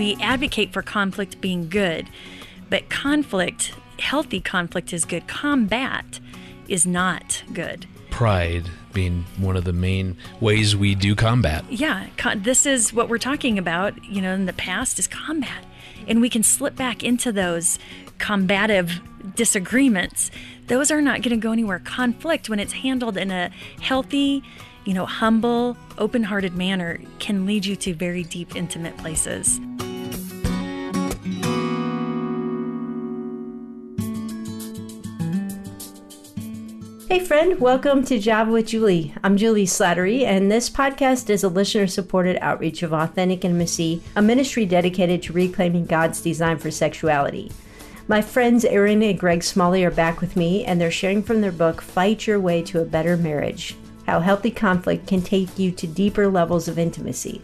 we 0.00 0.16
advocate 0.22 0.72
for 0.72 0.80
conflict 0.80 1.42
being 1.42 1.68
good, 1.68 2.08
but 2.70 2.88
conflict, 2.88 3.74
healthy 3.98 4.40
conflict 4.40 4.94
is 4.94 5.04
good. 5.04 5.28
Combat 5.28 6.18
is 6.68 6.86
not 6.86 7.42
good. 7.52 7.84
Pride 8.08 8.64
being 8.94 9.26
one 9.36 9.58
of 9.58 9.64
the 9.64 9.74
main 9.74 10.16
ways 10.40 10.74
we 10.74 10.94
do 10.94 11.14
combat. 11.14 11.66
Yeah, 11.68 12.06
con- 12.16 12.44
this 12.44 12.64
is 12.64 12.94
what 12.94 13.10
we're 13.10 13.18
talking 13.18 13.58
about, 13.58 14.02
you 14.02 14.22
know, 14.22 14.32
in 14.32 14.46
the 14.46 14.54
past 14.54 14.98
is 14.98 15.06
combat. 15.06 15.66
And 16.08 16.22
we 16.22 16.30
can 16.30 16.42
slip 16.42 16.76
back 16.76 17.04
into 17.04 17.30
those 17.30 17.78
combative 18.16 19.02
disagreements. 19.36 20.30
Those 20.68 20.90
are 20.90 21.02
not 21.02 21.20
going 21.20 21.38
to 21.38 21.42
go 21.42 21.52
anywhere. 21.52 21.78
Conflict, 21.78 22.48
when 22.48 22.58
it's 22.58 22.72
handled 22.72 23.18
in 23.18 23.30
a 23.30 23.50
healthy, 23.82 24.42
you 24.86 24.94
know, 24.94 25.04
humble, 25.04 25.76
open 25.98 26.22
hearted 26.22 26.54
manner, 26.54 26.98
can 27.18 27.44
lead 27.44 27.66
you 27.66 27.76
to 27.76 27.92
very 27.92 28.24
deep, 28.24 28.56
intimate 28.56 28.96
places. 28.96 29.60
Hey, 37.10 37.18
friend, 37.18 37.58
welcome 37.58 38.04
to 38.04 38.20
Java 38.20 38.52
with 38.52 38.68
Juli. 38.68 39.12
I'm 39.24 39.36
Juli 39.36 39.64
Slattery, 39.66 40.22
and 40.22 40.48
this 40.48 40.70
podcast 40.70 41.28
is 41.28 41.42
a 41.42 41.48
listener 41.48 41.88
supported 41.88 42.38
outreach 42.40 42.84
of 42.84 42.92
Authentic 42.92 43.44
Intimacy, 43.44 44.00
a 44.14 44.22
ministry 44.22 44.64
dedicated 44.64 45.20
to 45.24 45.32
reclaiming 45.32 45.86
God's 45.86 46.20
design 46.20 46.58
for 46.58 46.70
sexuality. 46.70 47.50
My 48.06 48.22
friends 48.22 48.64
Erin 48.64 49.02
and 49.02 49.18
Greg 49.18 49.42
Smalley 49.42 49.84
are 49.84 49.90
back 49.90 50.20
with 50.20 50.36
me, 50.36 50.64
and 50.64 50.80
they're 50.80 50.92
sharing 50.92 51.24
from 51.24 51.40
their 51.40 51.50
book, 51.50 51.80
Fight 51.82 52.28
Your 52.28 52.38
Way 52.38 52.62
to 52.62 52.80
a 52.80 52.84
Better 52.84 53.16
Marriage 53.16 53.74
How 54.06 54.20
Healthy 54.20 54.52
Conflict 54.52 55.08
Can 55.08 55.20
Take 55.20 55.58
You 55.58 55.72
to 55.72 55.88
Deeper 55.88 56.28
Levels 56.28 56.68
of 56.68 56.78
Intimacy. 56.78 57.42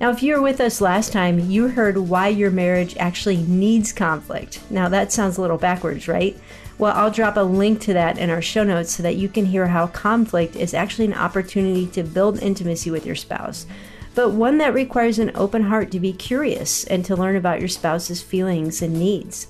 Now, 0.00 0.10
if 0.10 0.24
you 0.24 0.34
were 0.34 0.42
with 0.42 0.60
us 0.60 0.80
last 0.80 1.12
time, 1.12 1.38
you 1.48 1.68
heard 1.68 1.98
why 1.98 2.28
your 2.28 2.50
marriage 2.50 2.96
actually 2.96 3.36
needs 3.36 3.92
conflict. 3.92 4.60
Now, 4.70 4.88
that 4.88 5.12
sounds 5.12 5.38
a 5.38 5.40
little 5.40 5.56
backwards, 5.56 6.08
right? 6.08 6.36
Well, 6.78 6.96
I'll 6.96 7.10
drop 7.10 7.36
a 7.36 7.40
link 7.40 7.80
to 7.82 7.92
that 7.94 8.18
in 8.18 8.30
our 8.30 8.40
show 8.40 8.62
notes 8.62 8.92
so 8.92 9.02
that 9.02 9.16
you 9.16 9.28
can 9.28 9.46
hear 9.46 9.66
how 9.66 9.88
conflict 9.88 10.54
is 10.54 10.74
actually 10.74 11.06
an 11.06 11.14
opportunity 11.14 11.88
to 11.88 12.04
build 12.04 12.40
intimacy 12.40 12.92
with 12.92 13.04
your 13.04 13.16
spouse, 13.16 13.66
but 14.14 14.30
one 14.30 14.58
that 14.58 14.74
requires 14.74 15.18
an 15.18 15.32
open 15.34 15.64
heart 15.64 15.90
to 15.90 15.98
be 15.98 16.12
curious 16.12 16.84
and 16.84 17.04
to 17.04 17.16
learn 17.16 17.34
about 17.34 17.58
your 17.58 17.68
spouse's 17.68 18.22
feelings 18.22 18.80
and 18.80 18.94
needs. 18.94 19.48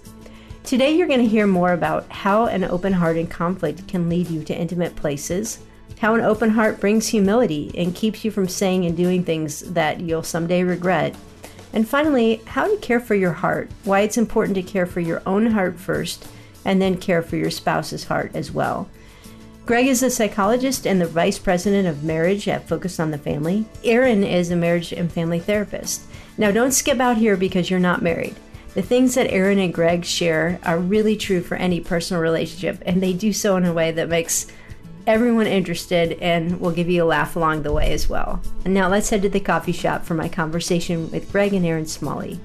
Today, 0.65 0.97
you're 0.97 1.07
going 1.07 1.21
to 1.21 1.29
hear 1.29 1.47
more 1.47 1.75
about 1.75 2.11
how 2.11 2.47
an 2.47 2.65
open 2.65 2.95
heart 2.95 3.19
in 3.19 3.27
conflict 3.27 3.87
can 3.87 4.09
lead 4.09 4.31
you 4.31 4.43
to 4.45 4.59
intimate 4.59 4.97
places, 4.97 5.59
how 6.01 6.15
an 6.15 6.23
open 6.23 6.49
heart 6.49 6.81
brings 6.81 7.09
humility 7.09 7.71
and 7.77 7.95
keeps 7.95 8.25
you 8.25 8.31
from 8.31 8.49
saying 8.49 8.87
and 8.87 8.97
doing 8.97 9.23
things 9.23 9.61
that 9.73 10.01
you'll 10.01 10.23
someday 10.23 10.63
regret, 10.63 11.15
and 11.75 11.87
finally, 11.87 12.41
how 12.47 12.67
to 12.67 12.77
care 12.79 13.01
for 13.01 13.15
your 13.15 13.33
heart, 13.33 13.71
why 13.85 14.01
it's 14.01 14.17
important 14.17 14.55
to 14.55 14.63
care 14.63 14.87
for 14.87 15.01
your 15.01 15.23
own 15.27 15.51
heart 15.51 15.79
first 15.79 16.27
and 16.69 16.83
then 16.83 16.99
care 16.99 17.23
for 17.23 17.37
your 17.37 17.51
spouse's 17.51 18.05
heart 18.05 18.31
as 18.35 18.53
well. 18.53 18.89
Greg 19.65 19.87
is 19.87 20.03
a 20.03 20.11
psychologist 20.11 20.87
and 20.87 21.01
the 21.01 21.07
vice 21.07 21.39
president 21.39 21.89
of 21.89 22.05
marriage 22.05 22.47
at 22.47 22.69
Focus 22.69 23.01
on 23.01 23.11
the 23.11 23.17
Family. 23.17 23.65
Erin 23.85 24.23
is 24.23 24.51
a 24.51 24.57
marriage 24.57 24.93
and 24.93 25.11
family 25.11 25.41
therapist. 25.41 26.03
Now, 26.37 26.51
don't 26.51 26.73
skip 26.73 27.01
out 27.01 27.17
here 27.17 27.39
because 27.39 27.71
you're 27.71 27.81
not 27.81 28.03
married. 28.03 28.37
The 28.75 28.83
things 28.83 29.15
that 29.15 29.33
Erin 29.33 29.59
and 29.59 29.73
Greg 29.73 30.05
share 30.05 30.61
are 30.63 30.79
really 30.79 31.17
true 31.17 31.41
for 31.41 31.57
any 31.57 31.81
personal 31.81 32.23
relationship, 32.23 32.83
and 32.85 33.03
they 33.03 33.15
do 33.15 33.33
so 33.33 33.57
in 33.57 33.65
a 33.65 33.73
way 33.73 33.91
that 33.93 34.11
makes 34.11 34.47
everyone 35.07 35.47
interested 35.47 36.13
and 36.21 36.61
will 36.61 36.71
give 36.71 36.91
you 36.91 37.03
a 37.03 37.07
laugh 37.07 37.35
along 37.35 37.63
the 37.63 37.73
way 37.73 37.93
as 37.95 38.11
well. 38.11 38.43
And 38.67 38.75
now 38.75 38.89
let's 38.89 39.09
head 39.09 39.23
to 39.23 39.31
the 39.31 39.41
coffee 39.41 39.73
shop 39.73 40.05
for 40.05 40.13
my 40.13 40.29
conversation 40.29 41.11
with 41.11 41.33
Greg 41.33 41.55
and 41.55 41.65
Erin 41.65 41.87
Smalley. 41.87 42.39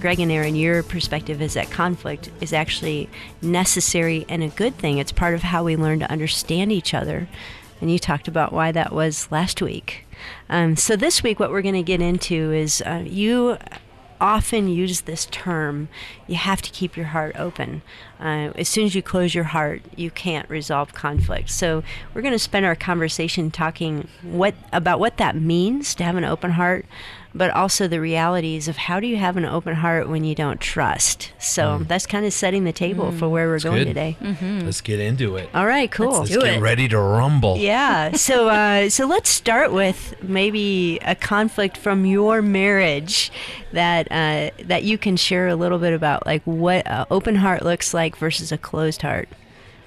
Greg 0.00 0.20
and 0.20 0.30
Erin, 0.30 0.54
your 0.54 0.82
perspective 0.82 1.42
is 1.42 1.54
that 1.54 1.70
conflict 1.70 2.30
is 2.40 2.52
actually 2.52 3.10
necessary 3.42 4.24
and 4.28 4.42
a 4.42 4.48
good 4.48 4.76
thing. 4.76 4.98
It's 4.98 5.12
part 5.12 5.34
of 5.34 5.42
how 5.42 5.64
we 5.64 5.76
learn 5.76 5.98
to 6.00 6.10
understand 6.10 6.70
each 6.70 6.94
other. 6.94 7.28
And 7.80 7.90
you 7.90 7.98
talked 7.98 8.28
about 8.28 8.52
why 8.52 8.72
that 8.72 8.92
was 8.92 9.30
last 9.30 9.60
week. 9.60 10.06
Um, 10.48 10.76
so, 10.76 10.96
this 10.96 11.22
week, 11.22 11.38
what 11.38 11.50
we're 11.50 11.62
going 11.62 11.74
to 11.74 11.82
get 11.82 12.00
into 12.00 12.52
is 12.52 12.82
uh, 12.82 13.04
you 13.06 13.56
often 14.20 14.68
use 14.68 15.02
this 15.02 15.26
term 15.26 15.88
you 16.26 16.36
have 16.36 16.60
to 16.62 16.70
keep 16.70 16.96
your 16.96 17.06
heart 17.06 17.34
open. 17.38 17.82
Uh, 18.20 18.50
as 18.56 18.68
soon 18.68 18.84
as 18.84 18.94
you 18.94 19.02
close 19.02 19.34
your 19.34 19.44
heart, 19.44 19.82
you 19.96 20.10
can't 20.10 20.48
resolve 20.50 20.92
conflict. 20.92 21.50
So 21.50 21.82
we're 22.12 22.22
going 22.22 22.32
to 22.32 22.38
spend 22.38 22.66
our 22.66 22.74
conversation 22.74 23.50
talking 23.50 24.08
what 24.22 24.54
about 24.72 25.00
what 25.00 25.16
that 25.18 25.36
means 25.36 25.94
to 25.96 26.04
have 26.04 26.16
an 26.16 26.24
open 26.24 26.52
heart, 26.52 26.84
but 27.34 27.50
also 27.50 27.86
the 27.86 28.00
realities 28.00 28.68
of 28.68 28.76
how 28.76 29.00
do 29.00 29.06
you 29.06 29.16
have 29.16 29.36
an 29.36 29.44
open 29.44 29.74
heart 29.74 30.08
when 30.08 30.24
you 30.24 30.34
don't 30.34 30.60
trust. 30.60 31.32
So 31.38 31.78
mm. 31.78 31.88
that's 31.88 32.06
kind 32.06 32.24
of 32.24 32.32
setting 32.32 32.64
the 32.64 32.72
table 32.72 33.12
mm. 33.12 33.18
for 33.18 33.28
where 33.28 33.46
we're 33.46 33.54
that's 33.54 33.64
going 33.64 33.78
good. 33.78 33.88
today. 33.88 34.16
Mm-hmm. 34.20 34.60
Let's 34.60 34.80
get 34.80 35.00
into 35.00 35.36
it. 35.36 35.48
All 35.54 35.66
right, 35.66 35.90
cool. 35.90 36.20
Let's, 36.20 36.30
let's 36.30 36.44
get 36.44 36.54
it. 36.56 36.60
ready 36.60 36.88
to 36.88 36.98
rumble. 36.98 37.56
Yeah. 37.56 38.12
So 38.28 38.48
uh, 38.48 38.90
so 38.90 39.06
let's 39.06 39.30
start 39.30 39.72
with 39.72 40.14
maybe 40.22 40.98
a 41.02 41.14
conflict 41.14 41.78
from 41.78 42.04
your 42.04 42.42
marriage 42.42 43.32
that 43.72 44.06
uh, 44.10 44.50
that 44.64 44.82
you 44.82 44.98
can 44.98 45.16
share 45.16 45.48
a 45.48 45.54
little 45.56 45.78
bit 45.78 45.94
about, 45.94 46.26
like 46.26 46.42
what 46.44 46.86
uh, 46.86 47.06
open 47.10 47.36
heart 47.36 47.62
looks 47.62 47.94
like 47.94 48.16
versus 48.16 48.52
a 48.52 48.58
closed 48.58 49.00
heart. 49.00 49.28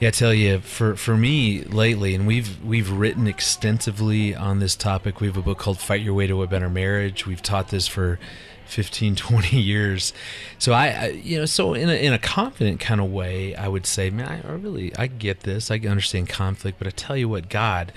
Yeah, 0.02 0.08
I 0.08 0.12
tell 0.12 0.34
you, 0.34 0.62
for 0.62 0.96
for 0.96 1.16
me 1.16 1.62
lately, 1.64 2.16
and 2.16 2.26
we've 2.26 2.60
we've 2.66 2.90
written 2.90 3.28
extensively 3.28 4.34
on 4.34 4.58
this 4.58 4.76
topic. 4.76 5.22
We 5.22 5.28
have 5.28 5.38
a 5.38 5.44
book 5.44 5.60
called 5.60 5.78
"Fight 5.78 6.02
Your 6.02 6.16
Way 6.16 6.26
to 6.26 6.42
a 6.42 6.48
Better 6.48 6.72
Marriage." 6.72 7.28
We've 7.28 7.44
taught 7.44 7.68
this 7.68 7.88
for 7.88 8.18
15, 8.66 9.16
20 9.18 9.62
years. 9.62 10.12
So 10.58 10.74
I, 10.74 10.88
I 10.88 11.08
you 11.10 11.38
know, 11.38 11.46
so 11.46 11.76
in 11.76 11.88
a, 11.88 11.94
in 11.94 12.14
a 12.14 12.18
confident 12.18 12.80
kind 12.80 13.00
of 13.00 13.12
way, 13.12 13.54
I 13.54 13.68
would 13.68 13.86
say, 13.86 14.10
man, 14.10 14.44
I 14.44 14.52
really 14.54 14.92
I 14.96 15.06
get 15.06 15.42
this. 15.42 15.70
I 15.70 15.78
understand 15.78 16.30
conflict, 16.30 16.80
but 16.80 16.88
I 16.88 16.92
tell 16.92 17.16
you 17.16 17.30
what, 17.30 17.48
God, 17.48 17.94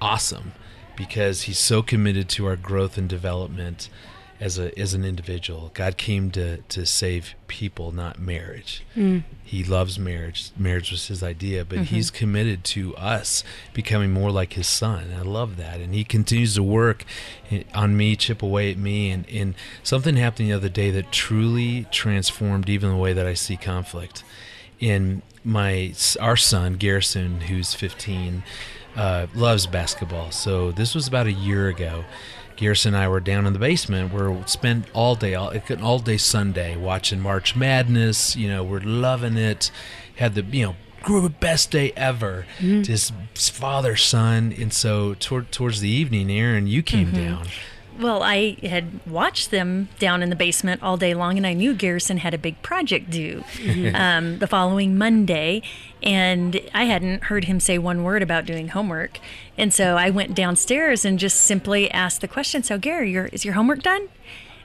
awesome, 0.00 0.52
because 0.94 1.42
He's 1.42 1.58
so 1.58 1.82
committed 1.82 2.28
to 2.28 2.46
our 2.46 2.54
growth 2.54 2.96
and 2.96 3.08
development 3.08 3.88
as 4.40 4.58
a 4.58 4.76
as 4.78 4.94
an 4.94 5.04
individual. 5.04 5.70
God 5.74 5.96
came 5.96 6.30
to 6.32 6.58
to 6.58 6.86
save 6.86 7.34
people, 7.46 7.92
not 7.92 8.18
marriage. 8.18 8.84
Mm. 8.96 9.22
He 9.42 9.62
loves 9.62 9.98
marriage. 9.98 10.50
Marriage 10.56 10.90
was 10.90 11.06
his 11.06 11.22
idea, 11.22 11.64
but 11.64 11.76
mm-hmm. 11.76 11.94
he's 11.94 12.10
committed 12.10 12.64
to 12.64 12.96
us 12.96 13.44
becoming 13.72 14.12
more 14.12 14.30
like 14.30 14.54
his 14.54 14.66
son. 14.66 15.14
I 15.16 15.22
love 15.22 15.56
that. 15.58 15.80
And 15.80 15.94
he 15.94 16.02
continues 16.02 16.54
to 16.56 16.62
work 16.62 17.04
on 17.72 17.96
me, 17.96 18.16
chip 18.16 18.42
away 18.42 18.70
at 18.70 18.78
me. 18.78 19.10
And, 19.10 19.28
and 19.28 19.54
something 19.82 20.16
happened 20.16 20.48
the 20.48 20.54
other 20.54 20.68
day 20.68 20.90
that 20.90 21.12
truly 21.12 21.86
transformed 21.92 22.68
even 22.68 22.90
the 22.90 22.96
way 22.96 23.12
that 23.12 23.26
I 23.26 23.34
see 23.34 23.56
conflict. 23.56 24.24
In 24.80 25.22
my 25.44 25.94
our 26.20 26.36
son 26.36 26.74
Garrison, 26.74 27.42
who's 27.42 27.74
15, 27.74 28.42
uh, 28.96 29.26
loves 29.34 29.66
basketball. 29.66 30.30
So 30.30 30.72
this 30.72 30.94
was 30.94 31.06
about 31.06 31.26
a 31.26 31.32
year 31.32 31.68
ago 31.68 32.04
Garrison 32.56 32.94
and 32.94 33.02
I 33.02 33.08
were 33.08 33.20
down 33.20 33.46
in 33.46 33.52
the 33.52 33.58
basement. 33.58 34.12
We're 34.12 34.46
spent 34.46 34.86
all 34.92 35.14
day, 35.14 35.34
all, 35.34 35.50
it 35.50 35.66
could 35.66 35.80
all 35.80 35.98
day 35.98 36.16
Sunday 36.16 36.76
watching 36.76 37.20
March 37.20 37.56
Madness. 37.56 38.36
You 38.36 38.48
know, 38.48 38.62
we're 38.64 38.80
loving 38.80 39.36
it. 39.36 39.70
Had 40.16 40.34
the 40.34 40.42
you 40.42 40.66
know 40.66 40.76
grew 41.04 41.28
best 41.28 41.70
day 41.70 41.92
ever. 41.96 42.46
Mm-hmm. 42.58 42.82
His 42.82 43.12
father, 43.34 43.94
son, 43.94 44.54
and 44.58 44.72
so 44.72 45.14
toward, 45.14 45.52
towards 45.52 45.80
the 45.80 45.88
evening, 45.88 46.30
Erin, 46.30 46.66
you 46.66 46.82
came 46.82 47.08
mm-hmm. 47.08 47.24
down. 47.24 47.46
Well, 47.98 48.22
I 48.22 48.56
had 48.62 49.06
watched 49.06 49.50
them 49.50 49.88
down 49.98 50.22
in 50.22 50.30
the 50.30 50.36
basement 50.36 50.82
all 50.82 50.96
day 50.96 51.14
long, 51.14 51.36
and 51.36 51.46
I 51.46 51.52
knew 51.52 51.74
Garrison 51.74 52.18
had 52.18 52.34
a 52.34 52.38
big 52.38 52.60
project 52.62 53.10
due 53.10 53.44
mm-hmm. 53.54 53.94
um, 53.94 54.38
the 54.38 54.46
following 54.46 54.98
Monday, 54.98 55.62
and 56.02 56.60
I 56.74 56.84
hadn't 56.84 57.24
heard 57.24 57.44
him 57.44 57.60
say 57.60 57.78
one 57.78 58.02
word 58.02 58.22
about 58.22 58.46
doing 58.46 58.68
homework. 58.68 59.18
And 59.56 59.72
so 59.72 59.96
I 59.96 60.10
went 60.10 60.34
downstairs 60.34 61.04
and 61.04 61.18
just 61.18 61.42
simply 61.42 61.90
asked 61.90 62.20
the 62.20 62.28
question 62.28 62.62
So, 62.62 62.78
Gary, 62.78 63.12
your, 63.12 63.26
is 63.26 63.44
your 63.44 63.54
homework 63.54 63.82
done? 63.82 64.08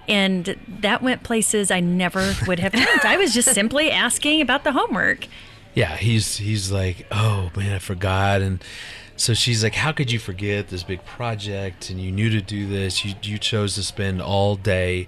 And 0.07 0.57
that 0.67 1.03
went 1.03 1.21
places 1.21 1.69
I 1.69 1.81
never 1.81 2.33
would 2.47 2.59
have 2.59 2.73
went. 2.73 3.05
I 3.05 3.17
was 3.17 3.33
just 3.33 3.53
simply 3.53 3.91
asking 3.91 4.41
about 4.41 4.63
the 4.63 4.71
homework. 4.71 5.27
Yeah, 5.75 5.95
he's 5.97 6.37
he's 6.37 6.71
like, 6.71 7.05
oh 7.11 7.51
man, 7.55 7.75
I 7.75 7.79
forgot, 7.79 8.41
and 8.41 8.63
so 9.19 9.33
she's 9.33 9.63
like, 9.63 9.75
"How 9.75 9.91
could 9.91 10.11
you 10.11 10.17
forget 10.17 10.69
this 10.69 10.83
big 10.83 11.03
project? 11.03 11.89
And 11.89 11.99
you 11.99 12.09
knew 12.09 12.29
to 12.29 12.41
do 12.41 12.67
this. 12.67 13.03
You 13.03 13.15
you 13.21 13.37
chose 13.37 13.75
to 13.75 13.83
spend 13.83 14.21
all 14.21 14.55
day 14.55 15.07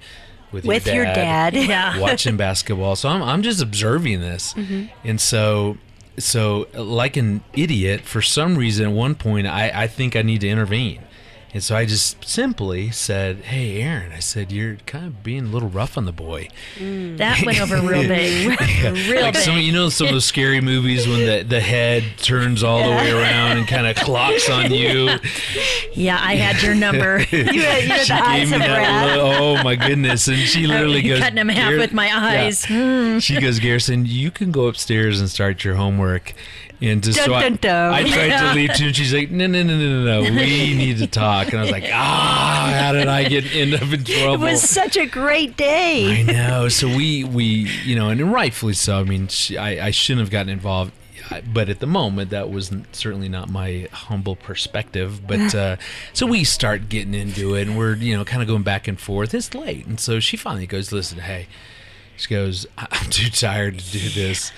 with, 0.51 0.65
with 0.65 0.85
your 0.85 1.05
dad, 1.05 1.53
your 1.53 1.65
dad 1.65 1.69
yeah. 1.95 1.99
watching 1.99 2.35
basketball. 2.47 2.97
So 2.97 3.07
I'm 3.07 3.23
I'm 3.23 3.41
just 3.41 3.61
observing 3.61 4.19
this, 4.19 4.53
mm-hmm. 4.53 4.87
and 5.05 5.19
so 5.19 5.77
so 6.17 6.67
like 6.73 7.15
an 7.15 7.41
idiot, 7.53 8.01
for 8.01 8.21
some 8.21 8.57
reason, 8.57 8.87
at 8.87 8.91
one 8.91 9.15
point, 9.15 9.47
I 9.47 9.71
I 9.73 9.87
think 9.87 10.17
I 10.17 10.21
need 10.23 10.41
to 10.41 10.49
intervene, 10.49 11.01
And 11.53 11.61
so 11.61 11.75
I 11.75 11.85
just 11.85 12.23
simply 12.27 12.91
said, 12.91 13.37
"Hey, 13.43 13.81
Erin," 13.81 14.13
I 14.13 14.19
said, 14.19 14.53
"You're 14.53 14.77
kind 14.85 15.05
of 15.05 15.21
being 15.21 15.45
a 15.47 15.49
little 15.49 15.67
rough 15.67 15.97
on 15.97 16.05
the 16.05 16.13
boy." 16.13 16.47
That 16.79 17.43
went 17.45 17.59
over 17.59 17.75
real 17.81 18.07
big. 18.07 18.47
real 19.09 19.21
like 19.21 19.33
big. 19.33 19.43
some, 19.43 19.57
you 19.57 19.73
know, 19.73 19.89
some 19.89 20.07
of 20.07 20.13
those 20.13 20.23
scary 20.25 20.61
movies 20.61 21.07
when 21.07 21.25
the, 21.25 21.43
the 21.43 21.59
head 21.59 22.03
turns 22.17 22.63
all 22.63 22.81
the 22.83 22.89
way 22.95 23.11
around 23.11 23.57
and 23.57 23.67
kind 23.67 23.85
of 23.85 23.97
clocks 23.97 24.49
on 24.49 24.71
you. 24.71 25.09
yeah, 25.93 26.17
I 26.21 26.35
had 26.35 26.63
your 26.63 26.73
number. 26.75 27.19
You 27.31 27.43
had, 27.63 27.83
you 27.83 27.89
had 27.89 28.01
She 28.05 28.13
the 28.13 28.23
eyes 28.23 28.49
gave 28.49 28.59
me 28.59 28.65
of 28.65 28.71
wrath. 28.71 29.17
Oh 29.19 29.63
my 29.63 29.75
goodness! 29.75 30.27
And 30.29 30.37
she 30.37 30.67
literally 30.67 31.01
goes, 31.01 31.19
Cutting 31.19 31.37
him 31.37 31.49
half 31.49 31.73
with 31.77 31.91
my 31.93 32.07
Yeah. 32.07 32.45
eyes. 32.45 32.63
Hmm. 32.65 33.19
She 33.19 33.39
goes, 33.41 33.59
Garrison, 33.59 34.05
you 34.05 34.31
can 34.31 34.51
go 34.51 34.67
upstairs 34.67 35.19
and 35.19 35.29
start 35.29 35.63
your 35.65 35.75
homework. 35.75 36.33
And 36.83 37.03
just 37.03 37.19
Dun, 37.19 37.27
so 37.27 37.33
I- 37.35 37.41
dun, 37.43 37.59
dun. 37.61 37.93
I, 37.93 38.03
tried 38.09 38.39
to 38.49 38.53
leave 38.55 38.73
too, 38.75 38.87
and 38.87 38.95
she's 38.95 39.13
like, 39.13 39.29
no, 39.29 39.45
no, 39.45 39.61
no, 39.61 39.77
no, 39.77 40.03
no, 40.03 40.21
no, 40.23 40.31
we 40.31 40.73
need 40.73 40.97
to 40.97 41.05
talk. 41.05 41.49
And 41.49 41.59
I 41.59 41.61
was 41.61 41.71
like, 41.71 41.85
ah, 41.93 42.75
how 42.81 42.91
did 42.93 43.07
I 43.07 43.23
get 43.29 43.45
end 43.53 43.75
up 43.75 43.83
in 43.83 44.03
trouble? 44.03 44.33
It 44.47 44.51
was 44.53 44.67
such 44.67 44.97
a 44.97 45.05
great 45.05 45.55
day. 45.55 46.21
I 46.21 46.23
know. 46.23 46.69
So 46.69 46.87
we, 46.87 47.23
we, 47.23 47.45
you 47.85 47.95
know, 47.95 48.09
and 48.09 48.33
rightfully 48.33 48.73
so. 48.73 48.99
I 48.99 49.03
mean, 49.03 49.27
she, 49.27 49.59
I, 49.59 49.87
I 49.87 49.91
shouldn't 49.91 50.21
have 50.21 50.31
gotten 50.31 50.49
involved, 50.49 50.91
but 51.53 51.69
at 51.69 51.81
the 51.81 51.85
moment, 51.87 52.31
that 52.31 52.49
was 52.49 52.71
certainly 52.93 53.29
not 53.29 53.47
my 53.47 53.87
humble 53.91 54.35
perspective. 54.35 55.27
But 55.27 55.53
uh, 55.55 55.75
so 56.13 56.25
we 56.25 56.43
start 56.43 56.89
getting 56.89 57.13
into 57.13 57.53
it, 57.53 57.67
and 57.67 57.77
we're, 57.77 57.93
you 57.95 58.17
know, 58.17 58.25
kind 58.25 58.41
of 58.41 58.47
going 58.47 58.63
back 58.63 58.87
and 58.87 58.99
forth. 58.99 59.35
It's 59.35 59.53
late, 59.53 59.85
and 59.85 59.99
so 59.99 60.19
she 60.19 60.35
finally 60.35 60.65
goes, 60.65 60.91
"Listen, 60.91 61.19
hey," 61.19 61.45
she 62.17 62.27
goes, 62.27 62.65
"I- 62.75 62.87
"I'm 62.89 63.11
too 63.11 63.29
tired 63.29 63.77
to 63.77 63.91
do 63.91 64.09
this." 64.09 64.51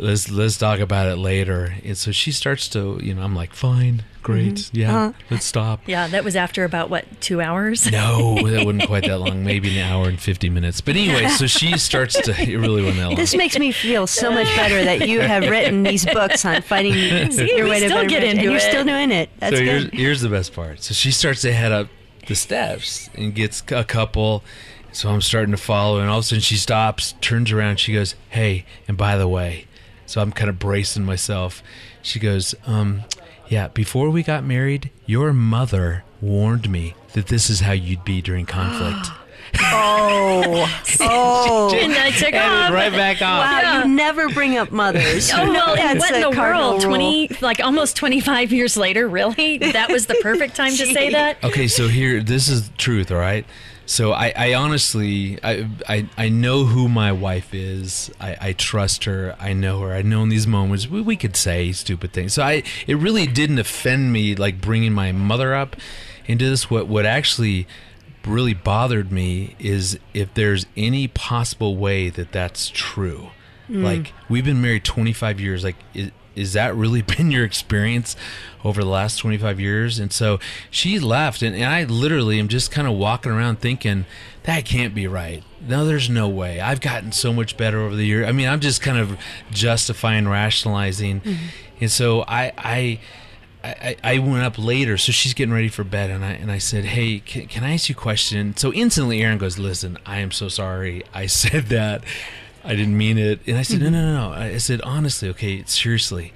Let's 0.00 0.30
let's 0.30 0.56
talk 0.56 0.78
about 0.78 1.08
it 1.08 1.16
later. 1.16 1.74
And 1.84 1.96
so 1.96 2.12
she 2.12 2.30
starts 2.30 2.68
to, 2.68 3.00
you 3.02 3.14
know, 3.14 3.22
I'm 3.22 3.34
like, 3.34 3.52
fine, 3.52 4.04
great, 4.22 4.54
mm-hmm. 4.54 4.76
yeah, 4.76 4.96
uh-huh. 4.96 5.12
let's 5.30 5.44
stop. 5.44 5.80
Yeah, 5.86 6.06
that 6.06 6.22
was 6.22 6.36
after 6.36 6.64
about 6.64 6.88
what 6.88 7.20
two 7.20 7.40
hours. 7.40 7.90
No, 7.90 8.36
that 8.44 8.64
wasn't 8.64 8.86
quite 8.86 9.04
that 9.04 9.18
long. 9.18 9.44
Maybe 9.44 9.76
an 9.76 9.90
hour 9.90 10.08
and 10.08 10.20
fifty 10.20 10.48
minutes. 10.48 10.80
But 10.80 10.94
anyway, 10.94 11.28
so 11.28 11.48
she 11.48 11.76
starts 11.78 12.20
to. 12.20 12.30
It 12.40 12.56
really 12.56 12.82
wasn't 12.82 12.98
that 12.98 13.06
long. 13.06 13.16
This 13.16 13.34
makes 13.34 13.58
me 13.58 13.72
feel 13.72 14.06
so 14.06 14.30
much 14.30 14.46
better 14.54 14.84
that 14.84 15.08
you 15.08 15.20
have 15.20 15.48
written 15.48 15.82
these 15.82 16.04
books 16.06 16.44
on 16.44 16.62
fighting 16.62 16.94
your 16.94 17.68
way 17.68 17.80
to 17.80 17.86
still 17.86 17.98
better 17.98 18.08
get 18.08 18.20
marriage, 18.20 18.30
and 18.30 18.38
into 18.38 18.50
you're 18.50 18.60
still 18.60 18.84
doing 18.84 19.10
it. 19.10 19.30
That's 19.40 19.56
so 19.56 19.64
here's, 19.64 19.84
here's 19.92 20.20
the 20.20 20.28
best 20.28 20.52
part. 20.52 20.80
So 20.82 20.94
she 20.94 21.10
starts 21.10 21.42
to 21.42 21.52
head 21.52 21.72
up 21.72 21.88
the 22.28 22.36
steps 22.36 23.10
and 23.14 23.34
gets 23.34 23.64
a 23.72 23.82
couple. 23.82 24.44
So 24.92 25.10
I'm 25.10 25.20
starting 25.20 25.50
to 25.50 25.58
follow, 25.58 25.98
and 25.98 26.08
all 26.08 26.18
of 26.18 26.24
a 26.24 26.26
sudden 26.28 26.40
she 26.40 26.56
stops, 26.56 27.14
turns 27.20 27.50
around, 27.50 27.80
she 27.80 27.92
goes, 27.92 28.14
"Hey, 28.30 28.64
and 28.86 28.96
by 28.96 29.16
the 29.16 29.28
way," 29.28 29.66
so 30.08 30.20
I'm 30.20 30.32
kind 30.32 30.50
of 30.50 30.58
bracing 30.58 31.04
myself. 31.04 31.62
She 32.02 32.18
goes, 32.18 32.54
"Um, 32.66 33.04
yeah, 33.48 33.68
before 33.68 34.10
we 34.10 34.24
got 34.24 34.42
married, 34.42 34.90
your 35.06 35.32
mother 35.32 36.02
warned 36.20 36.68
me 36.68 36.94
that 37.12 37.28
this 37.28 37.48
is 37.48 37.60
how 37.60 37.72
you'd 37.72 38.04
be 38.04 38.20
during 38.20 38.44
conflict." 38.46 39.08
Oh, 39.60 40.66
oh. 41.00 41.74
and 41.74 41.92
I 41.94 42.10
took 42.10 42.34
and 42.34 42.64
off. 42.66 42.70
right 42.72 42.92
back 42.92 43.22
on. 43.22 43.38
Wow, 43.38 43.60
Yeah. 43.62 43.82
you 43.84 43.88
never 43.94 44.28
bring 44.28 44.58
up 44.58 44.70
mothers. 44.70 45.30
Oh 45.34 45.48
well, 45.50 45.74
That's 45.74 46.00
what 46.00 46.10
in 46.14 46.22
a 46.22 46.30
the 46.30 46.38
world? 46.38 46.82
rule. 46.84 46.90
Twenty, 46.90 47.28
like 47.40 47.58
almost 47.60 47.96
twenty-five 47.96 48.52
years 48.52 48.76
later, 48.76 49.08
really? 49.08 49.56
That 49.58 49.90
was 49.90 50.04
the 50.06 50.16
perfect 50.22 50.54
time 50.54 50.72
to 50.72 50.86
say 50.86 51.10
that. 51.10 51.42
Okay, 51.42 51.66
so 51.66 51.88
here, 51.88 52.22
this 52.22 52.48
is 52.48 52.68
the 52.68 52.76
truth, 52.76 53.10
all 53.10 53.16
right? 53.18 53.46
So 53.88 54.12
I, 54.12 54.34
I 54.36 54.54
honestly, 54.54 55.42
I, 55.42 55.66
I, 55.88 56.08
I 56.18 56.28
know 56.28 56.64
who 56.64 56.90
my 56.90 57.10
wife 57.10 57.54
is. 57.54 58.10
I, 58.20 58.36
I 58.38 58.52
trust 58.52 59.04
her. 59.04 59.34
I 59.40 59.54
know 59.54 59.80
her. 59.80 59.94
I 59.94 60.02
know 60.02 60.22
in 60.22 60.28
these 60.28 60.46
moments 60.46 60.86
we, 60.86 61.00
we 61.00 61.16
could 61.16 61.36
say 61.36 61.72
stupid 61.72 62.12
things. 62.12 62.34
So 62.34 62.42
I, 62.42 62.64
it 62.86 62.96
really 62.96 63.26
didn't 63.26 63.58
offend 63.58 64.12
me, 64.12 64.34
like 64.34 64.60
bringing 64.60 64.92
my 64.92 65.12
mother 65.12 65.54
up 65.54 65.74
into 66.26 66.50
this. 66.50 66.70
What, 66.70 66.86
what 66.86 67.06
actually 67.06 67.66
really 68.26 68.52
bothered 68.52 69.10
me 69.10 69.56
is 69.58 69.98
if 70.12 70.34
there's 70.34 70.66
any 70.76 71.08
possible 71.08 71.74
way 71.74 72.10
that 72.10 72.30
that's 72.30 72.68
true. 72.68 73.30
Mm. 73.70 73.84
Like 73.84 74.12
we've 74.28 74.44
been 74.44 74.60
married 74.60 74.84
25 74.84 75.40
years. 75.40 75.64
Like 75.64 75.76
is, 75.94 76.10
is 76.38 76.52
that 76.54 76.74
really 76.74 77.02
been 77.16 77.30
your 77.30 77.44
experience 77.44 78.16
over 78.64 78.82
the 78.82 78.88
last 78.88 79.16
25 79.16 79.60
years? 79.60 79.98
And 79.98 80.12
so 80.12 80.38
she 80.70 80.98
left, 80.98 81.42
and, 81.42 81.54
and 81.54 81.66
I 81.66 81.84
literally 81.84 82.38
am 82.38 82.48
just 82.48 82.70
kind 82.70 82.86
of 82.88 82.94
walking 82.94 83.32
around 83.32 83.60
thinking 83.60 84.06
that 84.48 84.64
can't 84.64 84.94
be 84.94 85.06
right. 85.06 85.44
No, 85.60 85.84
there's 85.84 86.08
no 86.08 86.26
way. 86.26 86.58
I've 86.58 86.80
gotten 86.80 87.12
so 87.12 87.34
much 87.34 87.58
better 87.58 87.80
over 87.80 87.94
the 87.94 88.06
year. 88.06 88.24
I 88.24 88.32
mean, 88.32 88.48
I'm 88.48 88.60
just 88.60 88.80
kind 88.80 88.96
of 88.96 89.18
justifying, 89.50 90.26
rationalizing, 90.26 91.20
mm-hmm. 91.20 91.46
and 91.80 91.90
so 91.90 92.22
I 92.22 92.52
I. 92.56 93.00
I, 93.60 93.96
I 94.04 94.18
went 94.20 94.44
up 94.44 94.56
later, 94.56 94.96
so 94.96 95.10
she's 95.10 95.34
getting 95.34 95.52
ready 95.52 95.68
for 95.68 95.82
bed, 95.82 96.10
and 96.10 96.24
I 96.24 96.30
and 96.30 96.50
I 96.50 96.58
said, 96.58 96.84
"Hey, 96.84 97.18
can, 97.18 97.48
can 97.48 97.64
I 97.64 97.74
ask 97.74 97.88
you 97.88 97.94
a 97.96 97.98
question?" 97.98 98.56
So 98.56 98.72
instantly, 98.72 99.20
Erin 99.20 99.36
goes, 99.36 99.58
"Listen, 99.58 99.98
I 100.06 100.20
am 100.20 100.30
so 100.30 100.48
sorry. 100.48 101.02
I 101.12 101.26
said 101.42 101.66
that. 101.66 102.04
I 102.68 102.76
didn't 102.76 102.96
mean 102.96 103.18
it." 103.18 103.40
And 103.46 103.56
I 103.56 103.62
said, 103.62 103.80
"No, 103.80 103.90
no, 103.90 103.98
mm-hmm. 103.98 104.14
no, 104.14 104.28
no." 104.28 104.34
I 104.34 104.44
I 104.54 104.58
said, 104.58 104.80
"Honestly, 104.82 105.28
okay, 105.30 105.64
seriously." 105.66 106.32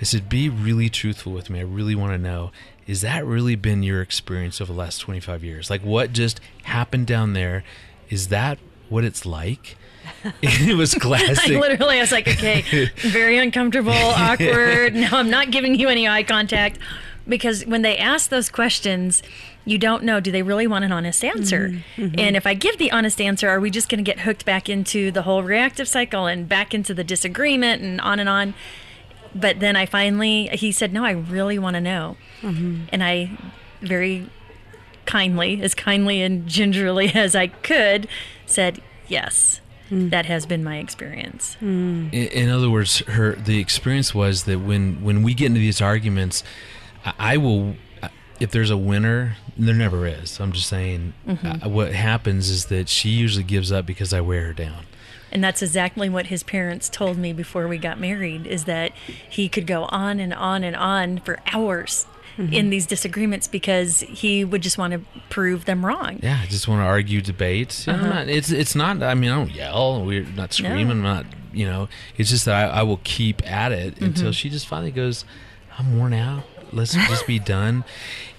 I 0.00 0.04
said, 0.04 0.28
"Be 0.28 0.48
really 0.48 0.90
truthful 0.90 1.32
with 1.32 1.48
me. 1.48 1.60
I 1.60 1.62
really 1.62 1.94
want 1.94 2.12
to 2.12 2.18
know. 2.18 2.50
Is 2.86 3.00
that 3.00 3.24
really 3.24 3.56
been 3.56 3.82
your 3.82 4.02
experience 4.02 4.60
over 4.60 4.72
the 4.72 4.78
last 4.78 4.98
25 4.98 5.42
years? 5.42 5.70
Like, 5.70 5.82
what 5.82 6.12
just 6.12 6.40
happened 6.64 7.06
down 7.06 7.32
there? 7.32 7.64
Is 8.10 8.28
that 8.28 8.58
what 8.88 9.04
it's 9.04 9.24
like?" 9.24 9.76
it 10.42 10.76
was 10.76 10.94
I 10.94 10.98
classic. 10.98 11.60
literally, 11.60 11.98
I 11.98 12.00
was 12.00 12.12
like, 12.12 12.28
okay, 12.28 12.90
very 12.96 13.38
uncomfortable, 13.38 13.92
awkward. 13.92 14.94
No, 14.94 15.08
I'm 15.12 15.30
not 15.30 15.50
giving 15.50 15.74
you 15.74 15.88
any 15.88 16.08
eye 16.08 16.22
contact 16.22 16.78
because 17.28 17.64
when 17.66 17.82
they 17.82 17.96
ask 17.98 18.30
those 18.30 18.48
questions, 18.48 19.22
you 19.66 19.76
don't 19.76 20.04
know 20.04 20.20
do 20.20 20.32
they 20.32 20.42
really 20.42 20.66
want 20.66 20.84
an 20.84 20.92
honest 20.92 21.22
answer? 21.22 21.68
Mm-hmm. 21.68 22.02
Mm-hmm. 22.02 22.20
And 22.20 22.36
if 22.36 22.46
I 22.46 22.54
give 22.54 22.78
the 22.78 22.90
honest 22.92 23.20
answer, 23.20 23.48
are 23.50 23.60
we 23.60 23.70
just 23.70 23.88
going 23.90 24.02
to 24.02 24.08
get 24.08 24.20
hooked 24.20 24.46
back 24.46 24.70
into 24.70 25.10
the 25.10 25.22
whole 25.22 25.42
reactive 25.42 25.88
cycle 25.88 26.26
and 26.26 26.48
back 26.48 26.72
into 26.72 26.94
the 26.94 27.04
disagreement 27.04 27.82
and 27.82 28.00
on 28.00 28.18
and 28.18 28.28
on? 28.28 28.54
But 29.34 29.60
then 29.60 29.76
I 29.76 29.84
finally, 29.84 30.48
he 30.52 30.72
said, 30.72 30.92
no, 30.92 31.04
I 31.04 31.10
really 31.10 31.58
want 31.58 31.74
to 31.74 31.80
know. 31.80 32.16
Mm-hmm. 32.40 32.84
And 32.90 33.04
I 33.04 33.36
very 33.82 34.30
kindly, 35.04 35.60
as 35.60 35.74
kindly 35.74 36.22
and 36.22 36.46
gingerly 36.46 37.08
as 37.14 37.34
I 37.34 37.48
could, 37.48 38.08
said, 38.46 38.80
yes. 39.08 39.60
Mm. 39.90 40.10
That 40.10 40.26
has 40.26 40.46
been 40.46 40.64
my 40.64 40.78
experience. 40.78 41.56
Mm. 41.60 42.12
in, 42.12 42.26
in 42.26 42.48
other 42.48 42.68
words, 42.68 42.98
her 43.06 43.36
the 43.36 43.60
experience 43.60 44.12
was 44.12 44.42
that 44.42 44.58
when 44.58 45.04
when 45.04 45.22
we 45.22 45.32
get 45.32 45.46
into 45.46 45.60
these 45.60 45.80
arguments, 45.80 46.42
I, 47.04 47.14
I 47.18 47.36
will. 47.36 47.76
If 48.40 48.50
there's 48.50 48.70
a 48.70 48.76
winner, 48.76 49.36
there 49.56 49.74
never 49.74 50.06
is. 50.06 50.38
I'm 50.40 50.52
just 50.52 50.68
saying. 50.68 51.14
Mm-hmm. 51.26 51.66
Uh, 51.66 51.68
what 51.68 51.92
happens 51.92 52.50
is 52.50 52.66
that 52.66 52.88
she 52.88 53.10
usually 53.10 53.44
gives 53.44 53.72
up 53.72 53.86
because 53.86 54.12
I 54.12 54.20
wear 54.20 54.46
her 54.46 54.52
down. 54.52 54.84
And 55.32 55.42
that's 55.42 55.62
exactly 55.62 56.08
what 56.08 56.26
his 56.26 56.42
parents 56.42 56.88
told 56.88 57.18
me 57.18 57.32
before 57.32 57.66
we 57.68 57.78
got 57.78 57.98
married 57.98 58.46
is 58.46 58.64
that 58.64 58.92
he 59.28 59.48
could 59.48 59.66
go 59.66 59.84
on 59.84 60.20
and 60.20 60.32
on 60.32 60.64
and 60.64 60.76
on 60.76 61.18
for 61.18 61.38
hours 61.52 62.06
mm-hmm. 62.36 62.52
in 62.52 62.70
these 62.70 62.86
disagreements 62.86 63.48
because 63.48 64.00
he 64.00 64.44
would 64.44 64.62
just 64.62 64.78
want 64.78 64.92
to 64.92 65.00
prove 65.28 65.64
them 65.64 65.84
wrong. 65.84 66.20
Yeah, 66.22 66.40
I 66.42 66.46
just 66.46 66.68
want 66.68 66.80
to 66.80 66.84
argue, 66.84 67.20
debate. 67.20 67.86
You 67.86 67.92
know, 67.92 67.98
I'm 67.98 68.04
uh-huh. 68.04 68.14
not- 68.14 68.28
it's 68.28 68.50
it's 68.50 68.74
not. 68.74 69.02
I 69.02 69.14
mean, 69.14 69.30
I 69.30 69.36
don't 69.36 69.50
yell. 69.50 70.04
We're 70.04 70.24
not 70.24 70.52
screaming. 70.52 70.90
I'm 70.90 71.02
not. 71.02 71.26
You 71.52 71.66
know, 71.66 71.88
it's 72.16 72.30
just 72.30 72.44
that 72.44 72.70
I, 72.70 72.80
I 72.80 72.82
will 72.82 73.00
keep 73.02 73.48
at 73.50 73.72
it 73.72 73.96
mm-hmm. 73.96 74.04
until 74.04 74.32
she 74.32 74.50
just 74.50 74.66
finally 74.66 74.90
goes. 74.90 75.24
I'm 75.78 75.98
worn 75.98 76.12
out. 76.12 76.44
Let's 76.72 76.94
just 76.94 77.26
be 77.26 77.38
done. 77.56 77.84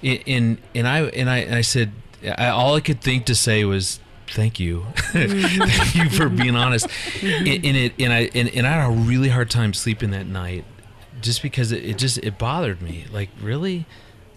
And 0.04 0.24
and, 0.28 0.58
and 0.76 0.88
I 0.88 1.02
and 1.04 1.30
I 1.30 1.38
and 1.38 1.56
I 1.56 1.62
said 1.62 1.92
I, 2.24 2.48
all 2.48 2.76
I 2.76 2.82
could 2.82 3.02
think 3.02 3.26
to 3.26 3.36
say 3.36 3.64
was 3.64 4.00
thank 4.28 4.60
you, 4.60 4.86
thank 4.96 5.96
you 5.96 6.10
for 6.10 6.30
being 6.30 6.56
honest. 6.56 6.88
And, 7.22 7.66
and 7.66 7.78
it 7.78 7.94
and 8.00 8.14
I 8.14 8.30
and, 8.36 8.50
and 8.50 8.68
I 8.68 8.72
had 8.72 8.88
a 8.90 8.92
really 8.92 9.30
hard 9.30 9.50
time 9.50 9.74
sleeping 9.74 10.12
that 10.12 10.28
night, 10.28 10.66
just 11.22 11.42
because 11.42 11.72
it, 11.72 11.84
it 11.84 11.98
just 11.98 12.18
it 12.20 12.38
bothered 12.38 12.82
me. 12.82 13.06
Like 13.12 13.30
really. 13.42 13.86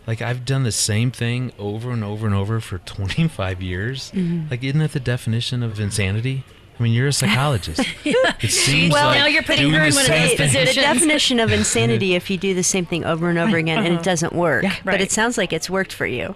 Like 0.07 0.23
I've 0.23 0.45
done 0.45 0.65
the 0.65 0.73
same 0.73 1.13
thing 1.13 1.53
over 1.57 1.93
and 1.93 2.03
over 2.03 2.27
and 2.27 2.35
over 2.35 2.59
for 2.59 2.79
25 2.79 3.63
years. 3.63 4.11
Mm-hmm. 4.11 4.51
Like, 4.51 4.65
isn't 4.65 4.81
that 4.81 4.93
the 4.93 4.99
definition 4.99 5.63
of 5.63 5.79
insanity? 5.79 6.43
I 6.81 6.83
mean, 6.83 6.95
you're 6.95 7.09
a 7.09 7.13
psychologist. 7.13 7.87
It 8.43 8.51
seems 8.51 8.95
Well, 8.95 9.09
like 9.09 9.19
now 9.19 9.27
you're 9.27 9.43
putting 9.43 9.69
doing 9.69 9.75
her 9.75 9.85
in 9.85 9.91
the 9.91 9.97
one 9.97 10.05
of 10.07 10.11
those 10.11 10.53
thing. 10.53 10.65
the 10.65 10.73
definition 10.73 11.39
of 11.39 11.53
insanity 11.61 12.15
if 12.15 12.31
you 12.31 12.39
do 12.39 12.55
the 12.55 12.63
same 12.63 12.87
thing 12.87 13.05
over 13.05 13.29
and 13.29 13.39
over 13.39 13.59
again 13.59 13.79
and 13.79 13.89
it 13.89 13.93
uh-huh. 13.93 14.03
doesn't 14.03 14.33
work. 14.33 14.63
But 14.63 14.93
right. 14.93 15.01
it 15.03 15.13
sounds 15.13 15.37
like 15.37 15.53
it's 15.53 15.69
worked 15.69 15.93
for 15.93 16.07
you. 16.07 16.35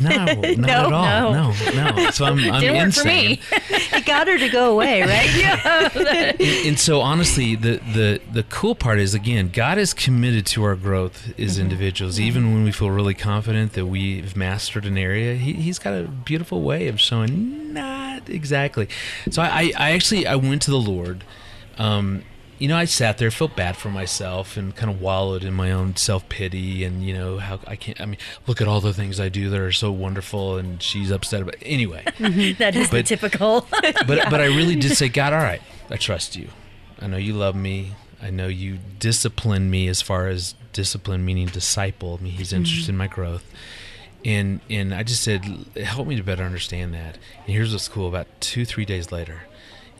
No, 0.00 0.08
not 0.24 0.70
at 0.70 0.92
all. 0.92 1.32
No, 1.32 1.52
no. 1.74 2.10
So 2.10 2.24
I'm, 2.24 2.38
I'm 2.38 2.60
Didn't 2.60 2.86
work 2.86 2.94
for 2.94 3.04
me. 3.04 3.40
Got 4.06 4.28
her 4.28 4.38
to 4.38 4.48
go 4.48 4.72
away, 4.72 5.02
right? 5.02 5.28
and, 6.40 6.40
and 6.40 6.78
so 6.78 7.00
honestly 7.00 7.56
the, 7.56 7.78
the 7.92 8.20
the 8.32 8.42
cool 8.44 8.74
part 8.74 8.98
is 8.98 9.14
again 9.14 9.50
god 9.52 9.78
is 9.78 9.92
committed 9.92 10.46
to 10.46 10.62
our 10.62 10.76
growth 10.76 11.38
as 11.38 11.58
individuals. 11.58 12.20
Even 12.20 12.54
when 12.54 12.62
we 12.62 12.70
feel 12.72 12.90
really 12.90 13.14
confident 13.14 13.72
that 13.72 13.86
we've 13.86 14.36
mastered 14.36 14.84
an 14.86 14.96
area 14.96 15.34
he, 15.34 15.54
he's 15.54 15.78
got 15.78 15.92
a 15.92 16.04
beautiful 16.04 16.62
way 16.62 16.86
of 16.88 17.00
showing 17.00 17.72
not 17.72 18.28
exactly. 18.30 18.88
So 19.30 19.42
i 19.42 19.46
i, 19.46 19.72
I 19.76 19.90
actually 19.90 20.26
i 20.26 20.36
went 20.36 20.62
to 20.62 20.70
the 20.70 20.80
lord 20.80 21.24
um 21.78 22.22
you 22.58 22.68
know, 22.68 22.76
I 22.76 22.86
sat 22.86 23.18
there, 23.18 23.30
felt 23.30 23.54
bad 23.54 23.76
for 23.76 23.90
myself, 23.90 24.56
and 24.56 24.74
kind 24.74 24.90
of 24.90 25.00
wallowed 25.00 25.44
in 25.44 25.52
my 25.54 25.72
own 25.72 25.96
self 25.96 26.28
pity, 26.28 26.84
and 26.84 27.02
you 27.04 27.12
know 27.14 27.38
how 27.38 27.60
I 27.66 27.76
can't. 27.76 28.00
I 28.00 28.06
mean, 28.06 28.18
look 28.46 28.60
at 28.60 28.68
all 28.68 28.80
the 28.80 28.94
things 28.94 29.20
I 29.20 29.28
do 29.28 29.50
that 29.50 29.60
are 29.60 29.72
so 29.72 29.92
wonderful, 29.92 30.56
and 30.56 30.82
she's 30.82 31.10
upset 31.10 31.42
about. 31.42 31.56
Anyway, 31.62 32.02
mhm. 32.18 32.56
that 32.58 32.74
is 32.74 32.90
the 32.90 32.98
But- 32.98 33.06
typical. 33.06 33.66
but 33.70 34.06
but 34.06 34.40
I 34.40 34.46
really 34.46 34.76
did 34.76 34.92
say, 34.96 35.08
God, 35.08 35.32
all 35.32 35.40
right, 35.40 35.62
I 35.90 35.96
trust 35.96 36.36
you. 36.36 36.48
I 37.00 37.06
know 37.06 37.18
you 37.18 37.34
love 37.34 37.54
me. 37.54 37.92
I 38.22 38.30
know 38.30 38.46
you 38.46 38.78
discipline 38.98 39.70
me 39.70 39.88
as 39.88 40.00
far 40.00 40.28
as 40.28 40.54
discipline 40.72 41.24
meaning 41.24 41.46
disciple 41.46 42.22
me. 42.22 42.30
He's 42.30 42.48
mm-hmm. 42.48 42.58
interested 42.58 42.88
in 42.90 42.96
my 42.96 43.06
growth. 43.06 43.44
And 44.24 44.60
and 44.70 44.94
I 44.94 45.02
just 45.02 45.22
said, 45.22 45.44
help 45.76 46.08
me 46.08 46.16
to 46.16 46.22
better 46.22 46.42
understand 46.42 46.94
that. 46.94 47.18
And 47.44 47.54
here's 47.54 47.72
what's 47.72 47.88
cool. 47.88 48.08
About 48.08 48.26
two 48.40 48.64
three 48.64 48.84
days 48.84 49.12
later, 49.12 49.42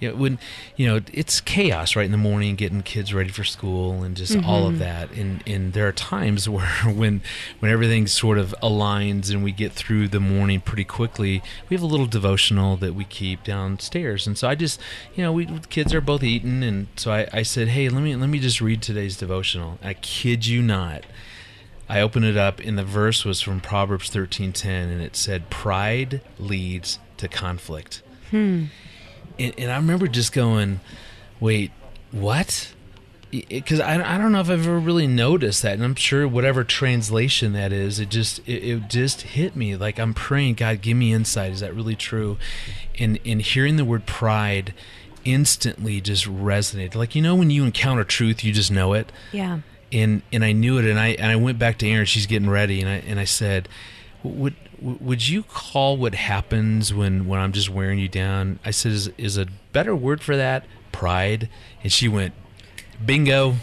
you 0.00 0.10
know, 0.10 0.16
when 0.16 0.38
you 0.76 0.86
know 0.86 1.00
it's 1.12 1.40
chaos 1.40 1.96
right 1.96 2.04
in 2.04 2.12
the 2.12 2.18
morning, 2.18 2.54
getting 2.54 2.82
kids 2.82 3.14
ready 3.14 3.30
for 3.30 3.44
school 3.44 4.02
and 4.02 4.16
just 4.16 4.36
all 4.44 4.66
of 4.66 4.74
mm-hmm. 4.74 4.82
that. 4.82 5.12
And 5.12 5.42
and 5.46 5.72
there 5.72 5.88
are 5.88 5.92
times 5.92 6.48
where 6.48 6.66
when 6.84 7.22
when 7.60 7.70
everything 7.70 8.06
sort 8.06 8.38
of 8.38 8.54
aligns 8.62 9.30
and 9.30 9.42
we 9.42 9.52
get 9.52 9.72
through 9.72 10.08
the 10.08 10.20
morning 10.20 10.60
pretty 10.60 10.84
quickly, 10.84 11.42
we 11.68 11.74
have 11.74 11.82
a 11.82 11.86
little 11.86 12.06
devotional 12.06 12.76
that 12.76 12.94
we 12.94 13.04
keep 13.04 13.42
downstairs. 13.44 14.26
And 14.26 14.36
so 14.36 14.48
I 14.48 14.54
just, 14.54 14.80
you 15.14 15.22
know, 15.22 15.32
we 15.32 15.46
kids 15.70 15.94
are 15.94 16.00
both 16.00 16.22
eating, 16.22 16.62
and 16.62 16.88
so 16.96 17.12
I, 17.12 17.28
I 17.32 17.42
said, 17.42 17.68
hey, 17.68 17.88
let 17.88 18.02
me 18.02 18.14
let 18.16 18.28
me 18.28 18.38
just 18.38 18.60
read 18.60 18.82
today's 18.82 19.16
devotional. 19.16 19.78
I 19.82 19.94
kid 19.94 20.46
you 20.46 20.62
not. 20.62 21.04
I 21.88 22.00
opened 22.00 22.24
it 22.24 22.36
up, 22.36 22.58
and 22.60 22.76
the 22.76 22.84
verse 22.84 23.24
was 23.24 23.40
from 23.40 23.60
Proverbs 23.60 24.10
thirteen 24.10 24.52
ten, 24.52 24.88
and 24.88 25.00
it 25.00 25.14
said, 25.14 25.50
"Pride 25.50 26.20
leads 26.38 26.98
to 27.18 27.28
conflict." 27.28 28.02
Hmm. 28.30 28.64
And, 29.38 29.55
and 29.59 29.71
I 29.71 29.76
remember 29.76 30.07
just 30.09 30.33
going, 30.33 30.81
"Wait, 31.40 31.71
what?" 32.12 32.73
Because 33.31 33.81
I, 33.81 34.14
I 34.14 34.19
don't 34.19 34.33
know 34.33 34.40
if 34.40 34.49
I've 34.49 34.66
ever 34.66 34.78
really 34.78 35.07
noticed 35.07 35.62
that, 35.62 35.75
and 35.75 35.85
I'm 35.85 35.95
sure 35.97 36.26
whatever 36.28 36.64
translation 36.64 37.52
that 37.55 37.73
is, 37.73 37.99
it 37.99 38.09
just 38.09 38.38
it, 38.49 38.62
it 38.64 38.88
just 38.88 39.23
hit 39.23 39.57
me. 39.57 39.76
Like 39.76 39.99
I'm 39.99 40.14
praying, 40.14 40.55
God, 40.55 40.81
give 40.81 40.97
me 40.97 41.12
insight. 41.12 41.52
Is 41.52 41.61
that 41.61 41.75
really 41.75 41.97
true? 41.97 42.38
And 42.99 43.19
and 43.26 43.43
hearing 43.43 43.76
the 43.76 43.85
word 43.85 44.07
pride 44.07 44.73
instantly 45.25 46.00
just 46.00 46.25
resonated. 46.26 46.95
Like 46.95 47.14
you 47.14 47.21
know 47.21 47.35
when 47.35 47.50
you 47.50 47.64
encounter 47.64 48.05
truth, 48.05 48.45
you 48.45 48.52
just 48.52 48.71
know 48.71 48.93
it 48.95 49.11
Yeah. 49.33 49.59
and 49.93 50.23
and 50.33 50.45
I 50.45 50.52
knew 50.52 50.78
it, 50.78 50.85
and 50.85 50.99
I 50.99 51.09
and 51.09 51.31
I 51.31 51.37
went 51.37 51.59
back 51.59 51.78
to 51.78 51.88
Erin. 51.88 52.07
She's 52.07 52.26
getting 52.26 52.49
ready, 52.49 52.81
and 52.81 52.88
I 52.88 53.02
and 53.07 53.19
I 53.19 53.25
said, 53.25 53.69
"Would 54.80 55.00
would 55.00 55.28
you 55.28 55.42
call 55.42 55.97
what 55.97 56.14
happens 56.14 56.92
when 56.92 57.26
when 57.26 57.40
I'm 57.40 57.52
just 57.52 57.71
wearing 57.71 57.99
you 57.99 58.09
down?" 58.09 58.59
I 58.64 58.71
said, 58.71 58.92
"Is 58.92 59.11
is 59.18 59.37
a 59.38 59.47
better 59.73 59.95
word 59.95 60.23
for 60.23 60.37
that 60.37 60.64
pride?" 60.92 61.49
And 61.83 61.92
she 61.92 62.09
went, 62.09 62.35
"Bingo." 63.04 63.56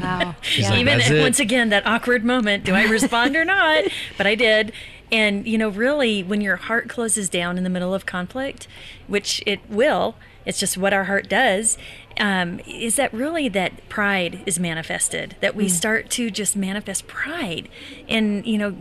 Wow. 0.00 0.34
Yeah. 0.56 0.70
like, 0.70 0.78
Even 0.80 0.98
"That's 0.98 1.10
it." 1.10 1.20
once 1.20 1.40
again, 1.40 1.70
that 1.70 1.86
awkward 1.86 2.24
moment. 2.24 2.64
Do 2.64 2.74
I 2.74 2.84
respond 2.84 3.36
or 3.36 3.44
not? 3.44 3.84
But 4.18 4.26
I 4.26 4.34
did. 4.34 4.72
And, 5.12 5.46
you 5.46 5.56
know, 5.56 5.68
really, 5.68 6.22
when 6.22 6.40
your 6.40 6.56
heart 6.56 6.88
closes 6.88 7.28
down 7.28 7.56
in 7.58 7.64
the 7.64 7.70
middle 7.70 7.94
of 7.94 8.06
conflict, 8.06 8.66
which 9.06 9.40
it 9.46 9.60
will, 9.68 10.16
it's 10.44 10.58
just 10.58 10.76
what 10.76 10.92
our 10.92 11.04
heart 11.04 11.28
does, 11.28 11.78
um, 12.18 12.60
is 12.66 12.96
that 12.96 13.12
really 13.14 13.48
that 13.50 13.88
pride 13.88 14.42
is 14.46 14.58
manifested, 14.58 15.36
that 15.40 15.54
we 15.54 15.68
start 15.68 16.10
to 16.10 16.28
just 16.30 16.56
manifest 16.56 17.06
pride. 17.06 17.68
And, 18.08 18.44
you 18.46 18.58
know, 18.58 18.76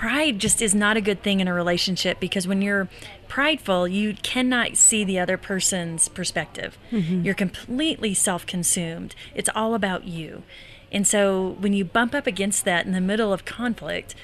pride 0.00 0.38
just 0.38 0.62
is 0.62 0.74
not 0.74 0.96
a 0.96 1.00
good 1.02 1.22
thing 1.22 1.40
in 1.40 1.46
a 1.46 1.52
relationship 1.52 2.18
because 2.18 2.48
when 2.48 2.62
you're 2.62 2.88
prideful, 3.28 3.86
you 3.86 4.14
cannot 4.22 4.74
see 4.74 5.04
the 5.04 5.18
other 5.18 5.36
person's 5.36 6.08
perspective. 6.08 6.78
Mm-hmm. 6.90 7.20
You're 7.22 7.34
completely 7.34 8.14
self 8.14 8.46
consumed. 8.46 9.14
It's 9.34 9.50
all 9.54 9.74
about 9.74 10.04
you. 10.04 10.42
And 10.90 11.06
so 11.06 11.56
when 11.60 11.74
you 11.74 11.84
bump 11.84 12.14
up 12.14 12.26
against 12.26 12.64
that 12.64 12.86
in 12.86 12.92
the 12.92 13.00
middle 13.02 13.30
of 13.30 13.44
conflict, 13.44 14.14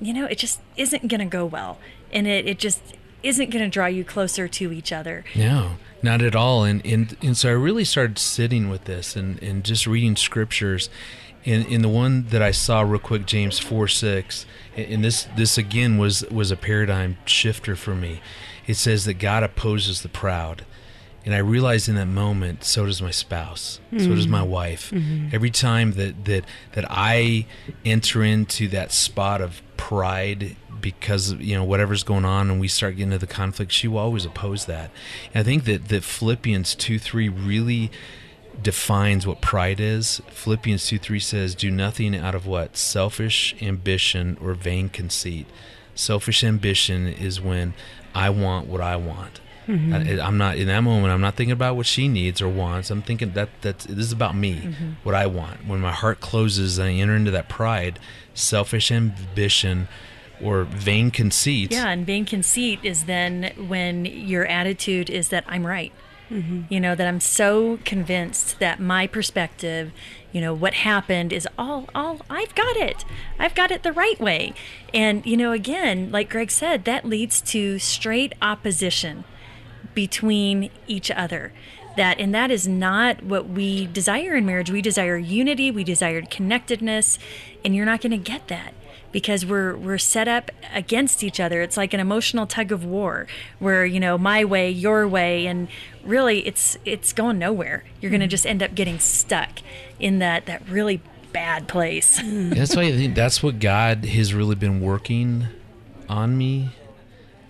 you 0.00 0.14
know, 0.14 0.24
it 0.26 0.38
just 0.38 0.60
isn't 0.76 1.08
going 1.08 1.18
to 1.18 1.26
go 1.26 1.44
well. 1.44 1.80
And 2.12 2.28
it, 2.28 2.46
it 2.46 2.60
just 2.60 2.80
isn't 3.24 3.50
going 3.50 3.64
to 3.64 3.68
draw 3.68 3.86
you 3.86 4.04
closer 4.04 4.46
to 4.46 4.70
each 4.70 4.92
other. 4.92 5.24
No, 5.34 5.78
not 6.00 6.22
at 6.22 6.36
all. 6.36 6.62
And 6.62 6.80
and, 6.86 7.16
and 7.20 7.36
so 7.36 7.48
I 7.48 7.54
really 7.54 7.84
started 7.84 8.20
sitting 8.20 8.70
with 8.70 8.84
this 8.84 9.16
and, 9.16 9.42
and 9.42 9.64
just 9.64 9.84
reading 9.84 10.14
scriptures. 10.14 10.88
In, 11.44 11.64
in 11.66 11.82
the 11.82 11.88
one 11.88 12.26
that 12.28 12.42
I 12.42 12.50
saw 12.50 12.82
real 12.82 12.98
quick, 12.98 13.26
James 13.26 13.58
four 13.58 13.88
six, 13.88 14.44
and 14.76 15.04
this 15.04 15.28
this 15.36 15.56
again 15.56 15.98
was 15.98 16.24
was 16.30 16.50
a 16.50 16.56
paradigm 16.56 17.16
shifter 17.24 17.76
for 17.76 17.94
me. 17.94 18.20
It 18.66 18.74
says 18.74 19.04
that 19.06 19.14
God 19.14 19.42
opposes 19.42 20.02
the 20.02 20.08
proud, 20.08 20.64
and 21.24 21.34
I 21.34 21.38
realized 21.38 21.88
in 21.88 21.94
that 21.94 22.06
moment, 22.06 22.64
so 22.64 22.86
does 22.86 23.00
my 23.00 23.10
spouse, 23.10 23.80
so 23.92 24.08
does 24.08 24.24
mm-hmm. 24.24 24.30
my 24.30 24.42
wife. 24.42 24.90
Mm-hmm. 24.90 25.28
Every 25.32 25.50
time 25.50 25.92
that 25.92 26.24
that 26.26 26.44
that 26.72 26.84
I 26.88 27.46
enter 27.84 28.22
into 28.22 28.68
that 28.68 28.92
spot 28.92 29.40
of 29.40 29.62
pride 29.76 30.56
because 30.80 31.32
you 31.34 31.54
know 31.54 31.64
whatever's 31.64 32.02
going 32.02 32.24
on 32.24 32.50
and 32.50 32.60
we 32.60 32.68
start 32.68 32.96
getting 32.96 33.12
into 33.12 33.18
the 33.18 33.32
conflict 33.32 33.72
she 33.72 33.88
will 33.88 33.98
always 33.98 34.24
oppose 34.24 34.66
that 34.66 34.90
and 35.34 35.40
i 35.40 35.42
think 35.42 35.64
that 35.64 35.88
that 35.88 36.04
philippians 36.04 36.74
2 36.76 36.98
3 36.98 37.28
really 37.28 37.90
defines 38.62 39.26
what 39.26 39.40
pride 39.40 39.80
is. 39.80 40.20
Philippians 40.28 40.86
2 40.86 40.98
3 40.98 41.20
says 41.20 41.54
do 41.54 41.70
nothing 41.70 42.16
out 42.16 42.34
of 42.34 42.46
what? 42.46 42.76
Selfish 42.76 43.54
ambition 43.62 44.36
or 44.40 44.54
vain 44.54 44.88
conceit. 44.88 45.46
Selfish 45.94 46.44
ambition 46.44 47.06
is 47.06 47.40
when 47.40 47.74
i 48.14 48.30
want 48.30 48.66
what 48.66 48.80
i 48.80 48.96
want. 48.96 49.40
Mm-hmm. 49.66 49.92
I, 49.92 50.26
i'm 50.26 50.38
not 50.38 50.56
in 50.56 50.66
that 50.68 50.80
moment 50.80 51.12
i'm 51.12 51.20
not 51.20 51.34
thinking 51.34 51.52
about 51.52 51.76
what 51.76 51.86
she 51.86 52.08
needs 52.08 52.40
or 52.40 52.48
wants. 52.48 52.90
I'm 52.90 53.02
thinking 53.02 53.32
that 53.32 53.48
that's 53.60 53.84
this 53.84 54.06
is 54.06 54.12
about 54.12 54.34
me 54.34 54.56
mm-hmm. 54.56 54.90
what 55.02 55.14
i 55.14 55.26
want. 55.26 55.66
When 55.66 55.80
my 55.80 55.92
heart 55.92 56.20
closes 56.20 56.78
and 56.78 56.88
i 56.88 56.92
enter 56.92 57.14
into 57.14 57.30
that 57.30 57.48
pride 57.48 57.98
selfish 58.34 58.90
ambition 58.90 59.88
or 60.42 60.64
vain 60.64 61.10
conceit 61.10 61.72
Yeah, 61.72 61.88
and 61.88 62.06
vain 62.06 62.24
conceit 62.24 62.80
is 62.82 63.04
then 63.04 63.52
when 63.68 64.04
your 64.04 64.46
attitude 64.46 65.10
is 65.10 65.28
that 65.28 65.44
I'm 65.48 65.66
right. 65.66 65.92
Mm-hmm. 66.30 66.62
You 66.72 66.80
know, 66.80 66.94
that 66.94 67.06
I'm 67.06 67.20
so 67.20 67.78
convinced 67.84 68.58
that 68.58 68.80
my 68.80 69.06
perspective, 69.06 69.92
you 70.32 70.40
know, 70.40 70.52
what 70.52 70.74
happened 70.74 71.32
is 71.32 71.48
all 71.58 71.86
all 71.94 72.20
I've 72.28 72.54
got 72.54 72.76
it. 72.76 73.04
I've 73.38 73.54
got 73.54 73.70
it 73.70 73.82
the 73.82 73.92
right 73.92 74.20
way. 74.20 74.52
And 74.92 75.24
you 75.24 75.36
know, 75.36 75.52
again, 75.52 76.10
like 76.10 76.28
Greg 76.28 76.50
said, 76.50 76.84
that 76.84 77.04
leads 77.04 77.40
to 77.42 77.78
straight 77.78 78.34
opposition 78.42 79.24
between 79.94 80.70
each 80.86 81.10
other. 81.10 81.52
That 81.96 82.20
and 82.20 82.34
that 82.34 82.50
is 82.50 82.68
not 82.68 83.22
what 83.22 83.48
we 83.48 83.86
desire 83.86 84.36
in 84.36 84.46
marriage. 84.46 84.70
We 84.70 84.82
desire 84.82 85.16
unity, 85.16 85.70
we 85.70 85.82
desire 85.82 86.22
connectedness, 86.22 87.18
and 87.64 87.74
you're 87.74 87.86
not 87.86 88.00
going 88.00 88.12
to 88.12 88.18
get 88.18 88.48
that 88.48 88.74
because 89.12 89.46
we're 89.46 89.76
we're 89.76 89.98
set 89.98 90.28
up 90.28 90.50
against 90.72 91.22
each 91.22 91.40
other. 91.40 91.62
It's 91.62 91.76
like 91.76 91.94
an 91.94 92.00
emotional 92.00 92.46
tug 92.46 92.72
of 92.72 92.84
war 92.84 93.26
where, 93.58 93.84
you 93.86 94.00
know, 94.00 94.18
my 94.18 94.44
way, 94.44 94.70
your 94.70 95.08
way, 95.08 95.46
and 95.46 95.68
really 96.04 96.46
it's 96.46 96.76
it's 96.84 97.12
going 97.12 97.38
nowhere. 97.38 97.84
You're 98.00 98.10
going 98.10 98.20
to 98.20 98.26
mm-hmm. 98.26 98.30
just 98.30 98.46
end 98.46 98.62
up 98.62 98.74
getting 98.74 98.98
stuck 98.98 99.60
in 99.98 100.18
that 100.18 100.46
that 100.46 100.68
really 100.68 101.00
bad 101.32 101.68
place. 101.68 102.20
that's 102.24 102.76
why 102.76 102.82
I 102.82 102.92
think 102.92 103.14
that's 103.14 103.42
what 103.42 103.58
God 103.58 104.04
has 104.04 104.34
really 104.34 104.54
been 104.54 104.80
working 104.80 105.46
on 106.08 106.36
me. 106.36 106.70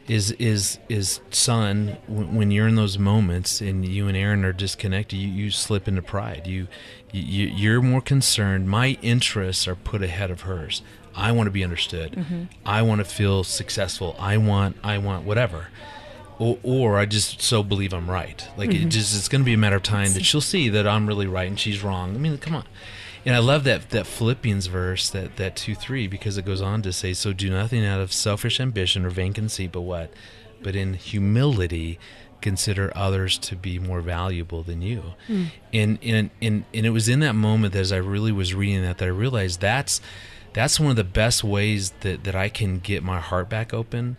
Is 0.07 0.31
is 0.33 0.79
is 0.89 1.21
son 1.31 1.99
when, 2.07 2.35
when 2.35 2.51
you're 2.51 2.67
in 2.67 2.77
those 2.77 2.99
moments 2.99 3.61
and 3.61 3.85
you 3.85 4.09
and 4.09 4.17
Erin 4.17 4.43
are 4.43 4.55
disconnected, 4.55 5.19
you, 5.19 5.29
you 5.29 5.51
slip 5.51 5.87
into 5.87 6.01
pride. 6.01 6.47
You, 6.47 6.67
you 7.13 7.47
you're 7.49 7.83
more 7.83 8.01
concerned. 8.01 8.71
My 8.71 8.97
interests 9.03 9.69
are 9.69 9.75
put 9.75 10.03
ahead 10.03 10.31
of 10.31 10.43
hers. 10.43 10.81
I 11.19 11.33
want 11.33 11.49
to 11.49 11.51
be 11.51 11.65
understood. 11.65 12.13
Mm-hmm. 12.13 12.45
I 12.65 12.83
want 12.83 13.01
to 13.01 13.05
feel 13.05 13.45
successful. 13.45 14.17
I 14.19 14.37
want 14.37 14.77
I 14.83 14.99
want 14.99 15.25
whatever. 15.25 15.69
Or, 16.39 16.57
or 16.63 16.99
I 16.99 17.05
just 17.05 17.43
so 17.43 17.65
believe 17.65 17.93
I'm 17.93 18.09
right. 18.09 18.47
Like 18.57 18.71
it 18.71 18.77
mm-hmm. 18.77 18.89
just 18.91 19.17
it's 19.17 19.29
going 19.29 19.41
to 19.41 19.45
be 19.45 19.55
a 19.55 19.59
matter 19.59 19.77
of 19.77 19.83
time 19.83 20.13
that 20.13 20.25
she'll 20.25 20.41
see 20.41 20.69
that 20.69 20.87
I'm 20.87 21.09
really 21.09 21.27
right 21.27 21.49
and 21.49 21.59
she's 21.59 21.83
wrong. 21.83 22.15
I 22.15 22.19
mean, 22.19 22.39
come 22.39 22.55
on. 22.55 22.65
And 23.27 23.35
I 23.35 23.41
love 23.41 23.65
that 23.65 23.91
that 23.91 24.07
Philippians 24.07 24.67
verse 24.69 25.11
that 25.11 25.37
that 25.37 25.57
two 25.57 25.75
three 25.75 26.07
because 26.07 26.39
it 26.39 26.45
goes 26.45 26.63
on 26.63 26.83
to 26.83 26.93
say, 26.93 27.13
"So 27.13 27.33
do 27.33 27.51
nothing 27.51 27.85
out 27.85 28.01
of 28.01 28.13
selfish 28.13 28.61
ambition 28.61 29.05
or 29.05 29.11
vain 29.11 29.33
conceit, 29.33 29.73
but 29.73 29.83
what, 29.83 30.13
but 30.63 30.77
in 30.77 30.95
humility." 30.95 31.99
consider 32.41 32.93
others 32.95 33.37
to 33.37 33.57
be 33.57 33.81
more 33.81 34.01
valuable 34.01 34.63
than 34.63 34.81
you 34.81 35.03
hmm. 35.27 35.47
and, 35.73 35.99
and 36.05 36.31
and 36.41 36.65
and 36.73 36.87
it 36.87 36.91
was 36.91 37.09
in 37.09 37.19
that 37.19 37.33
moment 37.33 37.73
that 37.73 37.81
as 37.81 37.91
i 37.91 37.97
really 37.97 38.31
was 38.31 38.55
reading 38.55 38.81
that 38.81 38.99
that 38.99 39.07
i 39.07 39.09
realized 39.09 39.61
that's 39.61 40.01
that's 40.59 40.81
one 40.81 40.91
of 40.91 40.97
the 40.97 41.05
best 41.05 41.45
ways 41.45 41.93
that 42.01 42.25
that 42.25 42.35
i 42.35 42.49
can 42.49 42.79
get 42.79 43.03
my 43.03 43.21
heart 43.21 43.49
back 43.49 43.73
open 43.73 44.17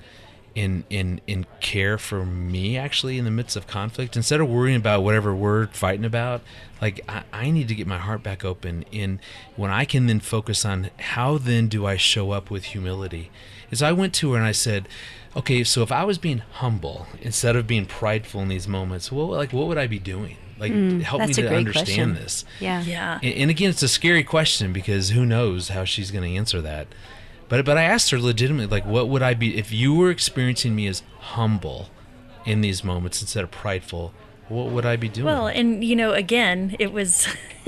in 0.56 0.84
in 0.90 1.22
in 1.28 1.46
care 1.62 1.98
for 1.98 2.26
me 2.26 2.78
actually 2.78 3.18
in 3.18 3.26
the 3.26 3.32
midst 3.32 3.56
of 3.56 3.68
conflict. 3.68 4.18
Instead 4.18 4.42
of 4.42 4.50
worrying 4.50 4.76
about 4.76 5.04
whatever 5.04 5.34
we're 5.34 5.68
fighting 5.68 6.06
about 6.06 6.42
like 6.82 7.00
I, 7.08 7.24
I 7.32 7.52
need 7.52 7.68
to 7.70 7.76
get 7.76 7.88
my 7.88 7.98
heart 7.98 8.24
back 8.24 8.44
open. 8.44 8.84
In 8.92 9.20
when 9.56 9.72
i 9.72 9.86
can 9.86 10.08
then 10.08 10.20
focus 10.20 10.66
on 10.66 10.90
how 10.98 11.38
then 11.38 11.68
do 11.68 11.86
i 11.86 11.96
show 11.96 12.32
up 12.32 12.50
with 12.50 12.66
humility 12.66 13.32
is 13.72 13.82
i 13.82 13.92
went 13.92 14.14
to 14.16 14.32
her 14.32 14.38
and 14.38 14.46
i 14.46 14.52
said 14.52 14.88
okay 15.36 15.64
so 15.64 15.82
if 15.82 15.92
i 15.92 16.04
was 16.04 16.18
being 16.18 16.40
humble 16.40 17.08
instead 17.22 17.56
of 17.56 17.68
being 17.68 17.86
prideful 17.86 18.42
in 18.42 18.48
these 18.48 18.68
moments 18.68 19.12
what 19.12 19.30
like 19.30 19.54
what 19.54 19.68
would 19.68 19.78
i 19.78 19.88
be 19.88 20.00
doing 20.00 20.38
Like 20.60 20.72
Mm, 20.74 21.02
help 21.02 21.22
me 21.26 21.34
to 21.34 21.48
understand 21.50 21.74
question. 21.86 22.14
this. 22.16 22.46
Yeah. 22.60 22.84
Yeah. 22.84 23.20
And, 23.24 23.34
and 23.36 23.50
again, 23.52 23.70
it's 23.70 23.84
a 23.84 23.88
scary 23.88 24.24
question 24.24 24.74
because 24.74 25.10
who 25.12 25.26
knows 25.26 25.70
how 25.70 25.86
she's 25.86 26.12
going 26.12 26.30
to 26.30 26.38
answer 26.38 26.62
that. 26.62 26.88
But 27.48 27.66
but 27.66 27.78
I 27.78 27.84
asked 27.84 28.12
her 28.12 28.20
legitimately, 28.20 28.68
like, 28.68 28.86
what 28.86 29.10
would 29.10 29.22
I 29.24 29.34
be 29.34 29.58
if 29.58 29.72
you 29.72 29.94
were 29.96 30.12
experiencing 30.12 30.76
me 30.76 30.86
as 30.88 31.02
humble 31.20 31.90
in 32.46 32.62
these 32.62 32.84
moments 32.84 33.22
instead 33.22 33.44
of 33.44 33.52
prideful? 33.52 34.14
What 34.50 34.72
would 34.72 34.86
I 34.86 34.96
be 34.96 35.08
doing? 35.10 35.26
Well, 35.26 35.48
and 35.48 35.84
you 35.84 35.96
know, 35.96 36.14
again, 36.14 36.76
it 36.80 36.92
was 36.92 37.28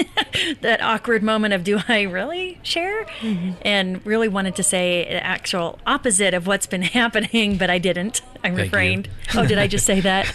that 0.62 0.82
awkward 0.82 1.22
moment 1.24 1.54
of, 1.54 1.64
do 1.64 1.80
I 1.88 2.02
really 2.02 2.60
share? 2.64 3.06
Mm-hmm. 3.22 3.52
And 3.62 4.06
really 4.06 4.28
wanted 4.28 4.56
to 4.56 4.64
say 4.64 5.06
the 5.06 5.24
actual 5.24 5.80
opposite 5.86 6.34
of 6.34 6.48
what's 6.48 6.66
been 6.66 6.82
happening, 6.82 7.58
but 7.58 7.70
I 7.70 7.78
didn't. 7.78 8.22
I 8.44 8.50
you. 8.50 8.56
refrained. 8.56 9.10
Oh, 9.34 9.46
did 9.46 9.58
I 9.58 9.68
just 9.68 9.86
say 9.86 10.02
that? 10.02 10.30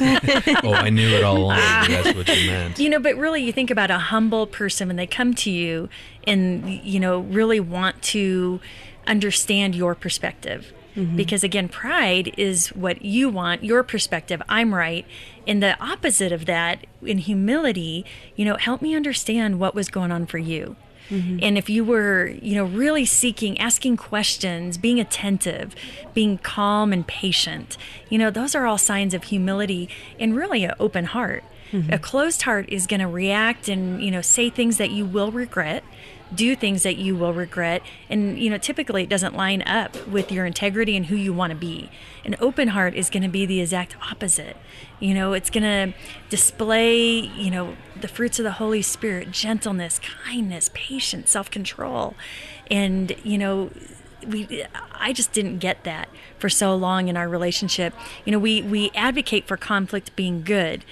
oh, 0.64 0.72
I 0.72 0.88
knew 0.88 1.08
it 1.08 1.22
all 1.22 1.36
along. 1.36 1.58
Ah. 1.60 1.84
That's 1.86 2.16
what 2.16 2.28
you 2.28 2.50
meant. 2.50 2.78
you 2.78 2.88
know, 2.88 2.98
but 2.98 3.14
really, 3.16 3.42
you 3.42 3.52
think 3.52 3.70
about 3.70 3.90
a 3.90 3.98
humble 3.98 4.46
person 4.46 4.88
when 4.88 4.96
they 4.96 5.06
come 5.06 5.34
to 5.34 5.50
you 5.50 5.90
and, 6.26 6.66
you 6.66 6.98
know, 6.98 7.20
really 7.20 7.60
want 7.60 8.00
to 8.04 8.58
understand 9.06 9.74
your 9.74 9.94
perspective. 9.94 10.72
Mm-hmm. 10.96 11.16
Because 11.16 11.44
again, 11.44 11.68
pride 11.68 12.34
is 12.38 12.68
what 12.68 13.04
you 13.04 13.28
want, 13.28 13.62
your 13.62 13.82
perspective. 13.82 14.42
I'm 14.48 14.74
right. 14.74 15.04
And 15.46 15.62
the 15.62 15.78
opposite 15.78 16.32
of 16.32 16.46
that, 16.46 16.86
in 17.02 17.18
humility, 17.18 18.04
you 18.34 18.44
know, 18.44 18.56
help 18.56 18.82
me 18.82 18.94
understand 18.94 19.60
what 19.60 19.74
was 19.74 19.88
going 19.88 20.10
on 20.10 20.26
for 20.26 20.38
you. 20.38 20.74
Mm-hmm. 21.10 21.38
And 21.42 21.56
if 21.56 21.70
you 21.70 21.84
were, 21.84 22.26
you 22.26 22.54
know, 22.56 22.64
really 22.64 23.04
seeking, 23.04 23.58
asking 23.60 23.96
questions, 23.98 24.76
being 24.76 24.98
attentive, 24.98 25.74
being 26.14 26.38
calm 26.38 26.92
and 26.92 27.06
patient, 27.06 27.76
you 28.08 28.18
know, 28.18 28.30
those 28.30 28.54
are 28.54 28.66
all 28.66 28.78
signs 28.78 29.14
of 29.14 29.24
humility 29.24 29.88
and 30.18 30.34
really 30.34 30.64
an 30.64 30.72
open 30.80 31.04
heart. 31.04 31.44
Mm-hmm. 31.72 31.92
A 31.92 31.98
closed 31.98 32.42
heart 32.42 32.68
is 32.68 32.86
going 32.86 33.00
to 33.00 33.06
react 33.06 33.68
and, 33.68 34.02
you 34.02 34.10
know, 34.10 34.22
say 34.22 34.50
things 34.50 34.78
that 34.78 34.90
you 34.90 35.04
will 35.04 35.30
regret, 35.30 35.84
do 36.35 36.56
things 36.56 36.83
that 36.83 36.97
you 36.97 37.14
will 37.16 37.33
regret. 37.33 37.83
And, 38.11 38.38
you 38.38 38.50
know, 38.50 38.59
typically 38.59 39.04
it 39.04 39.09
doesn't 39.09 39.35
line 39.35 39.62
up 39.62 40.06
with 40.09 40.33
your 40.33 40.45
integrity 40.45 40.97
and 40.97 41.06
who 41.06 41.16
you 41.16 41.33
want 41.33 41.50
to 41.50 41.56
be. 41.56 41.90
An 42.25 42.37
open 42.40 42.68
heart 42.68 42.95
is 42.95 43.11
going 43.11 43.23
to 43.23 43.28
be 43.28 43.47
the 43.47 43.61
exact 43.61 43.97
opposite. 44.11 44.56
You 44.99 45.14
know, 45.14 45.33
it's 45.33 45.50
going 45.50 45.62
to 45.62 45.99
display, 46.28 47.21
you 47.21 47.50
know, 47.50 47.76
the 48.00 48.09
fruits 48.09 48.38
of 48.38 48.45
the 48.45 48.52
Holy 48.52 48.83
Spirit 48.83 49.30
gentleness, 49.30 50.00
kindness, 50.25 50.71
patience, 50.75 51.30
self 51.30 51.50
control. 51.50 52.14
And, 52.71 53.14
you 53.23 53.38
know, 53.38 53.71
we 54.26 54.64
I 54.92 55.12
just 55.12 55.33
didn't 55.33 55.59
get 55.59 55.85
that 55.85 56.09
for 56.38 56.49
so 56.49 56.75
long 56.75 57.09
in 57.09 57.16
our 57.16 57.28
relationship. 57.28 57.95
You 58.25 58.33
know, 58.33 58.38
we 58.38 58.62
we 58.62 58.90
advocate 58.95 59.47
for 59.47 59.56
conflict 59.56 60.16
being 60.16 60.42
good, 60.42 60.85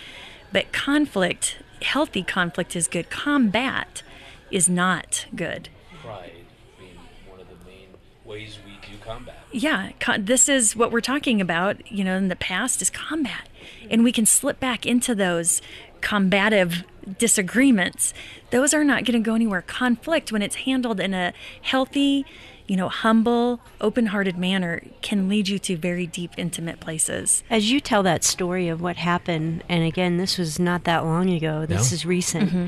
but 0.52 0.72
conflict, 0.72 1.58
healthy 1.82 2.22
conflict 2.22 2.76
is 2.76 2.86
good. 2.86 3.10
Combat 3.10 4.02
is 4.50 4.68
not 4.68 5.26
good. 5.34 5.68
Pride 6.02 6.32
being 6.78 6.90
one 7.28 7.40
of 7.40 7.48
the 7.48 7.54
main 7.66 7.88
ways 8.24 8.58
we 8.64 8.72
do 8.90 8.96
combat. 9.04 9.38
Yeah, 9.52 9.92
con- 10.00 10.24
this 10.26 10.48
is 10.48 10.74
what 10.76 10.90
we're 10.92 11.00
talking 11.00 11.40
about, 11.40 11.90
you 11.90 12.04
know, 12.04 12.16
in 12.16 12.28
the 12.28 12.36
past 12.36 12.82
is 12.82 12.90
combat. 12.90 13.48
And 13.90 14.04
we 14.04 14.12
can 14.12 14.26
slip 14.26 14.60
back 14.60 14.84
into 14.86 15.14
those 15.14 15.62
combative 16.00 16.84
disagreements. 17.18 18.12
Those 18.50 18.74
are 18.74 18.84
not 18.84 19.04
going 19.04 19.22
to 19.22 19.26
go 19.26 19.34
anywhere. 19.34 19.62
Conflict, 19.62 20.30
when 20.30 20.42
it's 20.42 20.56
handled 20.56 21.00
in 21.00 21.14
a 21.14 21.32
healthy, 21.62 22.24
you 22.66 22.76
know, 22.76 22.88
humble, 22.88 23.60
open 23.80 24.06
hearted 24.06 24.36
manner, 24.38 24.82
can 25.02 25.28
lead 25.28 25.48
you 25.48 25.58
to 25.60 25.76
very 25.76 26.06
deep, 26.06 26.32
intimate 26.36 26.80
places. 26.80 27.42
As 27.50 27.70
you 27.70 27.80
tell 27.80 28.02
that 28.02 28.24
story 28.24 28.68
of 28.68 28.80
what 28.80 28.96
happened, 28.96 29.64
and 29.68 29.84
again, 29.84 30.16
this 30.18 30.38
was 30.38 30.58
not 30.58 30.84
that 30.84 31.04
long 31.04 31.30
ago, 31.30 31.66
this 31.66 31.90
No. 31.90 31.94
is 31.94 32.06
recent. 32.06 32.50
Mm-hmm. 32.50 32.66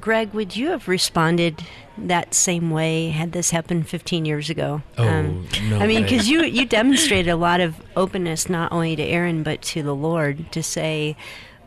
Greg, 0.00 0.32
would 0.34 0.56
you 0.56 0.70
have 0.70 0.88
responded 0.88 1.62
that 1.96 2.34
same 2.34 2.70
way 2.70 3.08
had 3.10 3.32
this 3.32 3.50
happened 3.50 3.88
15 3.88 4.24
years 4.24 4.50
ago? 4.50 4.82
Um, 4.98 5.46
Oh, 5.54 5.58
no 5.68 5.78
I 5.78 5.86
mean, 5.86 6.02
because 6.02 6.28
you, 6.28 6.42
you 6.44 6.66
demonstrated 6.66 7.28
a 7.30 7.36
lot 7.36 7.60
of 7.60 7.80
openness 7.96 8.48
not 8.48 8.72
only 8.72 8.96
to 8.96 9.02
Erin, 9.02 9.42
but 9.44 9.62
to 9.62 9.82
the 9.82 9.94
Lord 9.94 10.50
to 10.52 10.62
say, 10.62 11.16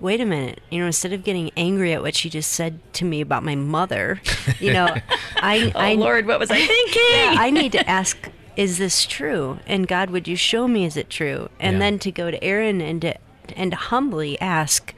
wait 0.01 0.19
a 0.19 0.25
minute, 0.25 0.59
you 0.69 0.79
know, 0.79 0.85
instead 0.87 1.13
of 1.13 1.23
getting 1.23 1.51
angry 1.55 1.93
at 1.93 2.01
what 2.01 2.15
she 2.15 2.29
just 2.29 2.51
said 2.51 2.79
to 2.93 3.05
me 3.05 3.21
about 3.21 3.43
my 3.43 3.55
mother, 3.55 4.21
you 4.59 4.73
know, 4.73 4.87
I, 5.41 5.71
Oh, 5.75 5.79
I, 5.79 5.93
Lord, 5.93 6.25
what 6.27 6.39
was 6.39 6.51
I 6.51 6.59
thinking? 6.65 7.01
yeah, 7.11 7.35
I 7.37 7.49
need 7.49 7.71
to 7.71 7.89
ask, 7.89 8.29
is 8.57 8.77
this 8.77 9.05
true? 9.05 9.59
And 9.67 9.87
God, 9.87 10.09
would 10.09 10.27
you 10.27 10.35
show 10.35 10.67
me, 10.67 10.83
is 10.83 10.97
it 10.97 11.09
true? 11.09 11.49
And 11.61 11.75
Yeah. 11.75 11.79
then 11.79 11.99
to 11.99 12.11
go 12.11 12.29
to 12.29 12.43
Erin 12.43 12.81
and 12.81 13.01
to, 13.03 13.15
and 13.55 13.71
to 13.71 13.77
humbly 13.77 14.39
ask, 14.41 14.93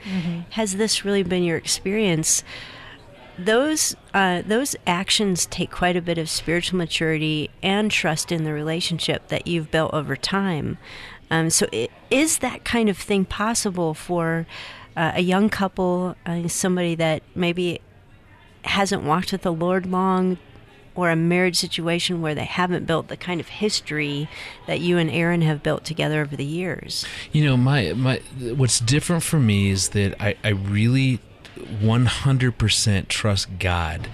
has 0.51 0.77
this 0.77 1.05
really 1.05 1.21
been 1.21 1.43
your 1.43 1.57
experience? 1.57 2.43
Those 3.45 3.95
uh, 4.13 4.41
those 4.45 4.75
actions 4.85 5.45
take 5.45 5.71
quite 5.71 5.95
a 5.95 6.01
bit 6.01 6.17
of 6.17 6.29
spiritual 6.29 6.77
maturity 6.77 7.49
and 7.63 7.89
trust 7.89 8.31
in 8.31 8.43
the 8.43 8.51
relationship 8.53 9.29
that 9.29 9.47
you've 9.47 9.71
built 9.71 9.93
over 9.93 10.15
time. 10.15 10.77
Um, 11.31 11.49
so, 11.49 11.67
i- 11.71 11.87
is 12.09 12.39
that 12.39 12.65
kind 12.65 12.89
of 12.89 12.97
thing 12.97 13.23
possible 13.23 13.93
for 13.93 14.45
uh, 14.97 15.11
a 15.15 15.21
young 15.21 15.49
couple, 15.49 16.15
uh, 16.25 16.47
somebody 16.47 16.95
that 16.95 17.21
maybe 17.35 17.79
hasn't 18.65 19.03
walked 19.03 19.31
with 19.31 19.43
the 19.43 19.53
Lord 19.53 19.85
long, 19.85 20.37
or 20.95 21.09
a 21.09 21.15
marriage 21.15 21.55
situation 21.55 22.21
where 22.21 22.35
they 22.35 22.43
haven't 22.45 22.85
built 22.85 23.07
the 23.07 23.15
kind 23.15 23.39
of 23.39 23.47
history 23.47 24.27
that 24.67 24.81
you 24.81 24.97
and 24.97 25.09
Erin 25.09 25.43
have 25.43 25.63
built 25.63 25.85
together 25.85 26.21
over 26.21 26.35
the 26.35 26.43
years? 26.43 27.05
You 27.31 27.45
know, 27.45 27.55
my 27.55 27.93
my 27.93 28.17
what's 28.39 28.79
different 28.81 29.23
for 29.23 29.39
me 29.39 29.69
is 29.69 29.89
that 29.89 30.21
I, 30.21 30.35
I 30.43 30.49
really 30.49 31.19
100% 31.59 33.07
trust 33.07 33.59
God 33.59 34.09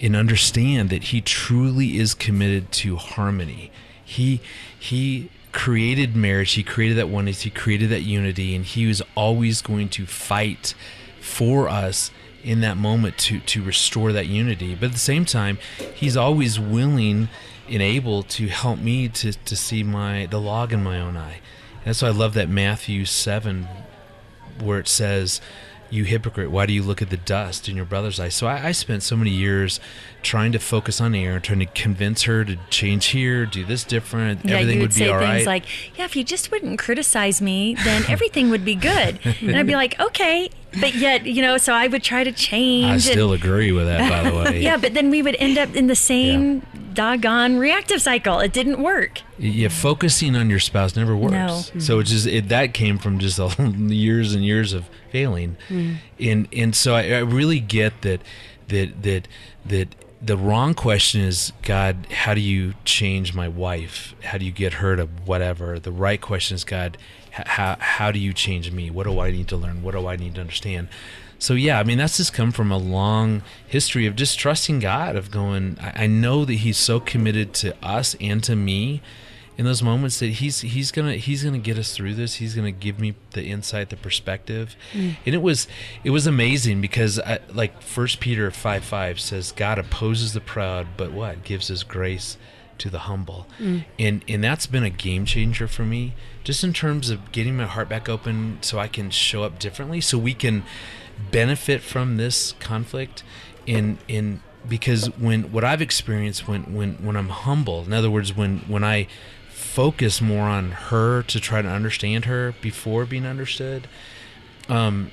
and 0.00 0.14
understand 0.14 0.90
that 0.90 1.04
he 1.04 1.20
truly 1.20 1.98
is 1.98 2.14
committed 2.14 2.70
to 2.70 2.96
harmony. 2.96 3.70
He 4.04 4.40
he 4.78 5.30
created 5.52 6.14
marriage, 6.14 6.52
he 6.52 6.62
created 6.62 6.98
that 6.98 7.08
oneness, 7.08 7.42
he 7.42 7.50
created 7.50 7.88
that 7.90 8.02
unity 8.02 8.54
and 8.54 8.64
he 8.64 8.86
was 8.86 9.02
always 9.16 9.62
going 9.62 9.88
to 9.88 10.06
fight 10.06 10.74
for 11.20 11.68
us 11.68 12.10
in 12.44 12.60
that 12.60 12.76
moment 12.76 13.18
to 13.18 13.40
to 13.40 13.62
restore 13.62 14.12
that 14.12 14.26
unity. 14.26 14.74
But 14.74 14.86
at 14.86 14.92
the 14.92 14.98
same 14.98 15.24
time, 15.24 15.58
he's 15.94 16.16
always 16.16 16.60
willing 16.60 17.28
and 17.68 17.82
able 17.82 18.22
to 18.22 18.48
help 18.48 18.78
me 18.78 19.08
to 19.08 19.32
to 19.32 19.56
see 19.56 19.82
my 19.82 20.26
the 20.26 20.40
log 20.40 20.72
in 20.72 20.82
my 20.82 21.00
own 21.00 21.16
eye. 21.16 21.40
And 21.76 21.86
that's 21.86 22.02
why 22.02 22.08
I 22.08 22.12
love 22.12 22.34
that 22.34 22.48
Matthew 22.48 23.04
7 23.04 23.66
where 24.62 24.78
it 24.78 24.88
says, 24.88 25.40
"You 25.90 26.04
hypocrite, 26.04 26.50
why 26.50 26.66
do 26.66 26.72
you 26.72 26.82
look 26.82 27.02
at 27.02 27.10
the 27.10 27.16
dust 27.16 27.68
in 27.68 27.76
your 27.76 27.84
brother's 27.84 28.18
eye?" 28.18 28.28
So 28.28 28.46
I, 28.46 28.68
I 28.68 28.72
spent 28.72 29.02
so 29.02 29.16
many 29.16 29.30
years 29.30 29.80
trying 30.22 30.52
to 30.52 30.58
focus 30.58 31.00
on 31.00 31.14
Erin, 31.14 31.42
trying 31.42 31.60
to 31.60 31.66
convince 31.66 32.22
her 32.22 32.44
to 32.44 32.56
change 32.70 33.06
here, 33.06 33.46
do 33.46 33.64
this 33.64 33.84
different. 33.84 34.44
Yeah, 34.44 34.56
everything 34.56 34.74
you 34.76 34.80
would 34.80 34.88
would 34.88 34.94
be 34.94 35.06
say 35.06 35.10
things 35.10 35.20
right. 35.20 35.46
like, 35.46 35.64
"Yeah, 35.98 36.04
if 36.04 36.16
you 36.16 36.24
just 36.24 36.50
wouldn't 36.50 36.78
criticize 36.78 37.40
me, 37.40 37.74
then 37.84 38.04
everything 38.08 38.50
would 38.50 38.64
be 38.64 38.74
good." 38.74 39.18
and 39.40 39.56
I'd 39.56 39.66
be 39.66 39.76
like, 39.76 39.98
"Okay," 40.00 40.50
but 40.80 40.94
yet, 40.94 41.26
you 41.26 41.42
know, 41.42 41.56
so 41.56 41.72
I 41.72 41.86
would 41.86 42.02
try 42.02 42.24
to 42.24 42.32
change. 42.32 42.86
I 42.86 42.92
and- 42.94 43.02
still 43.02 43.32
agree 43.32 43.72
with 43.72 43.86
that, 43.86 44.10
by 44.10 44.30
the 44.30 44.36
way. 44.36 44.60
yeah, 44.62 44.76
but 44.76 44.94
then 44.94 45.10
we 45.10 45.22
would 45.22 45.36
end 45.38 45.58
up 45.58 45.74
in 45.74 45.86
the 45.86 45.96
same 45.96 46.62
doggone 46.96 47.58
reactive 47.58 48.02
cycle. 48.02 48.40
It 48.40 48.52
didn't 48.52 48.82
work. 48.82 49.22
yeah, 49.38 49.68
focusing 49.68 50.34
on 50.34 50.50
your 50.50 50.58
spouse 50.58 50.96
never 50.96 51.16
works. 51.16 51.72
No. 51.74 51.80
So 51.80 52.00
it's 52.00 52.10
just 52.10 52.26
it, 52.26 52.48
that 52.48 52.74
came 52.74 52.98
from 52.98 53.20
just 53.20 53.38
years 53.58 54.34
and 54.34 54.44
years 54.44 54.72
of 54.72 54.88
failing, 55.12 55.56
mm. 55.68 55.98
and 56.18 56.48
and 56.52 56.74
so 56.74 56.94
I, 56.94 57.02
I 57.10 57.18
really 57.18 57.60
get 57.60 58.02
that 58.02 58.22
that 58.68 59.02
that 59.02 59.28
that 59.64 59.94
the 60.20 60.36
wrong 60.36 60.74
question 60.74 61.20
is 61.20 61.52
God, 61.62 62.06
how 62.10 62.34
do 62.34 62.40
you 62.40 62.74
change 62.84 63.34
my 63.34 63.46
wife? 63.48 64.14
How 64.24 64.38
do 64.38 64.44
you 64.44 64.52
get 64.52 64.74
her 64.74 64.96
to 64.96 65.04
whatever? 65.24 65.78
The 65.78 65.92
right 65.92 66.20
question 66.20 66.56
is 66.56 66.64
God, 66.64 66.98
how 67.30 67.76
how 67.78 68.10
do 68.10 68.18
you 68.18 68.32
change 68.32 68.72
me? 68.72 68.90
What 68.90 69.04
do 69.04 69.20
I 69.20 69.30
need 69.30 69.48
to 69.48 69.56
learn? 69.56 69.82
What 69.82 69.92
do 69.92 70.06
I 70.06 70.16
need 70.16 70.34
to 70.36 70.40
understand? 70.40 70.88
So 71.38 71.54
yeah, 71.54 71.78
I 71.78 71.84
mean 71.84 71.98
that's 71.98 72.16
just 72.16 72.32
come 72.32 72.52
from 72.52 72.72
a 72.72 72.78
long 72.78 73.42
history 73.66 74.06
of 74.06 74.16
just 74.16 74.38
trusting 74.38 74.80
God, 74.80 75.16
of 75.16 75.30
going. 75.30 75.78
I, 75.80 76.04
I 76.04 76.06
know 76.06 76.44
that 76.44 76.54
He's 76.54 76.78
so 76.78 77.00
committed 77.00 77.52
to 77.54 77.74
us 77.84 78.16
and 78.20 78.42
to 78.44 78.56
me 78.56 79.02
in 79.58 79.64
those 79.64 79.82
moments 79.82 80.18
that 80.20 80.26
He's 80.26 80.60
He's 80.60 80.90
gonna 80.90 81.16
He's 81.16 81.44
gonna 81.44 81.58
get 81.58 81.78
us 81.78 81.94
through 81.94 82.14
this. 82.14 82.34
He's 82.34 82.54
gonna 82.54 82.72
give 82.72 82.98
me 82.98 83.14
the 83.32 83.44
insight, 83.44 83.90
the 83.90 83.96
perspective, 83.96 84.76
mm. 84.92 85.16
and 85.24 85.34
it 85.34 85.42
was 85.42 85.66
it 86.04 86.10
was 86.10 86.26
amazing 86.26 86.80
because 86.80 87.18
I, 87.20 87.40
like 87.52 87.82
First 87.82 88.20
Peter 88.20 88.50
five 88.50 88.84
five 88.84 89.20
says, 89.20 89.52
God 89.52 89.78
opposes 89.78 90.32
the 90.32 90.40
proud, 90.40 90.88
but 90.96 91.12
what 91.12 91.44
gives 91.44 91.68
His 91.68 91.82
grace 91.84 92.36
to 92.78 92.90
the 92.90 93.00
humble, 93.00 93.46
mm. 93.58 93.84
and 93.98 94.22
and 94.28 94.44
that's 94.44 94.66
been 94.66 94.84
a 94.84 94.90
game 94.90 95.24
changer 95.24 95.66
for 95.66 95.84
me, 95.84 96.14
just 96.44 96.62
in 96.62 96.72
terms 96.72 97.08
of 97.08 97.32
getting 97.32 97.56
my 97.56 97.64
heart 97.64 97.88
back 97.88 98.08
open 98.08 98.58
so 98.60 98.78
I 98.78 98.88
can 98.88 99.10
show 99.10 99.42
up 99.42 99.58
differently, 99.58 100.00
so 100.00 100.18
we 100.18 100.34
can 100.34 100.64
benefit 101.30 101.82
from 101.82 102.16
this 102.16 102.54
conflict 102.60 103.22
in 103.66 103.98
in 104.08 104.40
because 104.68 105.06
when 105.18 105.52
what 105.52 105.64
I've 105.64 105.82
experienced 105.82 106.46
when 106.48 106.74
when 106.74 106.94
when 107.04 107.16
I'm 107.16 107.28
humble 107.30 107.84
in 107.84 107.92
other 107.92 108.10
words 108.10 108.36
when 108.36 108.58
when 108.68 108.84
I 108.84 109.06
focus 109.48 110.20
more 110.20 110.48
on 110.48 110.70
her 110.72 111.22
to 111.24 111.40
try 111.40 111.62
to 111.62 111.68
understand 111.68 112.24
her 112.26 112.54
before 112.60 113.04
being 113.06 113.26
understood 113.26 113.86
um 114.68 115.10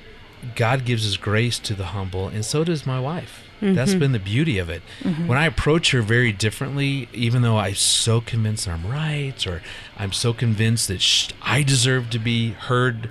God 0.54 0.84
gives 0.84 1.04
His 1.04 1.16
grace 1.16 1.58
to 1.60 1.72
the 1.72 1.86
humble, 1.86 2.28
and 2.28 2.44
so 2.44 2.64
does 2.64 2.84
my 2.84 3.00
wife. 3.00 3.44
That's 3.62 3.94
been 3.94 4.12
the 4.12 4.18
beauty 4.18 4.58
of 4.58 4.68
it. 4.68 4.82
When 5.26 5.38
I 5.38 5.46
approach 5.46 5.92
her 5.92 6.02
very 6.02 6.32
differently, 6.32 7.08
even 7.14 7.40
though 7.40 7.56
I'm 7.56 7.76
so 7.76 8.20
convinced 8.20 8.68
I'm 8.68 8.86
right, 8.86 9.46
or 9.46 9.62
I'm 9.96 10.12
so 10.12 10.34
convinced 10.34 10.88
that 10.88 11.00
sh- 11.00 11.30
I 11.40 11.62
deserve 11.62 12.10
to 12.10 12.18
be 12.18 12.50
heard 12.50 13.10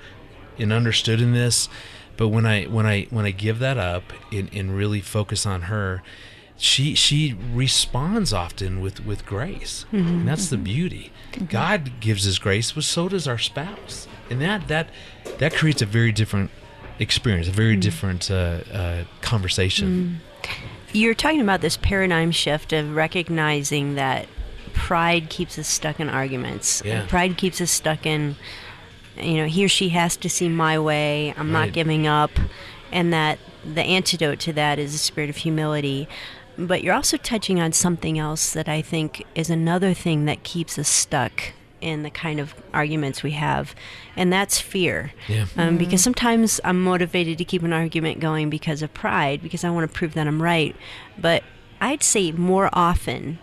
and 0.60 0.72
understood 0.72 1.20
in 1.22 1.34
this, 1.34 1.70
but 2.18 2.30
when 2.30 2.46
I 2.46 2.66
when 2.66 2.86
I 2.86 3.04
when 3.10 3.26
I 3.26 3.32
give 3.32 3.60
that 3.60 3.78
up 3.78 4.04
and, 4.32 4.50
and 4.54 4.76
really 4.76 5.02
focus 5.02 5.46
on 5.46 5.64
her, 5.64 6.04
she 6.58 6.96
she 6.96 7.36
responds 7.54 8.32
often 8.34 8.82
with 8.82 9.06
with 9.06 9.26
grace, 9.26 9.86
and 9.92 10.28
that's 10.28 10.50
the 10.50 10.58
beauty. 10.58 11.12
God 11.50 12.00
gives 12.00 12.24
His 12.24 12.40
grace, 12.40 12.72
but 12.72 12.84
so 12.84 13.10
does 13.10 13.28
our 13.28 13.40
spouse, 13.40 14.08
and 14.30 14.42
that 14.42 14.68
that 14.68 14.90
that 15.40 15.54
creates 15.54 15.82
a 15.82 15.86
very 15.86 16.12
different 16.12 16.52
experience, 17.00 17.48
a 17.48 17.52
very 17.52 17.76
different 17.76 18.30
uh, 18.30 18.62
uh, 18.72 19.04
conversation. 19.22 20.22
You're 20.92 21.16
talking 21.16 21.42
about 21.42 21.62
this 21.62 21.78
paradigm 21.78 22.32
shift 22.32 22.72
of 22.72 22.96
recognizing 22.96 23.96
that 23.96 24.28
pride 24.74 25.30
keeps 25.30 25.58
us 25.58 25.68
stuck 25.68 26.00
in 26.00 26.10
arguments. 26.10 26.82
Yeah. 26.86 27.06
Pride 27.08 27.38
keeps 27.38 27.62
us 27.62 27.72
stuck 27.72 28.06
in, 28.06 28.36
you 29.18 29.38
know, 29.38 29.46
he 29.46 29.66
or 29.66 29.70
she 29.70 29.90
has 29.90 30.16
to 30.18 30.30
see 30.30 30.50
my 30.50 30.78
way. 30.80 31.34
I'm 31.38 31.54
Right. 31.54 31.66
not 31.68 31.74
giving 31.74 32.08
up. 32.08 32.32
And 32.92 33.12
that 33.14 33.40
the 33.66 33.82
antidote 33.84 34.40
to 34.42 34.54
that 34.54 34.78
is 34.80 34.94
a 34.94 34.98
spirit 34.98 35.30
of 35.30 35.38
humility. 35.38 36.08
But 36.58 36.84
you're 36.84 36.94
also 36.94 37.18
touching 37.18 37.60
on 37.60 37.72
something 37.74 38.20
else 38.20 38.54
that 38.54 38.70
I 38.70 38.82
think 38.82 39.26
is 39.34 39.50
another 39.50 39.94
thing 39.94 40.26
that 40.26 40.44
keeps 40.44 40.78
us 40.78 40.88
stuck 40.88 41.54
in 41.82 42.04
the 42.04 42.10
kind 42.10 42.40
of 42.40 42.54
arguments 42.74 43.24
we 43.24 43.32
have, 43.32 43.76
and 44.16 44.32
that's 44.32 44.58
fear. 44.58 45.12
Yeah. 45.28 45.48
Um, 45.58 45.78
because 45.78 46.02
sometimes 46.02 46.62
I'm 46.64 46.82
motivated 46.82 47.38
to 47.40 47.44
keep 47.44 47.62
an 47.64 47.74
argument 47.74 48.22
going 48.22 48.50
because 48.50 48.82
of 48.82 48.94
pride, 48.94 49.42
because 49.42 49.66
I 49.66 49.70
want 49.70 49.92
to 49.92 49.94
prove 49.98 50.14
that 50.14 50.26
I'm 50.26 50.42
right. 50.42 50.76
But 51.18 51.44
I'd 51.82 52.02
say 52.02 52.32
more 52.32 52.70
often, 52.72 53.40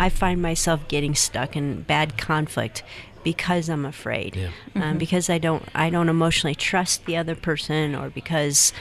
I 0.00 0.08
find 0.08 0.40
myself 0.40 0.88
getting 0.88 1.14
stuck 1.14 1.54
in 1.54 1.82
bad 1.82 2.16
conflict 2.16 2.82
because 3.24 3.68
I'm 3.68 3.84
afraid, 3.84 4.36
Yeah. 4.36 4.50
um, 4.74 4.98
because 4.98 5.30
I 5.30 5.38
don't 5.38 5.64
I 5.74 5.90
don't 5.90 6.08
emotionally 6.08 6.54
trust 6.54 7.04
the 7.06 7.16
other 7.16 7.34
person, 7.34 7.94
or 7.94 8.10
because 8.10 8.72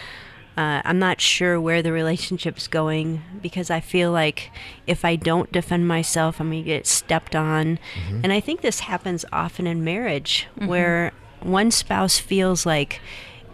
uh, 0.58 0.82
I'm 0.84 1.00
not 1.00 1.22
sure 1.22 1.60
where 1.62 1.82
the 1.82 1.92
relationship's 1.94 2.68
going 2.68 3.22
because 3.42 3.70
I 3.70 3.80
feel 3.80 4.12
like 4.12 4.52
if 4.86 5.06
I 5.06 5.16
don't 5.16 5.52
defend 5.52 5.88
myself, 5.88 6.40
I'm 6.42 6.50
going 6.52 6.64
to 6.64 6.68
get 6.70 6.86
stepped 6.86 7.36
on. 7.38 7.80
And 8.22 8.34
I 8.34 8.42
think 8.42 8.60
this 8.62 8.82
happens 8.82 9.24
often 9.32 9.66
in 9.66 9.84
marriage 9.84 10.48
where 10.58 11.14
one 11.40 11.72
spouse 11.72 12.20
feels 12.20 12.66
like 12.66 13.00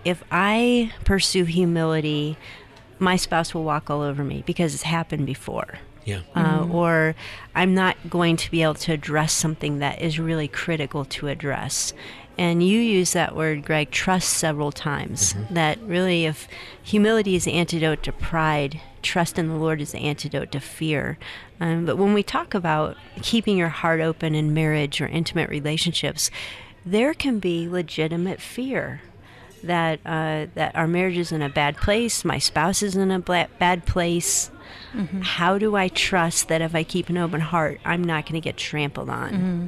if 0.04 0.24
I 0.32 0.92
pursue 1.06 1.44
humility, 1.46 2.36
my 2.98 3.16
spouse 3.16 3.54
will 3.54 3.64
walk 3.64 3.92
all 3.92 4.02
over 4.02 4.24
me 4.24 4.44
because 4.48 4.74
it's 4.74 4.84
happened 4.84 5.28
before. 5.28 5.76
Yeah. 6.08 6.22
Uh, 6.34 6.66
or 6.72 7.16
I'm 7.54 7.76
not 7.76 7.98
going 8.10 8.38
to 8.38 8.50
be 8.50 8.64
able 8.64 8.76
to 8.76 8.94
address 8.94 9.34
something 9.34 9.80
that 9.80 10.02
is 10.02 10.20
really 10.20 10.48
critical 10.48 11.04
to 11.04 11.28
address. 11.28 11.94
And 12.38 12.64
you 12.66 12.80
use 12.80 13.12
that 13.12 13.36
word, 13.36 13.66
Greg, 13.66 13.92
trust 13.92 14.30
several 14.30 14.72
times. 14.72 15.36
That 15.50 15.82
really, 15.82 16.26
if 16.26 16.48
humility 16.82 17.36
is 17.36 17.44
the 17.44 17.54
antidote 17.54 18.04
to 18.04 18.14
pride, 18.14 18.80
trust 19.02 19.38
in 19.38 19.50
the 19.50 19.56
Lord 19.56 19.82
is 19.82 19.92
the 19.92 20.00
antidote 20.00 20.54
to 20.54 20.62
fear. 20.62 21.18
Um, 21.60 21.86
but 21.86 21.98
when 21.98 22.14
we 22.14 22.24
talk 22.24 22.54
about 22.54 22.96
keeping 23.22 23.58
your 23.58 23.68
heart 23.68 24.00
open 24.00 24.34
in 24.34 24.54
marriage 24.54 25.02
or 25.02 25.08
intimate 25.08 25.50
relationships, 25.50 26.32
there 26.86 27.14
can 27.14 27.40
be 27.40 27.68
legitimate 27.68 28.40
fear 28.40 29.02
that 29.64 30.00
uh, 30.06 30.46
that 30.54 30.74
our 30.76 30.88
marriage 30.88 31.18
is 31.18 31.34
in 31.34 31.42
a 31.42 31.50
bad 31.50 31.76
place, 31.76 32.24
my 32.24 32.38
spouse 32.38 32.82
is 32.82 32.96
in 32.96 33.12
a 33.12 33.20
bla- 33.20 33.50
bad 33.60 33.86
place. 33.86 34.52
Mm-hmm. 34.94 35.22
How 35.22 35.58
do 35.58 35.76
I 35.76 35.88
trust 35.88 36.48
that 36.48 36.62
if 36.62 36.74
I 36.74 36.84
keep 36.84 37.10
an 37.10 37.18
open 37.18 37.42
heart, 37.42 37.80
I'm 37.86 38.04
not 38.04 38.26
going 38.26 38.36
to 38.36 38.42
get 38.42 38.58
trampled 38.58 39.10
on? 39.10 39.32
Mm-hmm. 39.32 39.66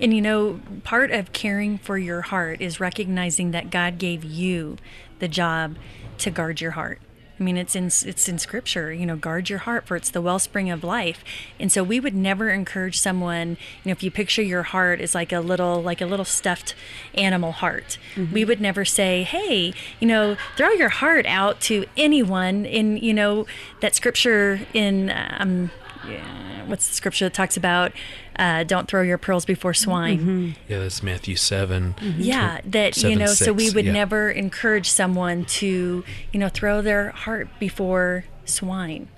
And 0.00 0.14
you 0.14 0.20
know, 0.20 0.60
part 0.84 1.10
of 1.10 1.32
caring 1.32 1.78
for 1.78 1.98
your 1.98 2.22
heart 2.22 2.60
is 2.60 2.80
recognizing 2.80 3.50
that 3.52 3.70
God 3.70 3.98
gave 3.98 4.24
you 4.24 4.76
the 5.18 5.28
job 5.28 5.76
to 6.18 6.30
guard 6.30 6.60
your 6.60 6.72
heart. 6.72 7.00
I 7.42 7.44
mean, 7.44 7.56
it's 7.56 7.74
in 7.74 7.86
it's 7.86 8.28
in 8.28 8.38
Scripture. 8.38 8.92
You 8.92 9.04
know, 9.04 9.16
guard 9.16 9.50
your 9.50 9.58
heart, 9.58 9.84
for 9.84 9.96
it's 9.96 10.10
the 10.10 10.20
wellspring 10.22 10.70
of 10.70 10.84
life. 10.84 11.24
And 11.58 11.72
so, 11.72 11.82
we 11.82 11.98
would 11.98 12.14
never 12.14 12.50
encourage 12.50 13.00
someone. 13.00 13.56
You 13.82 13.86
know, 13.86 13.92
if 13.92 14.04
you 14.04 14.12
picture 14.12 14.42
your 14.42 14.62
heart 14.62 15.00
as 15.00 15.12
like 15.12 15.32
a 15.32 15.40
little 15.40 15.82
like 15.82 16.00
a 16.00 16.06
little 16.06 16.24
stuffed 16.24 16.76
animal 17.14 17.50
heart, 17.50 17.98
we 18.32 18.44
would 18.44 18.60
never 18.60 18.84
say, 18.84 19.24
"Hey, 19.24 19.74
you 19.98 20.06
know, 20.06 20.36
throw 20.56 20.70
your 20.70 20.90
heart 20.90 21.26
out 21.26 21.60
to 21.62 21.84
anyone." 21.96 22.64
In 22.64 22.96
you 22.96 23.12
know 23.12 23.44
that 23.80 23.96
Scripture 23.96 24.60
in 24.72 25.10
um, 25.10 25.72
yeah, 26.08 26.64
what's 26.66 26.88
the 26.88 26.94
scripture 26.94 27.26
that 27.26 27.34
talks 27.34 27.56
about 27.56 27.92
uh, 28.36 28.64
don't 28.64 28.88
throw 28.88 29.02
your 29.02 29.18
pearls 29.18 29.44
before 29.44 29.74
swine 29.74 30.56
Yeah, 30.68 30.78
that's 30.80 31.02
Matthew 31.02 31.36
7. 31.36 31.94
yeah 32.18 32.60
that 32.64 32.96
you 32.96 33.02
Seven, 33.02 33.18
know 33.18 33.26
so 33.26 33.52
we 33.52 33.70
would 33.70 33.84
yeah. 33.84 33.92
never 33.92 34.30
encourage 34.30 34.88
someone 34.90 35.44
to 35.46 36.04
you 36.32 36.40
know 36.40 36.48
throw 36.48 36.82
their 36.82 37.10
heart 37.10 37.48
before 37.58 38.24
swine 38.44 39.08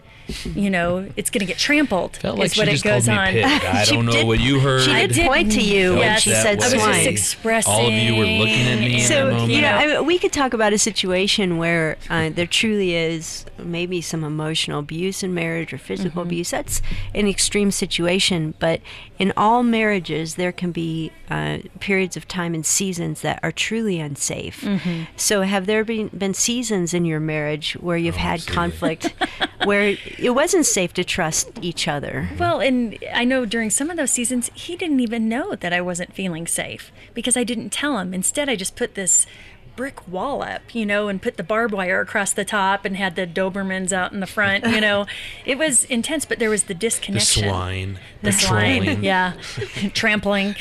you 0.54 0.70
know 0.70 1.08
it's 1.16 1.28
going 1.30 1.40
to 1.40 1.46
get 1.46 1.58
trampled 1.58 2.16
Felt 2.16 2.38
like 2.38 2.46
is 2.46 2.54
she 2.54 2.60
what 2.60 2.68
it 2.68 2.82
goes 2.82 3.08
on. 3.08 3.18
I 3.28 3.84
She 3.84 3.94
don't 3.94 4.06
know 4.06 4.12
did- 4.12 4.26
what 4.26 4.40
you 4.40 4.60
heard. 4.60 4.82
she 4.82 4.90
I 4.90 5.06
did 5.06 5.26
point 5.26 5.52
to 5.52 5.60
you 5.62 5.90
when 5.92 5.98
Yes, 6.00 6.22
she 6.22 6.30
that 6.30 6.42
said 6.42 6.62
I 6.62 6.74
was 6.74 6.96
just 6.96 7.06
expressing 7.06 7.72
All 7.72 7.86
of 7.86 7.92
you 7.92 8.14
were 8.16 8.24
looking 8.24 8.66
at 8.66 8.78
me 8.80 8.94
in 9.02 9.06
So 9.08 9.30
that 9.30 9.48
you 9.48 9.60
know, 9.60 9.68
I 9.72 9.86
mean, 9.86 10.06
we 10.06 10.18
could 10.18 10.32
talk 10.32 10.54
about 10.54 10.72
a 10.72 10.78
situation 10.78 11.58
where 11.58 11.96
uh, 12.08 12.30
there 12.30 12.46
truly 12.46 12.94
is 12.94 13.44
maybe 13.58 14.00
some 14.00 14.24
emotional 14.24 14.80
abuse 14.80 15.22
in 15.22 15.34
marriage 15.34 15.72
or 15.72 15.78
physical 15.78 16.22
abuse. 16.22 16.50
That's 16.50 16.80
an 17.14 17.26
extreme 17.28 17.70
situation, 17.70 18.54
but 18.58 18.80
in 19.18 19.32
all 19.36 19.62
marriages, 19.62 20.34
there 20.36 20.52
can 20.52 20.72
be 20.72 21.12
uh, 21.30 21.58
periods 21.80 22.16
of 22.16 22.26
time 22.28 22.54
and 22.54 22.64
seasons 22.66 23.20
that 23.22 23.38
are 23.42 23.52
truly 23.52 24.00
unsafe. 24.00 24.66
So, 25.16 25.42
have 25.42 25.66
there 25.66 25.84
been 25.84 26.08
been 26.08 26.34
seasons 26.34 26.92
in 26.94 27.04
your 27.04 27.20
marriage 27.20 27.74
where 27.74 27.96
you've 27.96 28.16
had 28.16 28.40
absolutely. 28.40 28.54
conflict, 28.54 29.14
where 29.64 29.96
it 30.18 30.30
wasn't 30.30 30.66
safe 30.66 30.92
to 30.94 31.04
trust 31.04 31.50
each 31.62 31.88
other? 31.88 32.28
Well, 32.38 32.60
and 32.60 32.98
I 33.12 33.24
know 33.24 33.44
during 33.44 33.70
some 33.70 33.90
of 33.90 33.96
those 33.96 34.10
seasons, 34.10 34.50
he 34.54 34.76
didn't 34.76 35.00
even 35.00 35.28
know 35.28 35.54
that 35.54 35.72
I 35.72 35.80
wasn't 35.80 36.14
feeling 36.14 36.46
safe 36.46 36.92
because 37.14 37.36
I 37.36 37.44
didn't 37.44 37.70
tell 37.70 37.98
him. 37.98 38.14
Instead, 38.14 38.48
I 38.48 38.56
just 38.56 38.76
put 38.76 38.94
this 38.94 39.26
brick 39.76 40.06
wall 40.06 40.42
up, 40.42 40.74
you 40.74 40.86
know, 40.86 41.08
and 41.08 41.20
put 41.20 41.36
the 41.36 41.42
barbed 41.42 41.74
wire 41.74 42.00
across 42.00 42.32
the 42.32 42.44
top 42.44 42.84
and 42.84 42.96
had 42.96 43.16
the 43.16 43.26
Dobermans 43.26 43.92
out 43.92 44.12
in 44.12 44.20
the 44.20 44.26
front, 44.26 44.64
you 44.66 44.80
know. 44.80 45.06
it 45.44 45.58
was 45.58 45.84
intense, 45.86 46.24
but 46.24 46.38
there 46.38 46.50
was 46.50 46.64
the 46.64 46.74
disconnection. 46.74 47.44
the 48.22 48.30
disconnection. 48.32 48.72
swine. 48.72 48.82
The 48.82 48.86
swine, 48.86 49.02
yeah, 49.02 49.32
trampling. 49.94 50.54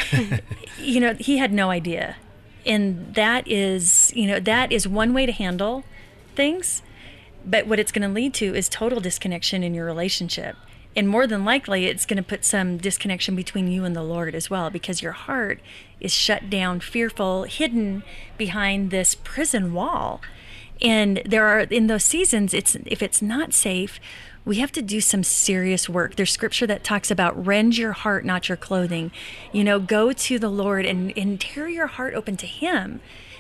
you 0.80 1.00
know, 1.00 1.14
he 1.16 1.38
had 1.38 1.54
no 1.54 1.70
idea, 1.70 2.18
and 2.66 3.14
that 3.16 3.48
is, 3.48 4.12
you 4.16 4.28
know, 4.28 4.40
that 4.40 4.72
is 4.72 4.88
one 4.88 5.14
way 5.14 5.26
to 5.26 5.32
handle 5.32 5.84
things. 6.36 6.82
But 7.46 7.68
what 7.68 7.80
it's 7.80 7.92
going 7.92 8.08
to 8.08 8.14
lead 8.14 8.34
to 8.36 8.56
is 8.56 8.70
total 8.70 9.00
disconnection 9.00 9.64
in 9.64 9.74
your 9.74 9.86
relationship. 9.86 10.56
And 10.96 11.10
more 11.10 11.26
than 11.26 11.44
likely, 11.44 11.86
it's 11.86 12.06
going 12.06 12.18
to 12.18 12.24
put 12.24 12.46
some 12.46 12.78
disconnection 12.78 13.36
between 13.36 13.68
you 13.68 13.84
and 13.84 13.96
the 13.96 14.04
Lord 14.04 14.36
as 14.36 14.50
well, 14.50 14.70
because 14.70 15.02
your 15.02 15.14
heart 15.14 15.60
is 16.00 16.14
shut 16.14 16.50
down, 16.50 16.80
fearful, 16.80 17.44
hidden 17.44 18.04
behind 18.38 18.92
this 18.92 19.16
prison 19.16 19.74
wall. 19.74 20.22
And 20.82 21.22
there 21.26 21.46
are, 21.48 21.62
in 21.62 21.88
those 21.88 22.04
seasons, 22.04 22.54
it's 22.54 22.76
if 22.86 23.02
it's 23.02 23.22
not 23.22 23.54
safe, 23.54 24.00
we 24.46 24.58
have 24.58 24.72
to 24.74 24.82
do 24.82 25.00
some 25.02 25.24
serious 25.24 25.88
work. 25.88 26.16
There's 26.16 26.32
scripture 26.32 26.68
that 26.68 26.84
talks 26.84 27.10
about 27.10 27.46
rend 27.46 27.78
your 27.78 27.94
heart, 27.94 28.26
not 28.26 28.50
your 28.50 28.58
clothing. 28.58 29.12
You 29.52 29.64
know, 29.64 29.80
go 29.80 30.12
to 30.12 30.38
the 30.38 30.50
Lord 30.50 30.86
and, 30.86 31.18
and 31.18 31.40
tear 31.40 31.70
your 31.70 31.88
heart 31.88 32.14
open 32.14 32.38
to 32.38 32.48
Him 32.48 33.00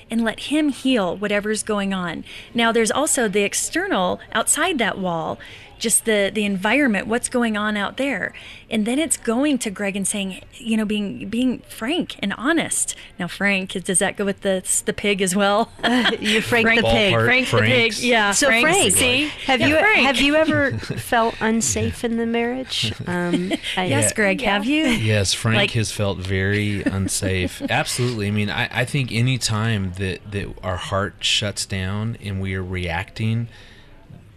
and 0.10 0.24
let 0.24 0.42
him 0.42 0.70
heal 0.70 1.16
whatever's 1.16 1.64
going 1.64 1.94
on. 1.94 2.24
Now 2.54 2.72
there's 2.72 2.92
also 2.92 3.28
the 3.28 3.44
external 3.44 4.20
outside 4.34 4.78
that 4.80 4.98
wall, 4.98 5.40
just 5.84 6.06
the 6.06 6.32
the 6.34 6.46
environment, 6.46 7.06
what's 7.08 7.30
going 7.30 7.56
on 7.58 7.78
out 7.78 7.98
there. 7.98 8.34
And 8.70 8.88
then 8.88 8.98
it's 8.98 9.18
going 9.18 9.60
to 9.60 9.70
Greg 9.70 9.96
and 9.96 10.08
saying, 10.08 10.42
you 10.56 10.78
know, 10.78 10.86
being 10.86 11.30
being 11.30 11.60
frank 11.70 12.16
and 12.24 12.34
honest. 12.38 12.96
Now 13.20 13.28
Frank, 13.28 13.72
does 13.84 14.00
that 14.00 14.16
go 14.18 14.26
with 14.26 14.42
the 14.42 14.64
the 14.86 14.94
pig 14.94 15.22
as 15.22 15.36
well? 15.36 15.72
You 16.20 16.42
Frank, 16.42 16.42
the 16.42 16.42
Frank- 16.42 16.82
pig. 16.86 17.14
Ballpark. 17.14 17.26
Frank 17.26 17.50
the 17.52 17.58
pig. 17.60 17.94
Yeah. 18.00 18.32
So 18.32 18.48
Frank, 18.48 18.66
Frank, 18.68 18.94
see? 18.94 19.28
have 19.46 19.60
Yeah, 19.60 19.68
you 19.68 19.76
Frank. 19.78 20.06
have 20.08 20.20
you 20.22 20.36
ever 20.36 20.72
felt 20.80 21.36
unsafe 21.42 22.04
in 22.04 22.18
the 22.18 22.26
marriage? 22.26 22.92
Um, 23.06 23.52
I- 23.78 23.86
Yes, 23.86 24.06
Yeah. 24.10 24.14
Greg, 24.16 24.42
have 24.42 24.66
you? 24.66 24.84
Yes, 24.86 25.34
Frank 25.34 25.58
Like- 25.58 25.72
has 25.72 25.92
felt 25.92 26.18
very 26.20 26.82
unsafe. 26.84 27.62
Absolutely. 27.70 28.28
I 28.28 28.32
mean, 28.32 28.50
I, 28.50 28.70
I 28.72 28.86
think 28.86 29.12
any 29.12 29.38
time 29.38 29.92
that, 29.98 30.32
that 30.32 30.48
our 30.64 30.78
heart 30.78 31.16
shuts 31.20 31.66
down 31.66 32.18
and 32.24 32.42
we 32.42 32.56
are 32.56 32.64
reacting, 32.64 33.50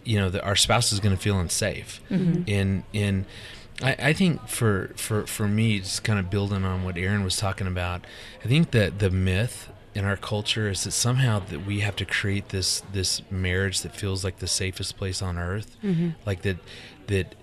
you 0.07 0.19
know, 0.19 0.31
that 0.31 0.43
our 0.45 0.57
spouse 0.57 0.93
is 0.93 1.01
going 1.01 1.15
to 1.17 1.21
feel 1.21 1.39
unsafe. 1.39 2.01
And 2.11 2.85
and 2.95 3.25
I, 3.83 3.97
I 3.99 4.13
think 4.13 4.49
for, 4.49 4.93
for 4.97 5.27
for 5.27 5.47
me, 5.49 5.81
just 5.81 6.05
kind 6.05 6.19
of 6.19 6.31
building 6.31 6.65
on 6.65 6.85
what 6.85 6.97
Erin 6.97 7.25
was 7.25 7.37
talking 7.37 7.67
about, 7.67 8.07
I 8.45 8.49
think 8.49 8.71
that 8.71 8.99
the 9.01 9.11
myth 9.11 9.71
in 9.95 10.05
our 10.05 10.17
culture 10.17 10.69
is 10.69 10.85
that 10.85 10.91
somehow 10.93 11.39
that 11.39 11.65
we 11.67 11.81
have 11.81 11.97
to 11.97 12.05
create 12.05 12.51
this 12.51 12.83
this 12.93 13.23
marriage 13.31 13.81
that 13.83 13.95
feels 13.95 14.25
like 14.25 14.39
the 14.39 14.47
safest 14.47 14.97
place 14.97 15.21
on 15.23 15.37
earth, 15.39 15.77
Mm-hmm. 15.83 16.11
like 16.25 16.43
that 16.43 16.59
that 17.09 17.35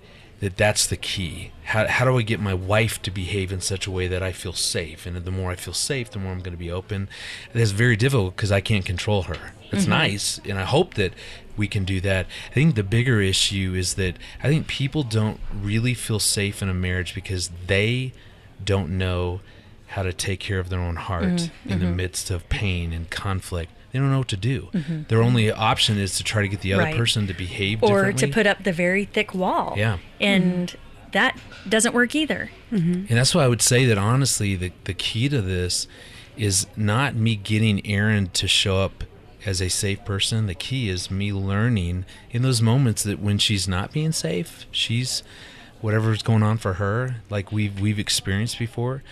that 0.43 0.57
that's 0.57 0.85
the 0.85 0.97
key. 0.97 1.51
How 1.63 1.87
how 1.87 2.03
do 2.03 2.17
I 2.17 2.21
get 2.21 2.41
my 2.41 2.53
wife 2.53 3.01
to 3.03 3.11
behave 3.11 3.53
in 3.53 3.61
such 3.61 3.87
a 3.87 3.91
way 3.91 4.09
that 4.09 4.21
I 4.21 4.33
feel 4.33 4.51
safe? 4.51 5.05
And 5.05 5.15
the 5.15 5.31
more 5.31 5.51
I 5.51 5.55
feel 5.55 5.73
safe, 5.73 6.11
the 6.11 6.19
more 6.19 6.33
I'm 6.33 6.39
going 6.39 6.51
to 6.51 6.57
be 6.57 6.69
open. 6.69 7.07
And 7.53 7.61
it's 7.61 7.71
very 7.71 7.95
difficult 7.95 8.35
because 8.35 8.51
I 8.51 8.59
can't 8.59 8.83
control 8.85 9.23
her. 9.23 9.53
It's 9.71 9.83
mm-hmm. 9.83 9.91
nice, 9.91 10.41
and 10.43 10.59
I 10.59 10.65
hope 10.65 10.95
that 10.95 11.13
we 11.55 11.69
can 11.69 11.85
do 11.85 12.01
that. 12.01 12.25
I 12.51 12.53
think 12.53 12.75
the 12.75 12.83
bigger 12.83 13.21
issue 13.21 13.73
is 13.73 13.93
that 13.93 14.17
I 14.43 14.49
think 14.49 14.67
people 14.67 15.03
don't 15.03 15.39
really 15.53 15.93
feel 15.93 16.19
safe 16.19 16.61
in 16.61 16.67
a 16.67 16.73
marriage 16.73 17.15
because 17.15 17.49
they 17.67 18.11
don't 18.63 18.97
know 18.97 19.39
how 19.87 20.03
to 20.03 20.11
take 20.11 20.41
care 20.41 20.59
of 20.59 20.67
their 20.67 20.81
own 20.81 20.97
heart 20.97 21.23
mm-hmm. 21.23 21.69
in 21.69 21.79
the 21.79 21.85
mm-hmm. 21.85 21.95
midst 21.95 22.29
of 22.29 22.49
pain 22.49 22.91
and 22.91 23.09
conflict. 23.09 23.71
They 23.93 23.99
don't 23.99 24.11
know 24.11 24.17
what 24.17 24.27
to 24.29 24.37
do. 24.37 24.69
Mm-hmm. 24.73 25.03
Their 25.07 25.21
only 25.21 25.51
option 25.51 25.99
is 25.99 26.17
to 26.17 26.23
try 26.23 26.41
to 26.41 26.47
get 26.47 26.61
the 26.61 26.73
other 26.73 26.83
Right. 26.83 26.97
person 26.97 27.27
to 27.27 27.33
behave 27.33 27.83
or 27.83 27.87
differently. 27.89 28.27
to 28.27 28.33
put 28.33 28.47
up 28.47 28.63
the 28.63 28.73
very 28.73 29.05
thick 29.05 29.33
wall. 29.35 29.75
Yeah. 29.77 29.99
And 30.19 30.69
mm-hmm. 30.69 31.11
that 31.11 31.39
doesn't 31.69 31.93
work 31.93 32.15
either. 32.15 32.49
Mm-hmm. 32.71 32.93
And 32.93 33.09
that's 33.09 33.35
why 33.35 33.43
I 33.43 33.47
would 33.47 33.61
say 33.61 33.85
that 33.85 33.97
honestly, 33.99 34.55
the, 34.55 34.71
the 34.85 34.95
key 34.95 35.29
to 35.29 35.41
this 35.41 35.87
is 36.35 36.65
not 36.75 37.13
me 37.13 37.35
getting 37.35 37.85
Erin 37.85 38.29
to 38.29 38.47
show 38.47 38.77
up 38.81 39.03
as 39.45 39.61
a 39.61 39.69
safe 39.69 40.03
person. 40.03 40.47
The 40.47 40.55
key 40.55 40.89
is 40.89 41.11
me 41.11 41.31
learning 41.31 42.05
in 42.31 42.41
those 42.41 42.63
moments 42.63 43.03
that 43.03 43.19
when 43.19 43.37
she's 43.37 43.67
not 43.67 43.91
being 43.91 44.11
safe, 44.11 44.65
she's 44.71 45.21
whatever's 45.81 46.23
going 46.23 46.41
on 46.41 46.57
for 46.57 46.73
her, 46.75 47.17
like 47.29 47.51
we've 47.51 47.79
we've 47.79 47.99
experienced 47.99 48.57
before. 48.57 49.03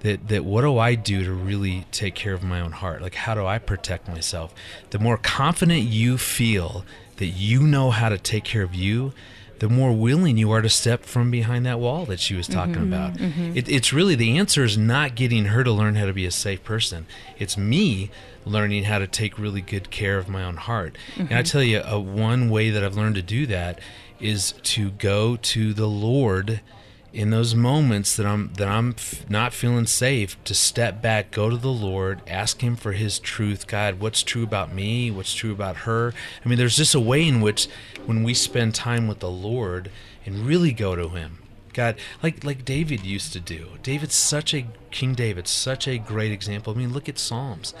That, 0.00 0.28
that 0.28 0.44
what 0.44 0.62
do 0.62 0.78
I 0.78 0.94
do 0.94 1.24
to 1.24 1.32
really 1.32 1.86
take 1.92 2.14
care 2.14 2.32
of 2.32 2.42
my 2.42 2.60
own 2.60 2.72
heart? 2.72 3.02
Like 3.02 3.14
how 3.14 3.34
do 3.34 3.44
I 3.46 3.58
protect 3.58 4.08
myself? 4.08 4.54
The 4.90 4.98
more 4.98 5.18
confident 5.18 5.82
you 5.82 6.16
feel 6.16 6.84
that 7.16 7.26
you 7.26 7.62
know 7.62 7.90
how 7.90 8.08
to 8.08 8.16
take 8.16 8.44
care 8.44 8.62
of 8.62 8.74
you, 8.74 9.12
the 9.58 9.68
more 9.68 9.92
willing 9.92 10.38
you 10.38 10.50
are 10.52 10.62
to 10.62 10.70
step 10.70 11.04
from 11.04 11.30
behind 11.30 11.66
that 11.66 11.78
wall 11.78 12.06
that 12.06 12.18
she 12.18 12.34
was 12.34 12.48
talking 12.48 12.76
about. 12.82 13.20
It, 13.54 13.68
it's 13.68 13.92
really 13.92 14.14
the 14.14 14.38
answer 14.38 14.64
is 14.64 14.78
not 14.78 15.14
getting 15.14 15.44
her 15.46 15.62
to 15.62 15.70
learn 15.70 15.96
how 15.96 16.06
to 16.06 16.14
be 16.14 16.24
a 16.24 16.30
safe 16.30 16.64
person. 16.64 17.04
It's 17.38 17.58
me 17.58 18.10
learning 18.46 18.84
how 18.84 19.00
to 19.00 19.06
take 19.06 19.38
really 19.38 19.60
good 19.60 19.90
care 19.90 20.16
of 20.16 20.30
my 20.30 20.42
own 20.42 20.56
heart. 20.56 20.96
And 21.18 21.34
I 21.34 21.42
tell 21.42 21.62
you, 21.62 21.80
uh, 21.80 21.98
one 21.98 22.48
way 22.48 22.70
that 22.70 22.82
I've 22.82 22.96
learned 22.96 23.16
to 23.16 23.22
do 23.22 23.44
that 23.48 23.80
is 24.18 24.52
to 24.62 24.92
go 24.92 25.36
to 25.36 25.74
the 25.74 25.86
Lord 25.86 26.62
in 27.12 27.30
those 27.30 27.54
moments 27.54 28.16
that 28.16 28.26
I'm 28.26 28.52
that 28.54 28.68
I'm 28.68 28.90
f- 28.90 29.28
not 29.28 29.52
feeling 29.52 29.86
safe 29.86 30.42
to 30.44 30.54
step 30.54 31.02
back, 31.02 31.30
go 31.32 31.50
to 31.50 31.56
the 31.56 31.68
Lord, 31.72 32.20
ask 32.26 32.60
Him 32.60 32.76
for 32.76 32.92
His 32.92 33.18
truth. 33.18 33.66
God, 33.66 34.00
what's 34.00 34.22
true 34.22 34.44
about 34.44 34.72
me? 34.72 35.10
What's 35.10 35.34
true 35.34 35.52
about 35.52 35.78
her? 35.78 36.14
I 36.44 36.48
mean, 36.48 36.58
there's 36.58 36.76
just 36.76 36.94
a 36.94 37.00
way 37.00 37.26
in 37.26 37.40
which 37.40 37.68
when 38.06 38.22
we 38.22 38.34
spend 38.34 38.74
time 38.74 39.08
with 39.08 39.18
the 39.18 39.30
Lord 39.30 39.90
and 40.24 40.46
really 40.46 40.72
go 40.72 40.94
to 40.94 41.08
Him, 41.08 41.38
God, 41.72 41.96
like 42.22 42.44
like 42.44 42.64
David 42.64 43.04
used 43.04 43.32
to 43.32 43.40
do. 43.40 43.70
David's 43.82 44.14
such 44.14 44.54
a 44.54 44.66
King 44.90 45.14
David, 45.14 45.48
such 45.48 45.88
a 45.88 45.98
great 45.98 46.32
example. 46.32 46.72
I 46.72 46.76
mean, 46.76 46.92
look 46.92 47.08
at 47.08 47.18
Psalms, 47.18 47.74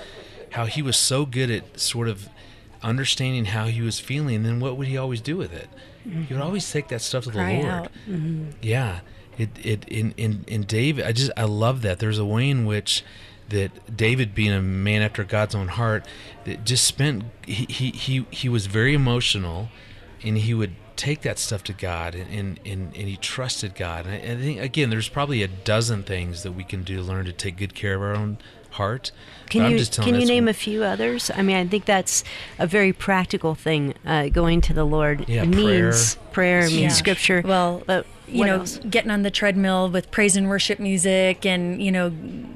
how 0.52 0.66
he 0.66 0.82
was 0.82 0.96
so 0.96 1.24
good 1.24 1.50
at 1.50 1.78
sort 1.78 2.08
of 2.08 2.28
understanding 2.82 3.44
how 3.46 3.66
he 3.66 3.82
was 3.82 4.00
feeling. 4.00 4.36
And 4.36 4.44
then 4.46 4.58
what 4.60 4.76
would 4.76 4.86
he 4.86 4.96
always 4.96 5.20
do 5.20 5.36
with 5.36 5.52
it? 5.52 5.68
He 6.02 6.32
would 6.32 6.42
always 6.42 6.70
take 6.72 6.88
that 6.88 7.02
stuff 7.02 7.24
to 7.24 7.30
the 7.30 7.36
Cry 7.36 7.54
Lord. 7.60 7.66
out. 7.66 7.92
Mm-hmm. 8.08 8.50
Yeah, 8.62 9.00
it 9.40 9.50
it 9.64 9.84
in 9.88 10.12
in 10.16 10.44
in 10.46 10.62
David. 10.62 11.04
I 11.06 11.12
just 11.12 11.30
I 11.36 11.44
love 11.44 11.82
that. 11.82 11.98
There's 11.98 12.18
a 12.18 12.24
way 12.24 12.48
in 12.50 12.64
which 12.66 13.04
that 13.48 13.96
David, 13.96 14.34
being 14.34 14.52
a 14.52 14.62
man 14.62 15.02
after 15.02 15.24
God's 15.24 15.54
own 15.54 15.68
heart, 15.68 16.06
that 16.44 16.64
just 16.64 16.84
spent 16.84 17.24
he 17.46 17.66
he 17.68 17.90
he, 17.90 18.26
he 18.30 18.48
was 18.48 18.66
very 18.66 18.94
emotional, 18.94 19.68
and 20.22 20.38
he 20.38 20.54
would 20.54 20.74
take 20.96 21.22
that 21.22 21.38
stuff 21.38 21.64
to 21.64 21.72
God 21.72 22.14
and 22.14 22.28
and, 22.30 22.60
and, 22.66 22.96
and 22.96 23.08
he 23.08 23.16
trusted 23.16 23.74
God. 23.74 24.06
And 24.06 24.14
I, 24.14 24.34
I 24.34 24.36
think 24.36 24.60
again, 24.60 24.90
there's 24.90 25.08
probably 25.08 25.42
a 25.42 25.48
dozen 25.48 26.02
things 26.04 26.42
that 26.42 26.52
we 26.52 26.62
can 26.64 26.82
do 26.84 26.96
to 26.96 27.02
learn 27.02 27.24
to 27.24 27.32
take 27.32 27.56
good 27.56 27.74
care 27.74 27.94
of 27.94 28.02
our 28.02 28.14
own 28.14 28.38
heart. 28.72 29.10
Can 29.48 29.62
you 29.62 29.84
can 29.84 30.06
you 30.06 30.12
that's- 30.12 30.28
name 30.28 30.46
a 30.46 30.52
few 30.52 30.84
others? 30.84 31.30
I 31.34 31.42
mean, 31.42 31.56
I 31.56 31.66
think 31.66 31.86
that's 31.86 32.22
a 32.58 32.68
very 32.68 32.92
practical 32.92 33.56
thing. 33.56 33.94
Uh, 34.06 34.28
going 34.28 34.60
to 34.60 34.72
the 34.72 34.84
Lord 34.84 35.28
Yeah, 35.28 35.44
means 35.44 36.16
prayer, 36.32 36.62
means 36.62 36.80
Yeah. 36.80 36.88
scripture. 36.90 37.42
Well, 37.44 37.82
but 37.84 38.06
you 38.30 38.38
what 38.38 38.46
know, 38.46 38.56
else? 38.60 38.78
getting 38.88 39.10
on 39.10 39.22
the 39.22 39.30
treadmill 39.30 39.90
with 39.90 40.10
praise 40.10 40.36
and 40.36 40.48
worship 40.48 40.78
music 40.78 41.44
and, 41.44 41.82
you 41.82 41.90
know, 41.90 42.12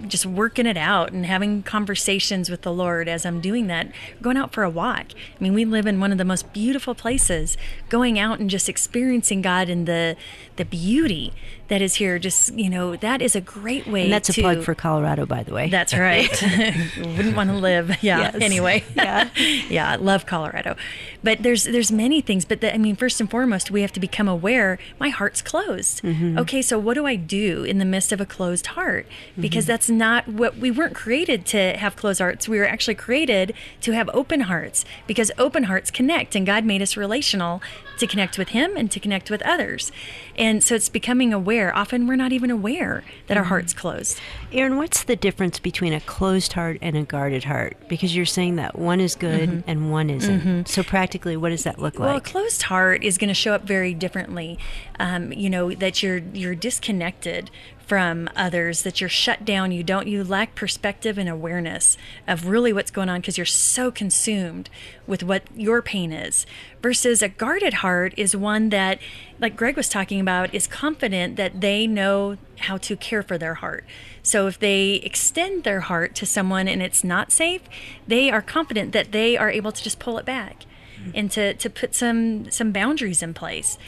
just 0.06 0.26
working 0.26 0.66
it 0.66 0.76
out 0.76 1.12
and 1.12 1.26
having 1.26 1.62
conversations 1.62 2.50
with 2.50 2.62
the 2.62 2.72
Lord 2.72 3.08
as 3.08 3.26
I'm 3.26 3.40
doing 3.40 3.66
that, 3.66 3.88
going 4.22 4.36
out 4.36 4.52
for 4.52 4.62
a 4.62 4.70
walk. 4.70 5.12
I 5.12 5.42
mean, 5.42 5.54
we 5.54 5.64
live 5.64 5.86
in 5.86 6.00
one 6.00 6.12
of 6.12 6.18
the 6.18 6.24
most 6.24 6.52
beautiful 6.52 6.94
places. 6.94 7.56
Going 7.88 8.18
out 8.18 8.38
and 8.38 8.48
just 8.48 8.68
experiencing 8.68 9.42
God 9.42 9.68
and 9.68 9.86
the 9.86 10.16
the 10.56 10.64
beauty 10.64 11.32
that 11.68 11.80
is 11.82 11.94
here, 11.94 12.18
just, 12.18 12.52
you 12.54 12.68
know, 12.68 12.96
that 12.96 13.22
is 13.22 13.34
a 13.34 13.40
great 13.40 13.86
way 13.86 14.04
and 14.04 14.12
that's 14.12 14.32
to 14.34 14.40
a 14.40 14.42
plug 14.42 14.62
for 14.62 14.74
Colorado, 14.74 15.24
by 15.26 15.42
the 15.42 15.52
way. 15.54 15.68
That's 15.70 15.94
right. 15.94 16.30
Wouldn't 16.98 17.36
want 17.36 17.50
to 17.50 17.56
live. 17.56 18.02
Yeah. 18.02 18.18
Yes. 18.20 18.36
Anyway. 18.40 18.84
Yeah. 18.94 19.28
yeah. 19.68 19.90
I 19.92 19.96
Love 19.96 20.24
Colorado, 20.26 20.76
but 21.22 21.42
there's 21.42 21.64
there's 21.64 21.90
many 21.92 22.20
things. 22.20 22.44
But 22.44 22.60
the, 22.60 22.74
I 22.74 22.78
mean, 22.78 22.96
first 22.96 23.20
and 23.20 23.30
foremost, 23.30 23.70
we 23.70 23.80
have 23.82 23.92
to 23.92 24.00
become 24.00 24.28
aware. 24.28 24.78
My 24.98 25.08
heart's 25.08 25.42
closed. 25.42 26.02
Mm-hmm. 26.02 26.38
Okay. 26.38 26.62
So 26.62 26.78
what 26.78 26.94
do 26.94 27.06
I 27.06 27.16
do 27.16 27.64
in 27.64 27.78
the 27.78 27.84
midst 27.84 28.12
of 28.12 28.20
a 28.20 28.26
closed 28.26 28.66
heart? 28.68 29.06
Because 29.38 29.64
Mm-hmm. 29.64 29.72
that's 29.72 29.88
not 29.90 30.28
what 30.28 30.56
we 30.58 30.70
weren't 30.70 30.94
created 30.94 31.46
to 31.46 31.76
have 31.78 31.96
closed 31.96 32.20
hearts. 32.20 32.48
We 32.48 32.58
were 32.58 32.66
actually 32.66 32.94
created 32.96 33.54
to 33.82 33.92
have 33.92 34.10
open 34.12 34.40
hearts 34.42 34.84
because 35.06 35.30
open 35.38 35.64
hearts 35.64 35.90
connect, 35.90 36.34
and 36.36 36.44
God 36.46 36.64
made 36.64 36.82
us 36.82 36.96
relational 36.96 37.62
to 37.98 38.06
connect 38.06 38.36
with 38.38 38.48
Him 38.48 38.76
and 38.76 38.90
to 38.90 38.98
connect 39.00 39.30
with 39.30 39.40
others. 39.42 39.92
And 40.36 40.62
so 40.62 40.74
it's 40.74 40.88
becoming 40.88 41.32
aware. 41.32 41.53
Often 41.74 42.06
we're 42.06 42.16
not 42.16 42.32
even 42.32 42.50
aware 42.50 43.04
that 43.26 43.34
Mm-hmm. 43.34 43.38
our 43.38 43.44
heart's 43.44 43.72
closed. 43.72 44.18
Erin, 44.52 44.76
what's 44.76 45.04
the 45.04 45.16
difference 45.16 45.58
between 45.58 45.92
a 45.92 46.00
closed 46.00 46.52
heart 46.52 46.78
and 46.82 46.96
a 46.96 47.02
guarded 47.02 47.44
heart? 47.44 47.76
Because 47.88 48.14
you're 48.16 48.26
saying 48.26 48.56
that 48.56 48.78
one 48.78 49.00
is 49.00 49.14
good 49.14 49.62
and 49.66 49.90
one 49.90 50.10
isn't. 50.10 50.68
So 50.68 50.82
practically, 50.82 51.36
what 51.36 51.50
does 51.50 51.64
that 51.64 51.78
look 51.78 51.94
Mm-hmm. 51.94 52.02
Well, 52.02 52.16
a 52.16 52.20
closed 52.20 52.62
heart 52.64 53.04
is 53.04 53.18
going 53.18 53.28
to 53.28 53.34
show 53.34 53.52
up 53.52 53.62
very 53.64 53.94
differently. 53.94 54.58
Um, 54.98 55.32
you 55.32 55.48
know 55.48 55.72
that 55.74 56.02
you're 56.02 56.18
you're 56.32 56.54
disconnected 56.54 57.50
from 57.86 58.28
others, 58.34 58.82
that 58.82 59.00
you're 59.00 59.08
shut 59.08 59.44
down. 59.44 59.70
You 59.70 59.82
don't 59.82 60.08
you 60.08 60.24
lack 60.24 60.54
perspective 60.54 61.18
and 61.18 61.28
awareness 61.28 61.96
of 62.26 62.46
really 62.46 62.72
what's 62.72 62.90
going 62.90 63.08
on 63.08 63.20
because 63.20 63.36
you're 63.36 63.44
so 63.44 63.90
consumed 63.90 64.70
with 65.06 65.22
what 65.22 65.42
your 65.54 65.82
pain 65.82 66.12
is. 66.12 66.46
Versus 66.82 67.22
a 67.22 67.28
guarded 67.28 67.74
heart 67.74 68.14
is 68.16 68.34
one 68.36 68.70
that, 68.70 68.98
like 69.38 69.56
Greg 69.56 69.76
was 69.76 69.88
talking 69.88 70.20
about, 70.20 70.54
is 70.54 70.66
confident 70.66 71.36
that 71.36 71.60
they 71.60 71.86
know 71.86 72.38
how 72.60 72.78
to 72.78 72.96
care 72.96 73.22
for 73.22 73.36
their 73.36 73.54
heart. 73.54 73.84
So 74.22 74.46
if 74.46 74.58
they 74.58 74.94
extend 74.94 75.64
their 75.64 75.80
heart 75.80 76.14
to 76.16 76.26
someone 76.26 76.68
and 76.68 76.82
it's 76.82 77.04
not 77.04 77.32
safe, 77.32 77.62
they 78.06 78.30
are 78.30 78.42
confident 78.42 78.92
that 78.92 79.12
they 79.12 79.36
are 79.36 79.50
able 79.50 79.72
to 79.72 79.82
just 79.82 79.98
pull 79.98 80.18
it 80.18 80.24
back 80.24 80.64
hmm. 81.02 81.10
and 81.14 81.30
to, 81.32 81.54
to 81.54 81.70
put 81.70 81.94
some 81.94 82.50
some 82.50 82.72
boundaries 82.72 83.22
in 83.22 83.34
place. 83.34 83.78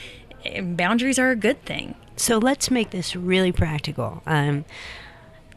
And 0.44 0.76
boundaries 0.76 1.18
are 1.18 1.30
a 1.30 1.36
good 1.36 1.64
thing. 1.64 1.94
So 2.16 2.38
let's 2.38 2.70
make 2.70 2.90
this 2.90 3.14
really 3.14 3.52
practical. 3.52 4.22
Um, 4.26 4.64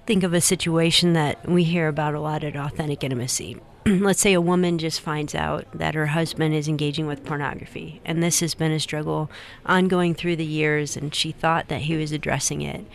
think 0.06 0.24
of 0.24 0.34
a 0.34 0.42
situation 0.42 1.14
that 1.14 1.48
we 1.48 1.64
hear 1.64 1.88
about 1.88 2.16
a 2.16 2.20
lot 2.20 2.44
at 2.44 2.56
Authentic 2.56 3.04
Intimacy. 3.04 3.58
let's 3.86 4.20
say 4.20 4.34
a 4.34 4.42
woman 4.42 4.78
just 4.78 5.00
finds 5.00 5.34
out 5.34 5.66
that 5.74 5.96
her 5.96 6.08
husband 6.08 6.54
is 6.54 6.68
engaging 6.68 7.08
with 7.08 7.24
pornography, 7.24 8.02
and 8.06 8.22
this 8.22 8.40
has 8.42 8.54
been 8.54 8.72
a 8.72 8.80
struggle 8.80 9.32
ongoing 9.66 10.14
through 10.14 10.36
the 10.36 10.46
years, 10.46 10.98
and 10.98 11.16
she 11.16 11.32
thought 11.32 11.70
that 11.70 11.82
he 11.82 11.96
was 11.96 12.12
addressing 12.12 12.62
it, 12.62 12.86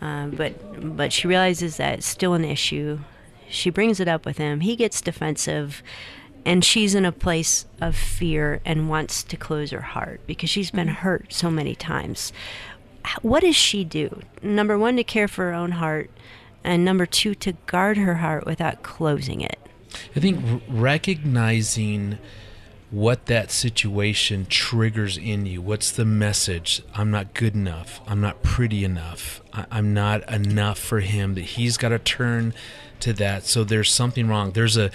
uh, 0.00 0.26
but 0.28 0.96
but 0.96 1.12
she 1.12 1.26
realizes 1.26 1.76
that 1.76 1.98
it's 1.98 2.06
still 2.06 2.34
an 2.34 2.44
issue. 2.44 3.00
She 3.48 3.70
brings 3.70 3.98
it 3.98 4.08
up 4.08 4.24
with 4.24 4.38
him. 4.38 4.60
He 4.60 4.76
gets 4.76 5.00
defensive, 5.00 5.82
and 6.44 6.64
she's 6.64 6.94
in 6.94 7.04
a 7.04 7.12
place 7.12 7.66
of 7.80 7.96
fear 7.96 8.60
and 8.64 8.88
wants 8.88 9.22
to 9.24 9.36
close 9.36 9.70
her 9.70 9.80
heart 9.80 10.20
because 10.26 10.50
she's 10.50 10.70
been 10.70 10.88
hurt 10.88 11.32
so 11.32 11.50
many 11.50 11.74
times. 11.74 12.32
What 13.22 13.40
does 13.40 13.56
she 13.56 13.84
do? 13.84 14.20
Number 14.42 14.78
one, 14.78 14.96
to 14.96 15.04
care 15.04 15.28
for 15.28 15.46
her 15.46 15.54
own 15.54 15.72
heart, 15.72 16.10
and 16.64 16.84
number 16.84 17.06
two, 17.06 17.34
to 17.36 17.52
guard 17.66 17.96
her 17.96 18.16
heart 18.16 18.46
without 18.46 18.82
closing 18.82 19.40
it. 19.40 19.58
I 20.14 20.20
think 20.20 20.62
recognizing 20.68 22.18
what 22.90 23.26
that 23.26 23.50
situation 23.50 24.46
triggers 24.48 25.18
in 25.18 25.44
you. 25.44 25.60
What's 25.60 25.90
the 25.90 26.06
message? 26.06 26.82
I'm 26.94 27.10
not 27.10 27.34
good 27.34 27.54
enough. 27.54 28.00
I'm 28.06 28.20
not 28.20 28.42
pretty 28.42 28.82
enough. 28.82 29.42
I- 29.52 29.66
I'm 29.70 29.92
not 29.92 30.28
enough 30.32 30.78
for 30.78 31.00
him. 31.00 31.34
That 31.34 31.42
he's 31.42 31.76
got 31.76 31.90
to 31.90 31.98
turn 31.98 32.54
to 33.00 33.12
that. 33.14 33.44
So 33.44 33.62
there's 33.62 33.92
something 33.92 34.26
wrong. 34.26 34.52
There's 34.52 34.76
a 34.76 34.90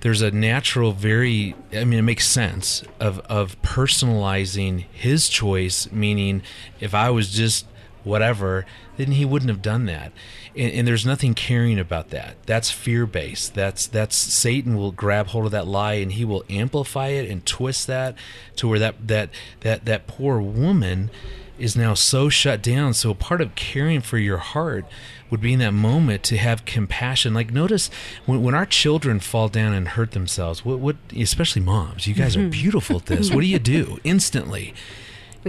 there's 0.00 0.20
a 0.22 0.30
natural, 0.30 0.92
very. 0.92 1.54
I 1.72 1.84
mean, 1.84 1.98
it 1.98 2.02
makes 2.02 2.28
sense 2.28 2.84
of 3.00 3.20
of 3.20 3.60
personalizing 3.62 4.84
his 4.92 5.28
choice. 5.28 5.90
Meaning, 5.90 6.42
if 6.80 6.94
I 6.94 7.10
was 7.10 7.30
just 7.30 7.66
whatever, 8.04 8.66
then 8.96 9.12
he 9.12 9.24
wouldn't 9.24 9.50
have 9.50 9.62
done 9.62 9.86
that. 9.86 10.12
And, 10.58 10.72
and 10.72 10.88
there's 10.88 11.06
nothing 11.06 11.34
caring 11.34 11.78
about 11.78 12.10
that. 12.10 12.36
That's 12.44 12.70
fear 12.70 13.06
based. 13.06 13.54
That's 13.54 13.86
that's 13.86 14.16
Satan 14.16 14.76
will 14.76 14.92
grab 14.92 15.28
hold 15.28 15.46
of 15.46 15.52
that 15.52 15.66
lie 15.66 15.94
and 15.94 16.12
he 16.12 16.24
will 16.24 16.44
amplify 16.50 17.08
it 17.08 17.30
and 17.30 17.46
twist 17.46 17.86
that 17.86 18.16
to 18.56 18.68
where 18.68 18.78
that 18.78 19.06
that 19.06 19.30
that 19.60 19.84
that 19.84 20.06
poor 20.06 20.40
woman 20.40 21.10
is 21.58 21.76
now 21.76 21.94
so 21.94 22.28
shut 22.28 22.62
down. 22.62 22.94
So 22.94 23.14
part 23.14 23.40
of 23.40 23.54
caring 23.54 24.00
for 24.00 24.18
your 24.18 24.38
heart 24.38 24.84
would 25.30 25.40
be 25.40 25.52
in 25.52 25.58
that 25.58 25.72
moment 25.72 26.22
to 26.24 26.36
have 26.36 26.64
compassion. 26.64 27.34
Like 27.34 27.52
notice 27.52 27.90
when, 28.26 28.42
when 28.42 28.54
our 28.54 28.66
children 28.66 29.20
fall 29.20 29.48
down 29.48 29.74
and 29.74 29.88
hurt 29.88 30.12
themselves, 30.12 30.64
what, 30.64 30.78
what 30.78 30.96
especially 31.16 31.62
moms, 31.62 32.06
you 32.06 32.14
guys 32.14 32.36
are 32.36 32.40
mm-hmm. 32.40 32.50
beautiful 32.50 32.96
at 32.96 33.06
this. 33.06 33.32
What 33.32 33.40
do 33.40 33.46
you 33.46 33.58
do 33.58 33.98
instantly? 34.04 34.74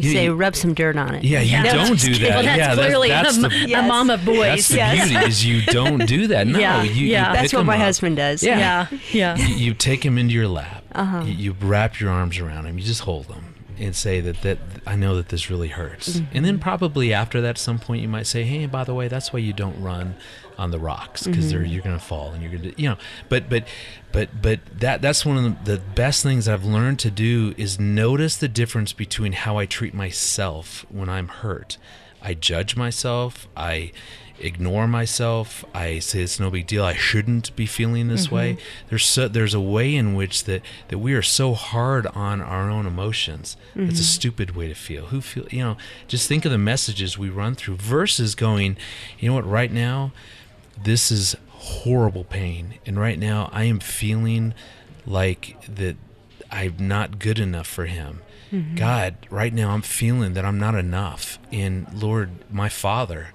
We 0.02 0.08
You- 0.08 0.14
say 0.14 0.24
you- 0.26 0.34
rub 0.36 0.56
some 0.56 0.74
dirt 0.74 0.98
on 0.98 1.16
it. 1.16 1.24
Yeah, 1.24 1.42
you 1.42 1.52
Yeah. 1.52 1.74
don't 1.74 2.00
do 2.00 2.14
that. 2.20 2.30
Well, 2.30 2.44
that's 2.44 2.58
yeah, 2.58 2.74
clearly 2.76 3.10
that's, 3.10 3.38
a, 3.38 3.42
that's 3.42 3.54
m- 3.56 3.66
the, 3.68 3.74
a 3.74 3.82
mom 3.84 4.10
of 4.10 4.26
that's 4.26 4.68
the 4.68 4.76
yes. 4.78 5.08
beauty 5.10 5.26
is 5.26 5.46
you 5.46 5.62
don't 5.66 6.06
do 6.06 6.28
that. 6.28 6.48
No, 6.48 6.60
Yeah, 6.60 6.84
you, 6.84 6.92
you 6.92 7.08
yeah. 7.08 7.32
pick 7.32 7.42
That's 7.42 7.54
what 7.54 7.66
my 7.66 7.76
up. 7.76 7.82
husband 7.82 8.16
does. 8.18 8.44
Yeah. 8.44 8.88
Yeah, 8.92 9.00
yeah. 9.12 9.36
You, 9.38 9.56
you 9.56 9.74
take 9.74 10.06
him 10.06 10.18
into 10.18 10.34
your 10.34 10.48
lap. 10.48 10.84
Uh 10.94 11.24
You, 11.26 11.34
you 11.34 11.56
wrap 11.62 12.00
your 12.00 12.10
arms 12.10 12.40
around 12.40 12.66
him. 12.66 12.78
You 12.78 12.84
just 12.84 13.02
hold 13.02 13.28
him 13.28 13.56
and 13.80 13.96
say 13.96 14.20
that 14.22 14.42
that 14.42 14.58
I 14.86 14.96
know 14.96 15.16
that 15.16 15.30
this 15.30 15.50
really 15.50 15.70
hurts. 15.70 16.18
Mm-hmm. 16.18 16.38
And 16.38 16.46
then 16.46 16.60
probably 16.60 17.14
after 17.14 17.42
that, 17.42 17.50
at 17.50 17.58
some 17.58 17.80
point 17.80 18.02
you 18.02 18.08
might 18.08 18.28
say, 18.28 18.44
"Hey, 18.44 18.66
by 18.66 18.84
the 18.84 18.94
way, 18.94 19.08
that's 19.08 19.34
why 19.34 19.40
you 19.40 19.54
don't 19.54 19.82
run 19.82 20.16
on 20.58 20.72
the 20.72 20.80
rocks 20.80 21.26
because 21.26 21.54
mm-hmm. 21.54 21.66
you're 21.66 21.82
going 21.82 21.98
to 21.98 22.04
fall 22.04 22.32
and 22.32 22.42
you're 22.44 22.52
going 22.52 22.74
to, 22.74 22.82
you 22.82 22.90
know." 22.90 22.98
But 23.30 23.50
but 23.50 23.68
but 24.12 24.42
but 24.42 24.60
that 24.80 25.02
that's 25.02 25.26
one 25.26 25.38
of 25.38 25.66
the, 25.66 25.76
the 25.76 25.80
best 25.80 26.24
things 26.24 26.48
I've 26.48 26.66
learned 26.66 27.00
to 27.00 27.12
do 27.12 27.54
is 27.58 27.80
notice 27.80 28.38
the 28.38 28.48
difference 28.50 28.94
between 28.94 29.34
how 29.34 29.58
I 29.58 29.66
treat 29.66 29.94
myself 29.94 30.86
when 30.90 31.10
I'm 31.10 31.28
hurt. 31.28 31.78
I 32.22 32.34
judge 32.34 32.76
myself. 32.76 33.48
I 33.56 33.92
ignore 34.40 34.88
myself. 34.88 35.66
I 35.74 36.00
say 36.00 36.22
it's 36.22 36.40
no 36.40 36.50
big 36.50 36.68
deal. 36.68 36.84
I 36.84 36.94
shouldn't 36.94 37.56
be 37.56 37.66
feeling 37.66 38.08
this 38.08 38.28
mm-hmm. 38.28 38.36
way. 38.36 38.58
There's 38.90 39.06
so, 39.06 39.28
there's 39.28 39.54
a 39.54 39.60
way 39.60 39.96
in 39.96 40.16
which 40.16 40.46
that 40.46 40.62
that 40.88 41.00
we 41.00 41.14
are 41.14 41.22
so 41.22 41.54
hard 41.54 42.08
on 42.08 42.42
our 42.42 42.70
own 42.70 42.86
emotions. 42.86 43.58
It's 43.76 43.76
a 43.76 43.82
mm-hmm. 43.82 43.96
stupid 43.96 44.56
way 44.56 44.68
to 44.68 44.74
feel. 44.74 45.08
Who 45.08 45.22
feel 45.22 45.48
you 45.50 45.60
know? 45.60 45.78
Just 46.08 46.28
think 46.28 46.46
of 46.46 46.52
the 46.52 46.58
messages 46.58 47.18
we 47.18 47.30
run 47.30 47.56
through 47.56 47.76
versus 47.76 48.36
going, 48.36 48.78
you 49.20 49.30
know 49.30 49.36
what? 49.36 49.46
Right 49.46 49.72
now, 49.72 50.12
this 50.82 51.12
is 51.12 51.36
horrible 51.50 52.24
pain, 52.24 52.76
and 52.86 53.00
right 53.00 53.20
now 53.20 53.50
I 53.52 53.64
am 53.64 53.80
feeling 53.80 54.54
like 55.06 55.58
that 55.68 55.98
I'm 56.52 56.76
not 56.80 57.20
good 57.20 57.40
enough 57.40 57.68
for 57.68 57.86
him. 57.86 58.22
Mm-hmm. 58.52 58.76
God, 58.76 59.28
right 59.30 59.54
now 59.54 59.72
I'm 59.72 59.82
feeling 59.82 60.34
that 60.34 60.46
I'm 60.46 60.60
not 60.60 60.76
enough. 60.76 61.40
And 61.52 61.88
Lord, 61.94 62.32
my 62.52 62.70
Father, 62.70 63.30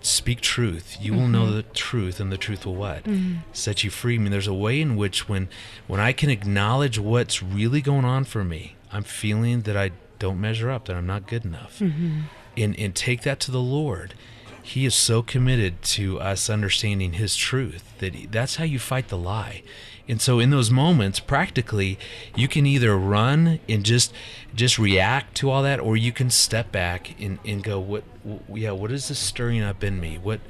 speak 0.00 0.40
truth. 0.40 0.96
You 1.00 1.14
will 1.14 1.28
know 1.28 1.44
mm-hmm. 1.44 1.56
the 1.56 1.62
truth, 1.62 2.20
and 2.20 2.32
the 2.32 2.36
truth 2.36 2.64
will 2.64 2.76
what? 2.76 3.04
Mm-hmm. 3.04 3.38
Set 3.52 3.84
you 3.84 3.90
free. 3.90 4.14
I 4.14 4.18
mean, 4.18 4.30
there's 4.30 4.46
a 4.46 4.54
way 4.54 4.80
in 4.80 4.96
which 4.96 5.28
when 5.28 5.48
when 5.86 6.00
I 6.00 6.12
can 6.12 6.30
acknowledge 6.30 6.98
what's 6.98 7.42
really 7.42 7.80
going 7.80 8.04
on 8.04 8.24
for 8.24 8.44
me, 8.44 8.76
I'm 8.92 9.04
feeling 9.04 9.62
that 9.62 9.76
I 9.76 9.90
don't 10.18 10.40
measure 10.40 10.70
up, 10.70 10.86
that 10.86 10.96
I'm 10.96 11.06
not 11.06 11.26
good 11.26 11.44
enough. 11.44 11.80
And 11.80 12.78
and 12.78 12.94
take 12.94 13.22
that 13.22 13.40
to 13.40 13.50
the 13.50 13.60
Lord. 13.60 14.14
He 14.62 14.84
is 14.84 14.96
so 14.96 15.22
committed 15.22 15.80
to 15.82 16.18
us 16.18 16.50
understanding 16.50 17.12
his 17.12 17.36
truth 17.36 17.96
that 17.98 18.16
he, 18.16 18.26
that's 18.26 18.56
how 18.56 18.64
you 18.64 18.80
fight 18.80 19.08
the 19.08 19.18
lie. 19.18 19.62
And 20.08 20.20
so 20.20 20.38
in 20.38 20.50
those 20.50 20.70
moments 20.70 21.20
practically 21.20 21.98
you 22.34 22.48
can 22.48 22.66
either 22.66 22.96
run 22.96 23.60
and 23.68 23.84
just 23.84 24.12
just 24.54 24.78
react 24.78 25.34
to 25.36 25.50
all 25.50 25.62
that 25.62 25.80
or 25.80 25.96
you 25.96 26.12
can 26.12 26.30
step 26.30 26.72
back 26.72 27.20
and, 27.20 27.38
and 27.44 27.62
go 27.62 27.78
what 27.78 28.04
w- 28.24 28.62
yeah 28.62 28.70
what 28.70 28.90
is 28.92 29.08
this 29.08 29.18
stirring 29.18 29.62
up 29.62 29.82
in 29.82 30.00
me? 30.00 30.18
What 30.18 30.40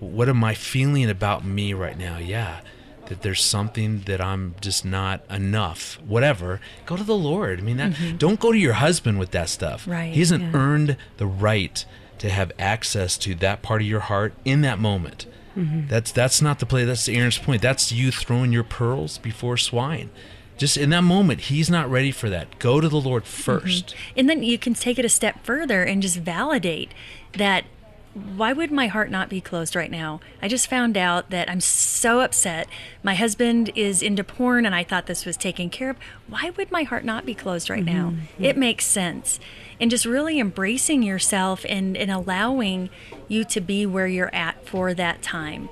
what 0.00 0.28
am 0.28 0.44
I 0.44 0.54
feeling 0.54 1.08
about 1.08 1.44
me 1.44 1.72
right 1.72 1.98
now? 1.98 2.18
Yeah 2.18 2.60
that 3.06 3.22
there's 3.22 3.42
something 3.42 4.00
that 4.02 4.20
I'm 4.20 4.54
just 4.60 4.84
not 4.84 5.22
enough, 5.30 6.00
whatever, 6.06 6.60
go 6.84 6.96
to 6.96 7.04
the 7.04 7.16
Lord. 7.16 7.60
I 7.60 7.62
mean, 7.62 7.76
that 7.78 7.92
mm-hmm. 7.92 8.16
don't 8.16 8.40
go 8.40 8.52
to 8.52 8.58
your 8.58 8.74
husband 8.74 9.18
with 9.18 9.30
that 9.30 9.48
stuff. 9.48 9.86
Right, 9.86 10.12
He 10.12 10.20
hasn't 10.20 10.44
yeah. 10.44 10.58
earned 10.58 10.96
the 11.16 11.26
right 11.26 11.84
to 12.18 12.30
have 12.30 12.52
access 12.58 13.16
to 13.18 13.34
that 13.36 13.62
part 13.62 13.82
of 13.82 13.88
your 13.88 14.00
heart 14.00 14.34
in 14.44 14.62
that 14.62 14.78
moment. 14.78 15.26
Mm-hmm. 15.56 15.88
That's 15.88 16.12
that's 16.12 16.42
not 16.42 16.58
the 16.58 16.66
play. 16.66 16.84
That's 16.84 17.08
Erin's 17.08 17.38
point. 17.38 17.62
That's 17.62 17.90
you 17.90 18.10
throwing 18.10 18.52
your 18.52 18.64
pearls 18.64 19.18
before 19.18 19.56
swine. 19.56 20.10
Just 20.56 20.76
in 20.76 20.90
that 20.90 21.02
moment, 21.02 21.42
he's 21.42 21.68
not 21.68 21.90
ready 21.90 22.10
for 22.10 22.30
that. 22.30 22.58
Go 22.58 22.80
to 22.80 22.88
the 22.88 23.00
Lord 23.00 23.24
mm-hmm. 23.24 23.66
1st 23.66 23.94
And 24.16 24.28
then 24.28 24.42
you 24.42 24.58
can 24.58 24.74
take 24.74 24.98
it 24.98 25.04
a 25.04 25.08
step 25.08 25.44
further 25.44 25.82
and 25.82 26.00
just 26.00 26.16
validate 26.16 26.92
that 27.32 27.64
why 28.34 28.54
would 28.54 28.72
my 28.72 28.86
heart 28.86 29.10
not 29.10 29.28
be 29.28 29.42
closed 29.42 29.76
right 29.76 29.90
now? 29.90 30.20
I 30.40 30.48
just 30.48 30.68
found 30.68 30.96
out 30.96 31.28
that 31.28 31.50
I'm 31.50 31.60
so 31.60 32.20
upset. 32.20 32.66
My 33.02 33.14
husband 33.14 33.70
is 33.74 34.02
into 34.02 34.24
porn 34.24 34.64
and 34.64 34.74
I 34.74 34.84
thought 34.84 35.04
this 35.04 35.26
was 35.26 35.36
taken 35.36 35.68
care 35.68 35.90
of. 35.90 35.98
Why 36.26 36.50
would 36.56 36.72
my 36.72 36.84
heart 36.84 37.04
not 37.04 37.26
be 37.26 37.34
closed 37.34 37.68
right 37.68 37.84
now? 37.84 38.14
Mm-hmm. 38.14 38.44
It 38.44 38.56
makes 38.56 38.86
sense. 38.86 39.38
And 39.80 39.90
just 39.90 40.06
really 40.06 40.40
embracing 40.40 41.02
yourself 41.02 41.66
and, 41.68 41.96
and 41.96 42.10
allowing 42.10 42.88
you 43.28 43.44
to 43.44 43.60
be 43.60 43.84
where 43.84 44.06
you're 44.06 44.34
at 44.34 44.66
for 44.66 44.94
that 44.94 45.22
time. 45.22 45.68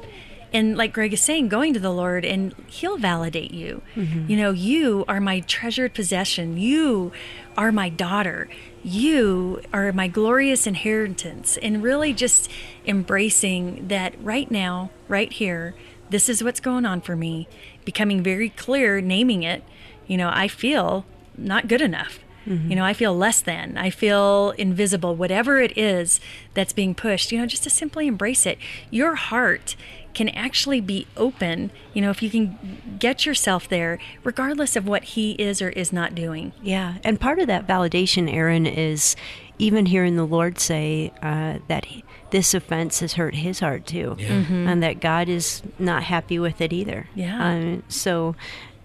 And 0.52 0.76
like 0.76 0.92
Greg 0.92 1.12
is 1.12 1.20
saying, 1.20 1.48
going 1.48 1.74
to 1.74 1.80
the 1.80 1.90
Lord 1.90 2.24
and 2.24 2.54
He'll 2.68 2.96
validate 2.96 3.50
you. 3.52 3.82
Mm-hmm. 3.96 4.30
You 4.30 4.36
know, 4.36 4.52
you 4.52 5.04
are 5.08 5.20
my 5.20 5.40
treasured 5.40 5.94
possession. 5.94 6.56
You 6.56 7.10
are 7.56 7.72
my 7.72 7.88
daughter. 7.88 8.48
You 8.84 9.62
are 9.72 9.92
my 9.92 10.06
glorious 10.06 10.66
inheritance. 10.66 11.56
And 11.56 11.82
really 11.82 12.12
just 12.12 12.48
embracing 12.86 13.88
that 13.88 14.14
right 14.22 14.48
now, 14.48 14.90
right 15.08 15.32
here, 15.32 15.74
this 16.10 16.28
is 16.28 16.44
what's 16.44 16.60
going 16.60 16.86
on 16.86 17.00
for 17.00 17.16
me. 17.16 17.48
Becoming 17.84 18.22
very 18.22 18.50
clear, 18.50 19.00
naming 19.00 19.42
it. 19.42 19.64
You 20.06 20.16
know, 20.18 20.30
I 20.32 20.46
feel 20.46 21.04
not 21.36 21.66
good 21.66 21.80
enough. 21.80 22.20
You 22.46 22.76
know, 22.76 22.85
I 22.85 22.92
feel 22.92 23.16
less 23.16 23.40
than. 23.40 23.78
I 23.78 23.90
feel 23.90 24.50
invisible. 24.59 25.14
Whatever 25.16 25.61
it 25.61 25.76
is 25.78 26.20
that's 26.52 26.72
being 26.72 26.94
pushed, 26.94 27.33
you 27.33 27.38
know, 27.38 27.46
just 27.46 27.64
to 27.64 27.70
simply 27.70 28.07
embrace 28.07 28.46
it. 28.46 28.59
Your 28.90 29.14
heart 29.14 29.76
can 30.14 30.28
actually 30.28 30.80
be 30.80 31.07
open, 31.16 31.70
you 31.92 32.00
know, 32.00 32.11
if 32.11 32.22
you 32.22 32.30
can 32.30 32.96
get 33.00 33.26
yourself 33.26 33.68
there, 33.68 33.98
regardless 34.22 34.76
of 34.76 34.87
what 34.87 35.02
he 35.04 35.33
is 35.33 35.61
or 35.61 35.70
is 35.70 35.92
not 35.92 36.14
doing. 36.14 36.52
Yeah, 36.62 36.94
and 37.02 37.20
part 37.20 37.40
of 37.40 37.48
that 37.48 37.66
validation, 37.66 38.33
Erin, 38.33 38.64
is 38.64 39.16
even 39.59 39.87
hearing 39.87 40.16
the 40.16 40.26
Lord 40.26 40.59
say 40.59 41.12
uh, 41.22 41.59
that 41.68 41.87
he, 41.87 42.04
this 42.30 42.54
offense 42.54 43.00
has 43.00 43.14
hurt 43.14 43.35
His 43.35 43.61
heart 43.61 43.87
too, 43.87 44.16
and 44.18 44.83
that 44.83 45.00
God 45.00 45.28
is 45.28 45.62
not 45.78 46.04
happy 46.04 46.38
with 46.38 46.61
it 46.61 46.72
either. 46.72 47.09
Yeah. 47.14 47.44
Um, 47.44 47.83
so 47.88 48.35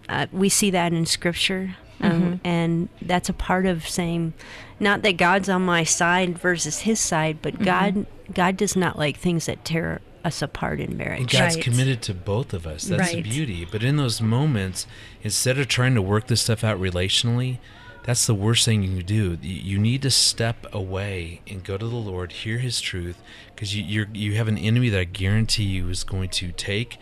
uh, 0.07 0.27
we 0.31 0.49
see 0.49 0.69
that 0.71 0.93
in 0.93 1.05
Scripture, 1.05 1.75
um, 2.01 2.39
and 2.43 2.89
that's 3.01 3.29
a 3.29 3.33
part 3.33 3.65
of 3.65 3.87
saying, 3.87 4.33
not 4.79 5.01
that 5.01 5.17
God's 5.17 5.49
on 5.49 5.63
my 5.63 5.83
side 5.83 6.37
versus 6.37 6.79
His 6.79 6.99
side, 6.99 7.39
but 7.41 7.61
God 7.61 8.05
God 8.33 8.57
does 8.57 8.75
not 8.75 8.97
like 8.97 9.17
things 9.17 9.47
that 9.47 9.65
tear 9.65 10.01
us 10.23 10.41
apart 10.41 10.79
in 10.79 10.89
And 10.89 10.97
marriage. 10.97 11.31
God's 11.31 11.55
Right. 11.55 11.63
committed 11.63 12.01
to 12.03 12.13
both 12.13 12.53
of 12.53 12.67
us. 12.67 12.83
That's 12.83 13.11
the 13.11 13.21
beauty. 13.21 13.65
But 13.69 13.83
in 13.83 13.97
those 13.97 14.21
moments, 14.21 14.85
instead 15.23 15.57
of 15.57 15.67
trying 15.67 15.95
to 15.95 16.01
work 16.01 16.27
this 16.27 16.41
stuff 16.41 16.63
out 16.63 16.79
relationally, 16.79 17.57
that's 18.03 18.25
the 18.25 18.35
worst 18.35 18.65
thing 18.65 18.83
you 18.83 18.97
can 18.97 19.05
do. 19.05 19.37
You 19.41 19.61
you 19.73 19.79
need 19.79 20.01
to 20.03 20.11
step 20.11 20.65
away 20.73 21.41
and 21.47 21.63
go 21.63 21.77
to 21.77 21.87
the 21.87 21.95
Lord, 21.95 22.31
hear 22.31 22.57
His 22.59 22.81
truth, 22.81 23.17
because 23.53 23.75
you 23.75 23.83
you're, 23.83 24.07
you 24.13 24.35
have 24.35 24.47
an 24.47 24.57
enemy 24.57 24.89
that 24.89 24.99
I 24.99 25.03
guarantee 25.05 25.63
you 25.63 25.89
is 25.89 26.03
going 26.03 26.29
to 26.29 26.51
take 26.51 26.97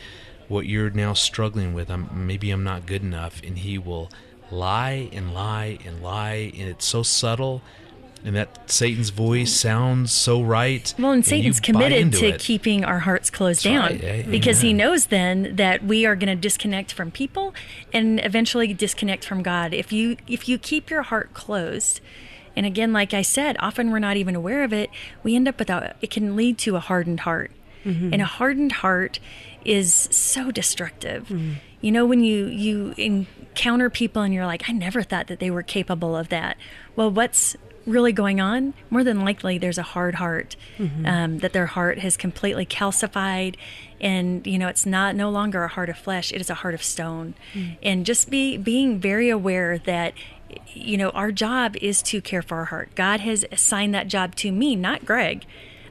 what 0.48 0.66
you're 0.66 0.90
now 0.90 1.14
struggling 1.14 1.74
with. 1.74 1.90
I'm, 1.90 2.10
maybe 2.14 2.52
I'm 2.52 2.64
not 2.64 2.86
good 2.86 3.02
enough, 3.02 3.42
and 3.44 3.58
he 3.58 3.78
will 3.78 4.10
lie 4.52 5.10
and 5.12 5.34
lie 5.34 5.78
and 5.86 6.02
lie, 6.02 6.52
and 6.58 6.70
it's 6.70 6.86
so 6.86 7.04
subtle. 7.04 7.62
And 8.24 8.36
that 8.36 8.70
Satan's 8.70 9.12
voice 9.12 9.54
sounds 9.54 10.12
so 10.12 10.42
right. 10.42 10.94
Well, 10.98 11.12
and 11.12 11.24
you 11.24 11.30
Satan's 11.30 11.60
buy 11.62 11.66
committed 11.66 12.12
to 12.14 12.26
it. 12.30 12.42
keeping 12.42 12.84
our 12.84 13.00
hearts 13.00 13.30
closed 13.30 13.64
That's 13.64 13.74
down 13.74 13.92
right. 13.92 14.26
Yeah, 14.26 14.30
because 14.30 14.62
he 14.62 14.74
knows 14.74 15.08
then 15.08 15.56
that 15.56 15.84
we 15.84 16.06
are 16.06 16.16
going 16.16 16.36
to 16.36 16.36
disconnect 16.36 16.92
from 16.92 17.12
people 17.12 17.54
and 17.94 18.20
eventually 18.26 18.74
disconnect 18.74 19.24
from 19.24 19.44
God. 19.44 19.74
If 19.74 19.94
you 19.94 20.18
if 20.28 20.50
you 20.50 20.58
keep 20.58 20.90
your 20.90 21.04
heart 21.04 21.34
closed, 21.34 22.02
and 22.56 22.66
again, 22.66 22.92
like 22.92 23.14
I 23.14 23.22
said, 23.22 23.56
often 23.60 23.92
we're 23.92 24.00
not 24.00 24.18
even 24.18 24.36
aware 24.36 24.64
of 24.64 24.74
it. 24.74 24.90
We 25.24 25.36
end 25.36 25.48
up 25.48 25.60
without. 25.60 25.96
It 26.02 26.10
can 26.10 26.36
lead 26.36 26.58
to 26.60 26.76
a 26.76 26.80
hardened 26.80 27.22
heart, 27.22 27.52
mm-hmm. 27.86 28.12
and 28.12 28.22
a 28.22 28.26
hardened 28.26 28.74
heart 28.74 29.20
is 29.64 29.94
so 29.94 30.50
destructive. 30.50 31.26
Mm-hmm. 31.26 31.54
You 31.82 31.92
know, 31.92 32.06
when 32.06 32.24
you 32.24 32.48
you 32.48 32.94
encounter 32.98 33.90
people 33.90 34.22
and 34.22 34.34
you're 34.34 34.46
like, 34.46 34.70
I 34.70 34.72
never 34.72 35.04
thought 35.04 35.28
that 35.28 35.40
they 35.40 35.52
were 35.52 35.64
capable 35.64 36.16
of 36.16 36.30
that. 36.30 36.58
Well, 36.96 37.12
what's 37.12 37.56
really 37.86 38.12
going 38.12 38.42
on, 38.42 38.74
more 38.90 39.04
than 39.04 39.24
likely 39.24 39.58
there's 39.58 39.78
a 39.78 39.84
hard 39.84 40.16
heart, 40.16 40.58
um, 41.06 41.40
that 41.40 41.54
their 41.54 41.68
heart 41.68 42.00
has 42.00 42.18
completely 42.18 42.66
calcified, 42.66 43.56
and 44.02 44.46
you 44.46 44.58
know 44.60 44.68
it's 44.68 44.86
not 44.86 45.16
no 45.16 45.30
longer 45.30 45.64
a 45.64 45.68
heart 45.70 45.90
of 45.90 45.98
flesh; 45.98 46.32
it 46.34 46.42
is 46.42 46.50
a 46.50 46.56
heart 46.56 46.74
of 46.74 46.84
stone. 46.84 47.34
And 47.82 48.06
just 48.06 48.30
be 48.30 48.58
being 48.58 49.00
very 49.00 49.30
aware 49.30 49.78
that 49.80 50.14
you 50.74 50.98
know 50.98 51.10
our 51.12 51.32
job 51.32 51.76
is 51.78 52.02
to 52.04 52.22
care 52.22 52.42
for 52.42 52.58
our 52.58 52.66
heart. 52.66 52.90
God 52.96 53.22
has 53.22 53.46
assigned 53.52 53.94
that 53.94 54.08
job 54.08 54.36
to 54.36 54.52
me, 54.52 54.76
not 54.76 55.06
Greg. 55.06 55.46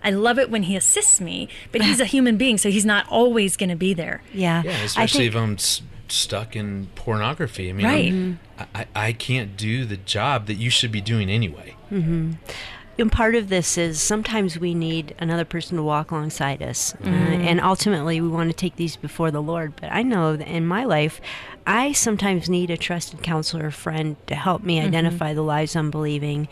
I 0.06 0.10
love 0.10 0.38
it 0.38 0.50
when 0.50 0.62
he 0.62 0.76
assists 0.76 1.20
me, 1.20 1.48
but 1.72 1.82
he's 1.82 1.98
a 2.00 2.04
human 2.04 2.36
being, 2.36 2.58
so 2.58 2.70
he's 2.70 2.84
not 2.86 3.06
always 3.08 3.56
going 3.56 3.70
to 3.70 3.76
be 3.76 3.92
there. 3.92 4.22
Yeah. 4.32 4.62
Yeah, 4.64 4.70
especially 4.84 5.28
think- 5.28 5.34
if 5.34 5.42
I'm 5.42 5.54
s- 5.54 5.82
stuck 6.08 6.54
in 6.54 6.86
pornography. 6.94 7.68
I 7.68 7.72
mean, 7.72 7.86
Right. 7.86 8.12
I'm- 8.12 8.40
I, 8.74 8.86
I 8.94 9.12
can't 9.12 9.56
do 9.56 9.84
the 9.84 9.96
job 9.96 10.46
that 10.46 10.54
you 10.54 10.70
should 10.70 10.92
be 10.92 11.00
doing 11.00 11.28
anyway. 11.28 11.74
Mm-hmm. 11.92 12.34
And 12.98 13.12
part 13.12 13.34
of 13.34 13.48
this 13.48 13.76
is 13.76 14.00
sometimes 14.00 14.58
we 14.58 14.72
need 14.72 15.14
another 15.18 15.44
person 15.44 15.76
to 15.76 15.82
walk 15.82 16.10
alongside 16.12 16.62
us. 16.62 16.94
Uh, 16.94 17.08
mm-hmm. 17.08 17.42
and 17.42 17.60
ultimately, 17.60 18.20
we 18.20 18.28
want 18.28 18.48
to 18.48 18.56
take 18.56 18.76
these 18.76 18.96
before 18.96 19.30
the 19.30 19.42
Lord. 19.42 19.74
But 19.78 19.92
I 19.92 20.02
know 20.02 20.36
that 20.36 20.48
in 20.48 20.66
my 20.66 20.84
life, 20.84 21.20
I 21.66 21.92
sometimes 21.92 22.48
need 22.48 22.70
a 22.70 22.76
trusted 22.78 23.22
counselor 23.22 23.66
or 23.66 23.70
friend 23.70 24.16
to 24.28 24.34
help 24.34 24.62
me 24.62 24.78
mm-hmm. 24.78 24.86
identify 24.86 25.34
the 25.34 25.42
lies 25.42 25.76
I'm 25.76 25.90
believing 25.90 26.48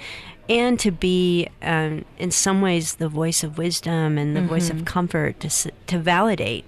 and 0.49 0.79
to 0.81 0.91
be, 0.91 1.49
um, 1.63 2.05
in 2.19 2.31
some 2.31 2.61
ways, 2.61 2.97
the 2.97 3.09
voice 3.09 3.43
of 3.43 3.57
wisdom 3.59 4.19
and 4.19 4.37
the 4.37 4.43
voice 4.43 4.69
of 4.71 4.85
comfort 4.85 5.41
to, 5.41 5.71
to 5.87 5.99
validate. 5.99 6.65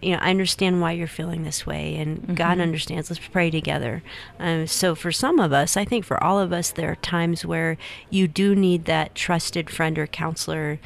You 0.00 0.12
know, 0.12 0.18
I 0.22 0.30
understand 0.30 0.80
why 0.80 0.92
you're 0.92 1.08
feeling 1.08 1.42
this 1.42 1.66
way, 1.66 1.96
and 1.96 2.36
God 2.36 2.60
understands. 2.60 3.10
Let's 3.10 3.26
pray 3.26 3.50
together. 3.50 4.02
Um, 4.38 4.68
so, 4.68 4.94
for 4.94 5.10
some 5.10 5.40
of 5.40 5.52
us, 5.52 5.76
I 5.76 5.84
think 5.84 6.04
for 6.04 6.22
all 6.22 6.38
of 6.38 6.52
us, 6.52 6.70
there 6.70 6.90
are 6.92 6.96
times 6.96 7.44
where 7.44 7.76
you 8.10 8.28
do 8.28 8.54
need 8.54 8.84
that 8.84 9.16
trusted 9.16 9.68
friend 9.68 9.98
or 9.98 10.06
counselor 10.06 10.78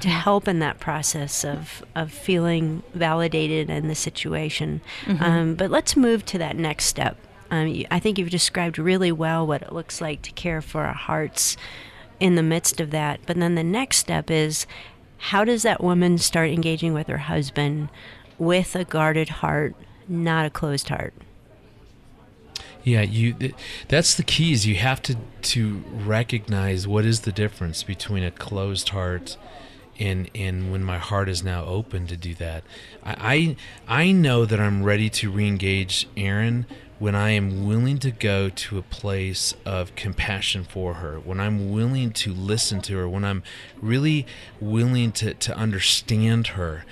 to 0.00 0.08
help 0.08 0.46
in 0.46 0.58
that 0.60 0.78
process 0.78 1.44
of, 1.44 1.82
of 1.94 2.12
feeling 2.12 2.82
validated 2.94 3.68
in 3.70 3.88
the 3.88 3.94
situation. 3.94 4.80
Um, 5.20 5.54
but 5.54 5.70
let's 5.70 5.96
move 5.96 6.24
to 6.26 6.38
that 6.38 6.56
next 6.56 6.84
step. 6.84 7.16
Um, 7.52 7.84
I 7.90 7.98
think 7.98 8.18
you've 8.18 8.30
described 8.30 8.78
really 8.78 9.12
well 9.12 9.46
what 9.46 9.60
it 9.60 9.74
looks 9.74 10.00
like 10.00 10.22
to 10.22 10.32
care 10.32 10.62
for 10.62 10.84
our 10.84 10.94
hearts 10.94 11.58
in 12.18 12.34
the 12.34 12.42
midst 12.42 12.80
of 12.80 12.90
that. 12.92 13.20
But 13.26 13.36
then 13.36 13.56
the 13.56 13.62
next 13.62 13.98
step 13.98 14.30
is 14.30 14.66
how 15.18 15.44
does 15.44 15.62
that 15.62 15.84
woman 15.84 16.16
start 16.16 16.48
engaging 16.48 16.94
with 16.94 17.08
her 17.08 17.18
husband 17.18 17.90
with 18.38 18.74
a 18.74 18.84
guarded 18.84 19.28
heart, 19.28 19.76
not 20.08 20.46
a 20.46 20.50
closed 20.50 20.88
heart? 20.88 21.12
Yeah, 22.84 23.02
you. 23.02 23.52
That's 23.86 24.14
the 24.14 24.24
key. 24.24 24.52
Is 24.52 24.66
you 24.66 24.76
have 24.76 25.02
to 25.02 25.16
to 25.42 25.84
recognize 25.92 26.88
what 26.88 27.04
is 27.04 27.20
the 27.20 27.32
difference 27.32 27.82
between 27.82 28.24
a 28.24 28.30
closed 28.30 28.88
heart 28.88 29.36
and 30.00 30.30
and 30.34 30.72
when 30.72 30.82
my 30.82 30.98
heart 30.98 31.28
is 31.28 31.44
now 31.44 31.64
open 31.64 32.06
to 32.08 32.16
do 32.16 32.34
that. 32.36 32.64
I 33.04 33.56
I, 33.88 34.02
I 34.02 34.12
know 34.12 34.44
that 34.44 34.58
I'm 34.58 34.82
ready 34.82 35.10
to 35.10 35.30
reengage 35.30 36.06
Erin 36.16 36.66
when 37.02 37.16
I 37.16 37.30
am 37.30 37.66
willing 37.66 37.98
to 37.98 38.12
go 38.12 38.48
to 38.48 38.78
a 38.78 38.82
place 38.82 39.54
of 39.66 39.92
compassion 39.96 40.62
for 40.62 40.94
her, 40.94 41.18
when 41.18 41.40
I'm 41.40 41.72
willing 41.72 42.12
to 42.12 42.32
listen 42.32 42.80
to 42.82 42.96
her, 42.98 43.08
when 43.08 43.24
I'm 43.24 43.42
really 43.80 44.24
willing 44.60 45.10
to, 45.14 45.34
to 45.34 45.56
understand 45.56 46.46
her. 46.48 46.84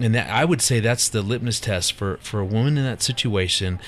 And 0.00 0.16
that 0.16 0.28
I 0.28 0.44
would 0.44 0.60
say 0.60 0.80
that's 0.80 1.08
the 1.08 1.22
litmus 1.22 1.60
test 1.60 1.92
for, 1.92 2.16
for 2.16 2.40
a 2.40 2.44
woman 2.44 2.76
in 2.76 2.82
that 2.82 3.02
situation. 3.02 3.78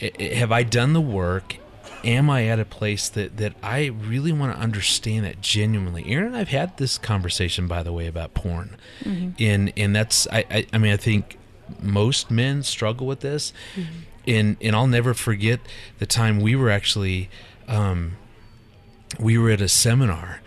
I- 0.00 0.12
I- 0.16 0.22
Have 0.34 0.52
I 0.52 0.62
done 0.62 0.92
the 0.92 1.00
work? 1.00 1.56
Am 2.04 2.30
I 2.30 2.46
at 2.46 2.60
a 2.60 2.64
place 2.64 3.08
that, 3.08 3.36
that 3.38 3.54
I 3.64 3.86
really 3.86 4.30
want 4.30 4.54
to 4.54 4.62
understand 4.62 5.24
that 5.24 5.40
genuinely? 5.40 6.08
Erin 6.08 6.26
and 6.26 6.36
I've 6.36 6.50
had 6.50 6.76
this 6.76 6.98
conversation, 6.98 7.66
by 7.66 7.82
the 7.82 7.92
way, 7.92 8.06
about 8.06 8.32
porn, 8.34 8.76
mm-hmm. 9.02 9.30
and 9.40 9.72
and 9.76 9.96
that's 9.96 10.28
I, 10.30 10.44
I 10.48 10.66
I 10.72 10.78
mean 10.78 10.92
I 10.92 10.96
think 10.96 11.36
most 11.80 12.30
men 12.30 12.62
struggle 12.62 13.08
with 13.08 13.20
this, 13.20 13.52
mm-hmm. 13.74 13.92
And 14.26 14.56
and 14.60 14.74
I'll 14.74 14.86
never 14.86 15.14
forget 15.14 15.60
the 15.98 16.06
time 16.06 16.40
we 16.40 16.56
were 16.56 16.70
actually 16.70 17.28
um, 17.68 18.16
we 19.18 19.38
were 19.38 19.50
at 19.50 19.60
a 19.60 19.68
seminar 19.68 20.40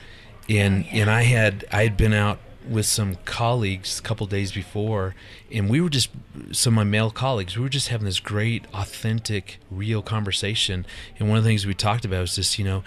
and 0.48 0.86
and 0.92 1.10
I 1.10 1.24
had 1.24 1.66
I 1.72 1.84
had 1.84 1.98
been 1.98 2.14
out 2.14 2.40
with 2.68 2.86
some 2.86 3.16
colleagues 3.26 4.00
a 4.00 4.02
couple 4.02 4.28
days 4.28 4.52
before 4.52 5.16
and 5.52 5.70
we 5.70 5.82
were 5.82 5.90
just 5.90 6.10
some 6.52 6.74
of 6.74 6.76
my 6.76 6.84
male 6.84 7.10
colleagues 7.10 7.58
we 7.58 7.64
were 7.64 7.70
just 7.70 7.88
having 7.88 8.06
this 8.06 8.20
great 8.20 8.66
authentic 8.74 9.60
real 9.72 10.02
conversation. 10.02 10.86
And 11.18 11.30
one 11.30 11.38
of 11.38 11.44
the 11.44 11.50
things 11.50 11.66
we 11.66 11.74
talked 11.74 12.06
about 12.06 12.22
was 12.22 12.36
just 12.36 12.60
you 12.60 12.66
know 12.66 12.84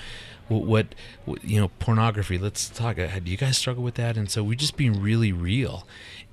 what, 0.53 0.95
what, 1.25 1.45
you 1.45 1.61
know 1.61 1.69
pornography 1.79 2.39
let's 2.39 2.69
talk 2.69 2.99
uh, 2.99 3.09
do 3.23 3.31
you 3.31 3.37
guys 3.37 3.57
struggle 3.57 3.83
with 3.83 3.95
that 3.95 4.17
and 4.17 4.31
so 4.31 4.43
we 4.43 4.57
just 4.57 4.77
being 4.77 5.01
really 5.01 5.33
real 5.33 5.87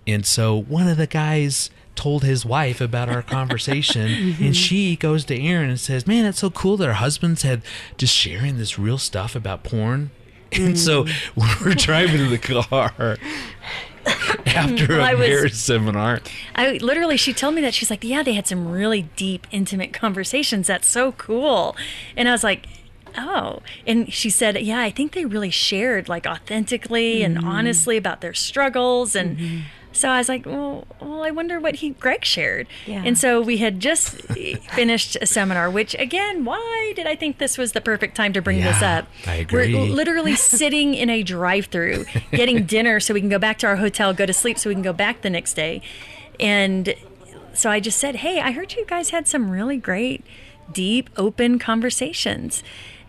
and 0.08 0.26
so 0.26 0.56
one 0.62 0.88
of 0.88 0.98
the 0.98 1.08
guys 1.08 1.70
told 1.96 2.24
his 2.24 2.46
wife 2.46 2.80
about 2.80 3.10
our 3.10 3.22
conversation 3.38 4.36
and 4.40 4.56
she 4.56 4.96
goes 4.96 5.26
to 5.26 5.40
Erin 5.40 5.70
and 5.70 5.80
says, 5.80 6.08
"Man, 6.08 6.24
that's 6.24 6.40
so 6.40 6.50
cool 6.50 6.78
that 6.78 6.88
our 6.88 6.94
husbands 6.94 7.42
had 7.44 7.62
just 7.98 8.16
sharing 8.16 8.58
this 8.58 8.80
real 8.80 8.98
stuff 8.98 9.36
about 9.36 9.64
porn." 9.64 10.12
And 10.52 10.80
so 10.80 11.06
we're 11.36 11.76
driving 11.76 12.22
in 12.22 12.32
the 12.32 12.40
car 12.40 13.18
after 14.48 14.88
Well, 14.98 15.14
a 15.14 15.16
was- 15.16 15.30
marriage 15.30 15.54
seminar, 15.54 16.22
I 16.56 16.72
literally, 16.78 17.18
she 17.18 17.34
told 17.34 17.54
me 17.54 17.62
that 17.62 17.76
she's 17.76 17.92
like, 17.92 18.04
yeah, 18.04 18.24
they 18.24 18.34
had 18.34 18.48
some 18.48 18.68
really 18.68 19.04
deep, 19.16 19.46
intimate 19.52 19.94
conversations. 19.94 20.66
That's 20.66 20.88
so 20.88 21.12
cool. 21.12 21.76
And 22.18 22.28
I 22.28 22.32
was 22.32 22.44
like, 22.44 22.66
oh. 23.20 23.62
And 23.86 24.12
she 24.12 24.30
said, 24.30 24.60
yeah, 24.62 24.80
I 24.80 24.90
think 24.90 25.14
they 25.14 25.26
really 25.26 25.50
shared 25.50 26.10
like 26.10 26.26
authentically 26.26 27.24
and 27.24 27.38
mm-hmm. 27.38 27.48
honestly 27.48 27.98
about 27.98 28.22
their 28.22 28.34
struggles. 28.34 29.16
And 29.16 29.38
mm-hmm. 29.38 29.60
so 29.92 30.10
I 30.10 30.18
was 30.18 30.30
like, 30.30 30.46
well, 30.46 30.88
well, 31.00 31.24
I 31.24 31.32
wonder 31.32 31.60
what 31.60 31.76
he 31.76 31.92
Greg 31.92 32.26
shared. 32.26 32.68
Yeah. 32.86 33.04
And 33.06 33.18
so 33.18 33.42
we 33.42 33.58
had 33.58 33.80
just 33.80 34.10
finished 34.72 35.18
a 35.22 35.26
seminar, 35.26 35.70
which 35.70 35.96
again, 35.96 36.46
why 36.46 36.94
did 36.96 37.08
I 37.08 37.16
think 37.16 37.38
this 37.38 37.58
was 37.58 37.74
the 37.74 37.82
perfect 37.82 38.16
time 38.16 38.34
to 38.34 38.42
bring 38.42 38.62
this 38.62 38.82
up? 38.82 39.08
I 39.28 39.36
agree. 39.36 39.74
We're 39.74 39.84
literally 39.84 40.36
sitting 40.38 40.94
in 40.94 41.10
a 41.10 41.24
drive-through, 41.24 42.06
getting 42.32 42.66
dinner 42.66 43.00
so 43.00 43.14
we 43.14 43.20
can 43.20 43.30
go 43.30 43.40
back 43.40 43.60
to 43.60 43.68
our 43.68 43.78
hotel, 43.78 44.14
go 44.14 44.26
to 44.26 44.34
sleep 44.34 44.58
so 44.58 44.70
we 44.70 44.76
can 44.76 44.84
go 44.84 44.94
back 44.94 45.22
the 45.22 45.30
next 45.30 45.54
day. 45.54 45.82
And 46.40 46.96
so 47.54 47.70
I 47.70 47.80
just 47.80 48.00
said, 48.00 48.18
"Hey, 48.18 48.40
I 48.40 48.52
heard 48.52 48.74
you 48.74 48.86
guys 48.86 49.10
had 49.10 49.28
some 49.28 49.50
really 49.52 49.78
great, 49.78 50.24
deep, 50.72 51.10
open 51.18 51.60
conversations." 51.60 52.64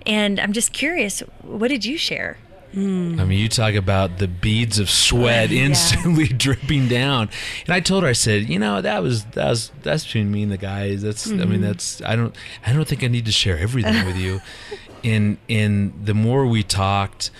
And 0.06 0.40
I'm 0.40 0.52
just 0.52 0.72
curious, 0.72 1.20
what 1.42 1.68
did 1.68 1.84
you 1.84 1.98
share? 1.98 2.38
I 2.72 3.24
mean, 3.24 3.40
you 3.40 3.48
talk 3.48 3.74
about 3.74 4.18
the 4.18 4.28
beads 4.28 4.78
of 4.78 4.88
sweat 4.88 5.50
instantly 5.50 6.28
dripping 6.28 6.86
down. 6.86 7.28
And 7.66 7.74
I 7.74 7.80
told 7.80 8.04
her, 8.04 8.08
I 8.08 8.12
said, 8.12 8.48
you 8.48 8.60
know, 8.60 8.80
that 8.80 9.02
was 9.02 9.24
that 9.24 9.48
was 9.48 9.72
that's 9.82 10.04
between 10.04 10.30
me 10.30 10.44
and 10.44 10.52
the 10.52 10.56
guys. 10.56 11.02
That's 11.02 11.28
I 11.28 11.30
mean, 11.30 11.48
mm-hmm. 11.48 11.62
that's 11.62 12.00
I 12.02 12.14
don't 12.14 12.34
I 12.64 12.72
don't 12.72 12.86
think 12.86 13.02
I 13.02 13.08
need 13.08 13.26
to 13.26 13.32
share 13.32 13.58
everything 13.58 14.06
with 14.06 14.16
you. 14.16 14.40
And 15.02 15.38
and 15.48 15.94
the 16.04 16.12
more 16.12 16.44
we 16.44 16.62
talked, 16.62 17.30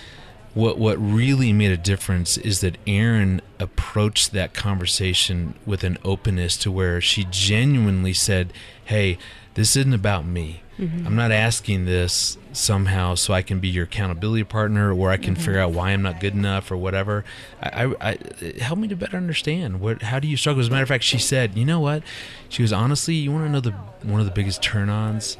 what 0.54 0.78
what 0.78 0.96
really 0.96 1.52
made 1.52 1.70
a 1.70 1.76
difference 1.76 2.36
is 2.36 2.60
that 2.60 2.76
Erin 2.86 3.40
approached 3.58 4.32
that 4.32 4.52
conversation 4.52 5.54
with 5.64 5.84
an 5.84 5.98
openness 6.04 6.56
to 6.58 6.72
where 6.72 7.00
she 7.00 7.24
genuinely 7.30 8.12
said, 8.12 8.52
"Hey, 8.84 9.18
this 9.54 9.76
isn't 9.76 9.94
about 9.94 10.26
me. 10.26 10.62
Mm-hmm. 10.78 11.06
I'm 11.06 11.14
not 11.14 11.30
asking 11.30 11.84
this 11.84 12.38
somehow 12.52 13.14
so 13.14 13.34
I 13.34 13.42
can 13.42 13.60
be 13.60 13.68
your 13.68 13.84
accountability 13.84 14.44
partner 14.44 14.92
or 14.92 15.10
I 15.10 15.18
can 15.18 15.34
mm-hmm. 15.34 15.42
figure 15.42 15.60
out 15.60 15.72
why 15.72 15.90
I'm 15.90 16.02
not 16.02 16.20
good 16.20 16.32
enough 16.32 16.70
or 16.70 16.76
whatever. 16.76 17.24
I, 17.62 17.84
I, 17.84 17.94
I 18.00 18.18
help 18.60 18.78
me 18.78 18.88
to 18.88 18.96
better 18.96 19.18
understand 19.18 19.80
what 19.80 20.02
how 20.02 20.18
do 20.18 20.26
you 20.26 20.36
struggle. 20.36 20.60
As 20.60 20.68
a 20.68 20.70
matter 20.70 20.82
of 20.82 20.88
fact, 20.88 21.04
she 21.04 21.18
said, 21.18 21.56
"You 21.56 21.64
know 21.64 21.80
what?" 21.80 22.02
She 22.48 22.62
was 22.62 22.72
honestly, 22.72 23.14
you 23.14 23.30
want 23.30 23.46
to 23.46 23.50
know 23.50 23.60
the 23.60 23.72
one 24.02 24.20
of 24.20 24.26
the 24.26 24.32
biggest 24.32 24.62
turn-ons 24.62 25.36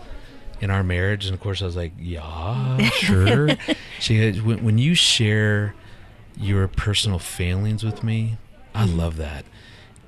in 0.61 0.70
our 0.70 0.82
marriage 0.82 1.26
and 1.26 1.34
of 1.34 1.40
course 1.40 1.62
i 1.62 1.64
was 1.64 1.76
like 1.76 1.92
yeah 1.98 2.78
sure. 2.92 3.48
She 3.98 4.18
goes, 4.18 4.42
when, 4.42 4.62
when 4.62 4.78
you 4.78 4.94
share 4.94 5.74
your 6.36 6.68
personal 6.68 7.18
failings 7.18 7.82
with 7.84 8.02
me 8.02 8.38
i 8.74 8.84
mm-hmm. 8.84 8.98
love 8.98 9.16
that. 9.16 9.44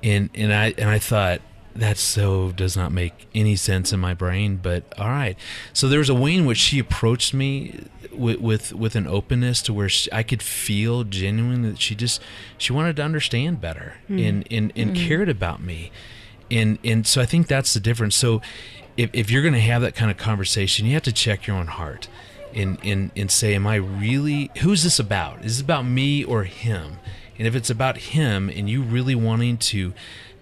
And 0.01 0.29
and 0.35 0.53
i 0.53 0.73
and 0.77 0.89
i 0.89 0.99
thought 0.99 1.41
that 1.75 1.97
so 1.97 2.51
does 2.51 2.77
not 2.77 2.91
make 2.91 3.27
any 3.33 3.55
sense 3.55 3.91
in 3.91 3.99
my 3.99 4.13
brain 4.13 4.57
but 4.61 4.83
all 4.99 5.09
right. 5.09 5.37
So 5.73 5.87
there 5.87 5.99
was 5.99 6.09
a 6.09 6.15
way 6.15 6.35
in 6.35 6.45
which 6.45 6.59
she 6.59 6.79
approached 6.79 7.33
me 7.33 7.85
with 8.11 8.39
with, 8.39 8.73
with 8.73 8.95
an 8.95 9.07
openness 9.07 9.61
to 9.63 9.73
where 9.73 9.89
she, 9.89 10.11
i 10.11 10.21
could 10.21 10.43
feel 10.43 11.03
genuine 11.03 11.63
that 11.63 11.81
she 11.81 11.95
just 11.95 12.21
she 12.57 12.71
wanted 12.73 12.95
to 12.97 13.01
understand 13.01 13.59
better 13.59 13.95
mm. 14.09 14.27
and 14.27 14.47
and, 14.51 14.71
and 14.75 14.95
mm. 14.95 15.07
cared 15.07 15.29
about 15.29 15.61
me. 15.61 15.91
And 16.51 16.77
and 16.83 17.07
so 17.07 17.21
I 17.21 17.25
think 17.25 17.47
that's 17.47 17.73
the 17.73 17.79
difference. 17.79 18.15
So 18.15 18.41
if, 18.97 19.09
if 19.13 19.31
you're 19.31 19.41
going 19.41 19.53
to 19.53 19.59
have 19.59 19.81
that 19.81 19.95
kind 19.95 20.11
of 20.11 20.17
conversation, 20.17 20.85
you 20.85 20.93
have 20.93 21.03
to 21.03 21.11
check 21.11 21.47
your 21.47 21.57
own 21.57 21.67
heart 21.67 22.07
and 22.53 22.77
and 22.83 23.11
and 23.15 23.31
say, 23.31 23.55
am 23.55 23.65
I 23.65 23.75
really? 23.75 24.51
Who's 24.59 24.83
this 24.83 24.99
about? 24.99 25.39
Is 25.39 25.57
this 25.57 25.61
about 25.61 25.85
me 25.85 26.23
or 26.23 26.43
him? 26.43 26.99
And 27.37 27.47
if 27.47 27.55
it's 27.55 27.69
about 27.69 27.97
him, 27.97 28.49
and 28.49 28.69
you 28.69 28.83
really 28.83 29.15
wanting 29.15 29.57
to 29.57 29.93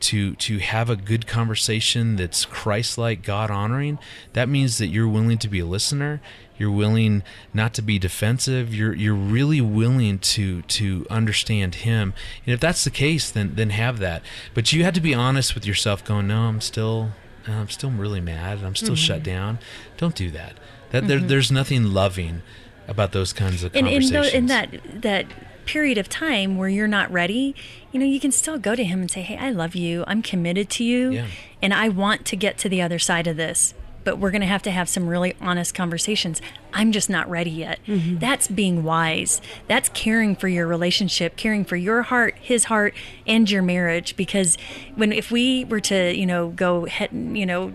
to 0.02 0.36
to 0.36 0.58
have 0.60 0.90
a 0.90 0.96
good 0.96 1.28
conversation 1.28 2.16
that's 2.16 2.44
Christ-like, 2.44 3.24
God 3.24 3.52
honoring, 3.52 4.00
that 4.34 4.50
means 4.50 4.78
that 4.80 4.88
you're 4.88 5.08
willing 5.08 5.38
to 5.38 5.48
be 5.48 5.60
a 5.60 5.66
listener. 5.66 6.22
You're 6.58 6.72
willing 6.72 7.24
not 7.54 7.74
to 7.76 7.82
be 7.82 7.98
defensive. 7.98 8.74
You're 8.74 8.94
you're 8.94 9.14
really 9.16 9.62
willing 9.62 10.20
to 10.20 10.64
to 10.64 11.08
understand 11.10 11.76
him. 11.76 12.14
And 12.46 12.54
if 12.54 12.60
that's 12.60 12.84
the 12.84 12.92
case, 12.92 13.32
then 13.32 13.54
then 13.56 13.70
have 13.70 14.00
that. 14.00 14.22
But 14.54 14.74
you 14.74 14.84
have 14.84 14.94
to 14.96 15.02
be 15.02 15.14
honest 15.14 15.56
with 15.56 15.66
yourself. 15.66 16.04
Going, 16.04 16.28
no, 16.28 16.42
I'm 16.42 16.62
still 16.62 17.12
I'm 17.48 17.70
still 17.70 17.92
really 17.92 18.22
mad. 18.22 18.64
I'm 18.64 18.76
still 18.76 18.96
shut 18.96 19.18
mm-hmm. 19.18 19.26
down. 19.26 19.60
Don't 19.98 20.16
do 20.16 20.30
that. 20.32 20.54
That 20.92 21.08
there, 21.08 21.18
mm-hmm. 21.18 21.28
there's 21.28 21.52
nothing 21.52 21.86
loving 21.86 22.42
about 22.88 23.12
those 23.12 23.34
kinds 23.34 23.64
of 23.64 23.76
And 23.76 23.88
in, 23.88 24.02
conversations. 24.02 24.32
tho- 24.32 24.38
in 24.38 24.46
that 24.48 25.02
that 25.02 25.26
period 25.66 25.98
of 25.98 26.10
time 26.10 26.58
where 26.58 26.70
you're 26.70 26.88
not 26.88 27.12
ready, 27.12 27.56
you 27.92 28.00
know, 28.00 28.06
you 28.06 28.20
can 28.20 28.32
still 28.32 28.58
go 28.58 28.76
to 28.76 28.84
him 28.84 29.00
and 29.00 29.10
say, 29.10 29.22
Hey, 29.22 29.38
I 29.38 29.52
love 29.52 29.76
you. 29.76 30.04
I'm 30.08 30.22
committed 30.22 30.70
to 30.72 30.84
you. 30.84 31.12
Yeah. 31.12 31.28
And 31.62 31.74
I 31.74 31.90
want 31.90 32.26
to 32.26 32.36
get 32.36 32.58
to 32.60 32.70
the 32.70 32.82
other 32.82 33.00
side 33.00 33.28
of 33.28 33.38
this. 33.38 33.74
But 34.04 34.18
we're 34.18 34.32
going 34.32 34.42
to 34.42 34.48
have 34.48 34.64
to 34.64 34.72
have 34.72 34.90
some 34.90 35.08
really 35.08 35.36
honest 35.42 35.76
conversations. 35.76 36.42
I'm 36.74 36.92
just 36.92 37.10
not 37.10 37.30
ready 37.30 37.52
yet. 37.52 37.80
Mm-hmm. 37.88 38.18
That's 38.18 38.48
being 38.48 38.84
wise. 38.84 39.42
That's 39.68 39.90
caring 39.90 40.36
for 40.36 40.48
your 40.48 40.68
relationship, 40.68 41.38
caring 41.38 41.66
for 41.66 41.76
your 41.76 42.04
heart, 42.04 42.36
his 42.40 42.66
heart, 42.66 42.94
and 43.28 43.50
your 43.50 43.62
marriage. 43.62 44.16
Because 44.16 44.58
when, 44.96 45.12
if 45.12 45.32
we 45.32 45.66
were 45.66 45.82
to, 45.82 46.16
you 46.16 46.26
know, 46.26 46.50
go 46.50 46.86
head, 46.86 47.10
you 47.12 47.46
know, 47.46 47.74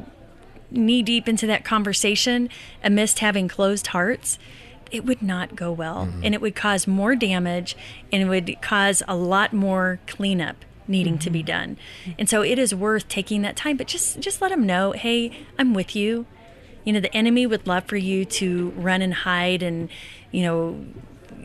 knee 0.70 1.02
deep 1.02 1.28
into 1.28 1.46
that 1.46 1.64
conversation 1.64 2.48
amidst 2.82 3.20
having 3.20 3.48
closed 3.48 3.88
hearts, 3.88 4.38
it 4.90 5.04
would 5.04 5.22
not 5.22 5.56
go 5.56 5.72
well. 5.72 6.06
Mm-hmm. 6.06 6.24
And 6.24 6.34
it 6.34 6.40
would 6.40 6.54
cause 6.54 6.86
more 6.86 7.14
damage 7.14 7.76
and 8.12 8.22
it 8.22 8.26
would 8.26 8.60
cause 8.62 9.02
a 9.08 9.16
lot 9.16 9.52
more 9.52 10.00
cleanup 10.06 10.56
needing 10.88 11.18
to 11.18 11.30
be 11.30 11.40
mm-hmm. 11.40 11.46
done. 11.46 11.76
And 12.18 12.28
so 12.28 12.42
it 12.42 12.58
is 12.58 12.74
worth 12.74 13.08
taking 13.08 13.42
that 13.42 13.56
time, 13.56 13.76
but 13.76 13.86
just 13.86 14.20
just 14.20 14.40
let 14.40 14.50
them 14.50 14.66
know, 14.66 14.92
"Hey, 14.92 15.30
I'm 15.58 15.74
with 15.74 15.94
you." 15.96 16.26
You 16.84 16.92
know, 16.92 17.00
the 17.00 17.14
enemy 17.16 17.46
would 17.46 17.66
love 17.66 17.84
for 17.84 17.96
you 17.96 18.24
to 18.24 18.70
run 18.76 19.02
and 19.02 19.12
hide 19.12 19.60
and, 19.60 19.88
you 20.30 20.42
know, 20.42 20.84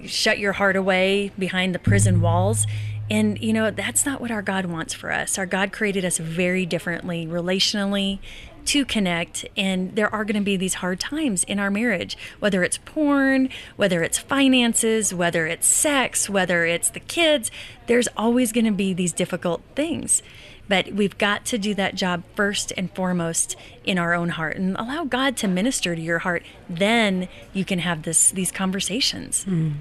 shut 0.06 0.38
your 0.38 0.54
heart 0.54 0.76
away 0.76 1.32
behind 1.38 1.74
the 1.74 1.80
prison 1.80 2.22
walls. 2.22 2.68
And, 3.10 3.42
you 3.42 3.52
know, 3.52 3.72
that's 3.72 4.06
not 4.06 4.22
what 4.22 4.30
our 4.30 4.44
God 4.44 4.68
wants 4.68 4.94
for 4.94 5.12
us. 5.12 5.39
Our 5.39 5.48
God 5.48 5.74
created 5.74 6.06
us 6.06 6.20
very 6.20 6.66
differently, 6.68 7.26
relationally, 7.26 8.20
to 8.68 8.86
connect. 8.86 9.45
And 9.57 9.95
there 9.95 10.14
are 10.14 10.26
going 10.26 10.36
to 10.36 10.41
be 10.41 10.57
these 10.57 10.76
hard 10.76 10.99
times 10.99 11.43
in 11.43 11.59
our 11.59 11.72
marriage, 11.72 12.18
whether 12.39 12.64
it's 12.64 12.78
porn, 12.80 13.49
whether 13.76 14.03
it's 14.03 14.18
finances, 14.18 15.14
whether 15.14 15.47
it's 15.47 15.68
sex, 15.68 16.30
whether 16.30 16.66
it's 16.66 16.89
the 16.89 16.99
kids. 16.99 17.51
There's 17.88 18.07
always 18.16 18.51
going 18.51 18.66
to 18.66 18.72
be 18.72 18.93
these 18.93 19.14
difficult 19.14 19.62
things. 19.76 20.22
But 20.68 20.93
we've 20.93 21.18
got 21.18 21.43
to 21.47 21.57
do 21.57 21.74
that 21.76 21.95
job 21.95 22.24
first 22.34 22.72
and 22.78 22.89
foremost 22.95 23.57
in 23.84 23.97
our 23.97 24.14
own 24.14 24.30
heart 24.30 24.55
and 24.55 24.78
allow 24.78 25.03
God 25.03 25.36
to 25.38 25.47
minister 25.47 25.95
to 25.95 26.01
your 26.01 26.20
heart. 26.20 26.43
Then 26.70 27.28
you 27.51 27.66
can 27.66 27.80
have 27.80 28.03
this 28.03 28.32
these 28.32 28.51
conversations. 28.51 29.43
Mm. 29.43 29.74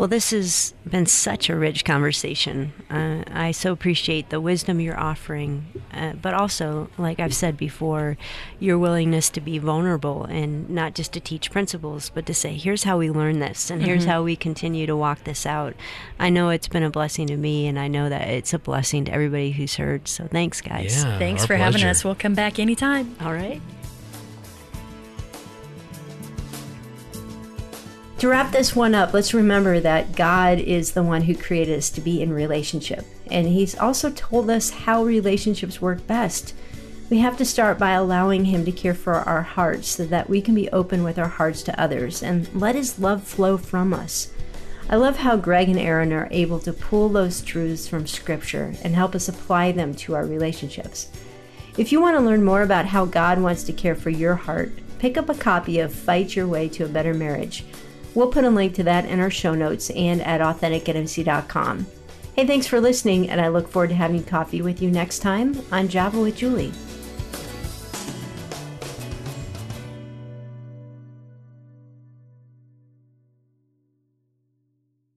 Well, 0.00 0.08
this 0.08 0.30
has 0.30 0.72
been 0.86 1.04
such 1.04 1.50
a 1.50 1.54
rich 1.54 1.84
conversation. 1.84 2.72
Uh, 2.88 3.22
I 3.30 3.50
so 3.50 3.70
appreciate 3.70 4.30
the 4.30 4.40
wisdom 4.40 4.80
you're 4.80 4.98
offering, 4.98 5.66
uh, 5.92 6.14
but 6.14 6.32
also, 6.32 6.88
like 6.96 7.20
I've 7.20 7.34
said 7.34 7.58
before, 7.58 8.16
your 8.58 8.78
willingness 8.78 9.28
to 9.28 9.42
be 9.42 9.58
vulnerable 9.58 10.24
and 10.24 10.70
not 10.70 10.94
just 10.94 11.12
to 11.12 11.20
teach 11.20 11.50
principles, 11.50 12.10
but 12.14 12.24
to 12.24 12.32
say, 12.32 12.54
here's 12.54 12.84
how 12.84 12.96
we 12.96 13.10
learn 13.10 13.40
this 13.40 13.70
and 13.70 13.82
here's 13.82 14.06
how 14.06 14.22
we 14.22 14.36
continue 14.36 14.86
to 14.86 14.96
walk 14.96 15.24
this 15.24 15.44
out. 15.44 15.74
I 16.18 16.30
know 16.30 16.48
it's 16.48 16.66
been 16.66 16.82
a 16.82 16.88
blessing 16.88 17.26
to 17.26 17.36
me, 17.36 17.66
and 17.66 17.78
I 17.78 17.88
know 17.88 18.08
that 18.08 18.26
it's 18.26 18.54
a 18.54 18.58
blessing 18.58 19.04
to 19.04 19.12
everybody 19.12 19.50
who's 19.50 19.74
heard. 19.74 20.08
So 20.08 20.26
thanks, 20.28 20.62
guys. 20.62 21.04
Yeah, 21.04 21.18
Thanks 21.18 21.42
our 21.42 21.46
for 21.48 21.56
having 21.56 21.84
us. 21.84 22.04
We'll 22.04 22.14
come 22.14 22.32
back 22.32 22.58
anytime. 22.58 23.16
All 23.20 23.34
right. 23.34 23.60
To 28.20 28.28
wrap 28.28 28.52
this 28.52 28.76
one 28.76 28.94
up, 28.94 29.14
let's 29.14 29.32
remember 29.32 29.80
that 29.80 30.14
God 30.14 30.58
is 30.58 30.92
the 30.92 31.02
one 31.02 31.22
who 31.22 31.34
created 31.34 31.78
us 31.78 31.88
to 31.88 32.02
be 32.02 32.20
in 32.20 32.34
relationship. 32.34 33.06
And 33.30 33.46
He's 33.46 33.74
also 33.74 34.10
told 34.10 34.50
us 34.50 34.68
how 34.68 35.04
relationships 35.04 35.80
work 35.80 36.06
best. 36.06 36.54
We 37.08 37.20
have 37.20 37.38
to 37.38 37.46
start 37.46 37.78
by 37.78 37.92
allowing 37.92 38.44
Him 38.44 38.66
to 38.66 38.72
care 38.72 38.92
for 38.92 39.14
our 39.14 39.40
hearts 39.40 39.88
so 39.88 40.04
that 40.04 40.28
we 40.28 40.42
can 40.42 40.54
be 40.54 40.68
open 40.68 41.02
with 41.02 41.18
our 41.18 41.28
hearts 41.28 41.62
to 41.62 41.80
others 41.80 42.22
and 42.22 42.46
let 42.54 42.74
His 42.74 42.98
love 42.98 43.22
flow 43.22 43.56
from 43.56 43.94
us. 43.94 44.30
I 44.90 44.96
love 44.96 45.16
how 45.16 45.38
Greg 45.38 45.70
and 45.70 45.78
Erin 45.78 46.12
are 46.12 46.28
able 46.30 46.58
to 46.60 46.74
pull 46.74 47.08
those 47.08 47.40
truths 47.40 47.88
from 47.88 48.06
Scripture 48.06 48.74
and 48.84 48.94
help 48.94 49.14
us 49.14 49.30
apply 49.30 49.72
them 49.72 49.94
to 49.94 50.14
our 50.14 50.26
relationships. 50.26 51.08
If 51.78 51.90
you 51.90 52.02
want 52.02 52.18
to 52.18 52.22
learn 52.22 52.44
more 52.44 52.60
about 52.60 52.84
how 52.84 53.06
God 53.06 53.40
wants 53.40 53.62
to 53.62 53.72
care 53.72 53.94
for 53.94 54.10
your 54.10 54.34
heart, 54.34 54.72
pick 54.98 55.16
up 55.16 55.30
a 55.30 55.34
copy 55.34 55.80
of 55.80 55.94
Fight 55.94 56.36
Your 56.36 56.46
Way 56.46 56.68
to 56.68 56.84
a 56.84 56.88
Better 56.88 57.14
Marriage. 57.14 57.64
We'll 58.14 58.32
put 58.32 58.44
a 58.44 58.50
link 58.50 58.74
to 58.74 58.82
that 58.84 59.04
in 59.04 59.20
our 59.20 59.30
show 59.30 59.54
notes 59.54 59.90
and 59.90 60.20
at 60.22 60.40
AuthenticIntimacy.com. 60.40 61.86
Hey, 62.34 62.46
thanks 62.46 62.66
for 62.66 62.80
listening, 62.80 63.28
and 63.28 63.40
I 63.40 63.48
look 63.48 63.68
forward 63.68 63.90
to 63.90 63.96
having 63.96 64.24
coffee 64.24 64.62
with 64.62 64.80
you 64.80 64.90
next 64.90 65.18
time 65.18 65.60
on 65.70 65.88
Java 65.88 66.20
with 66.20 66.36
Juli. 66.36 66.72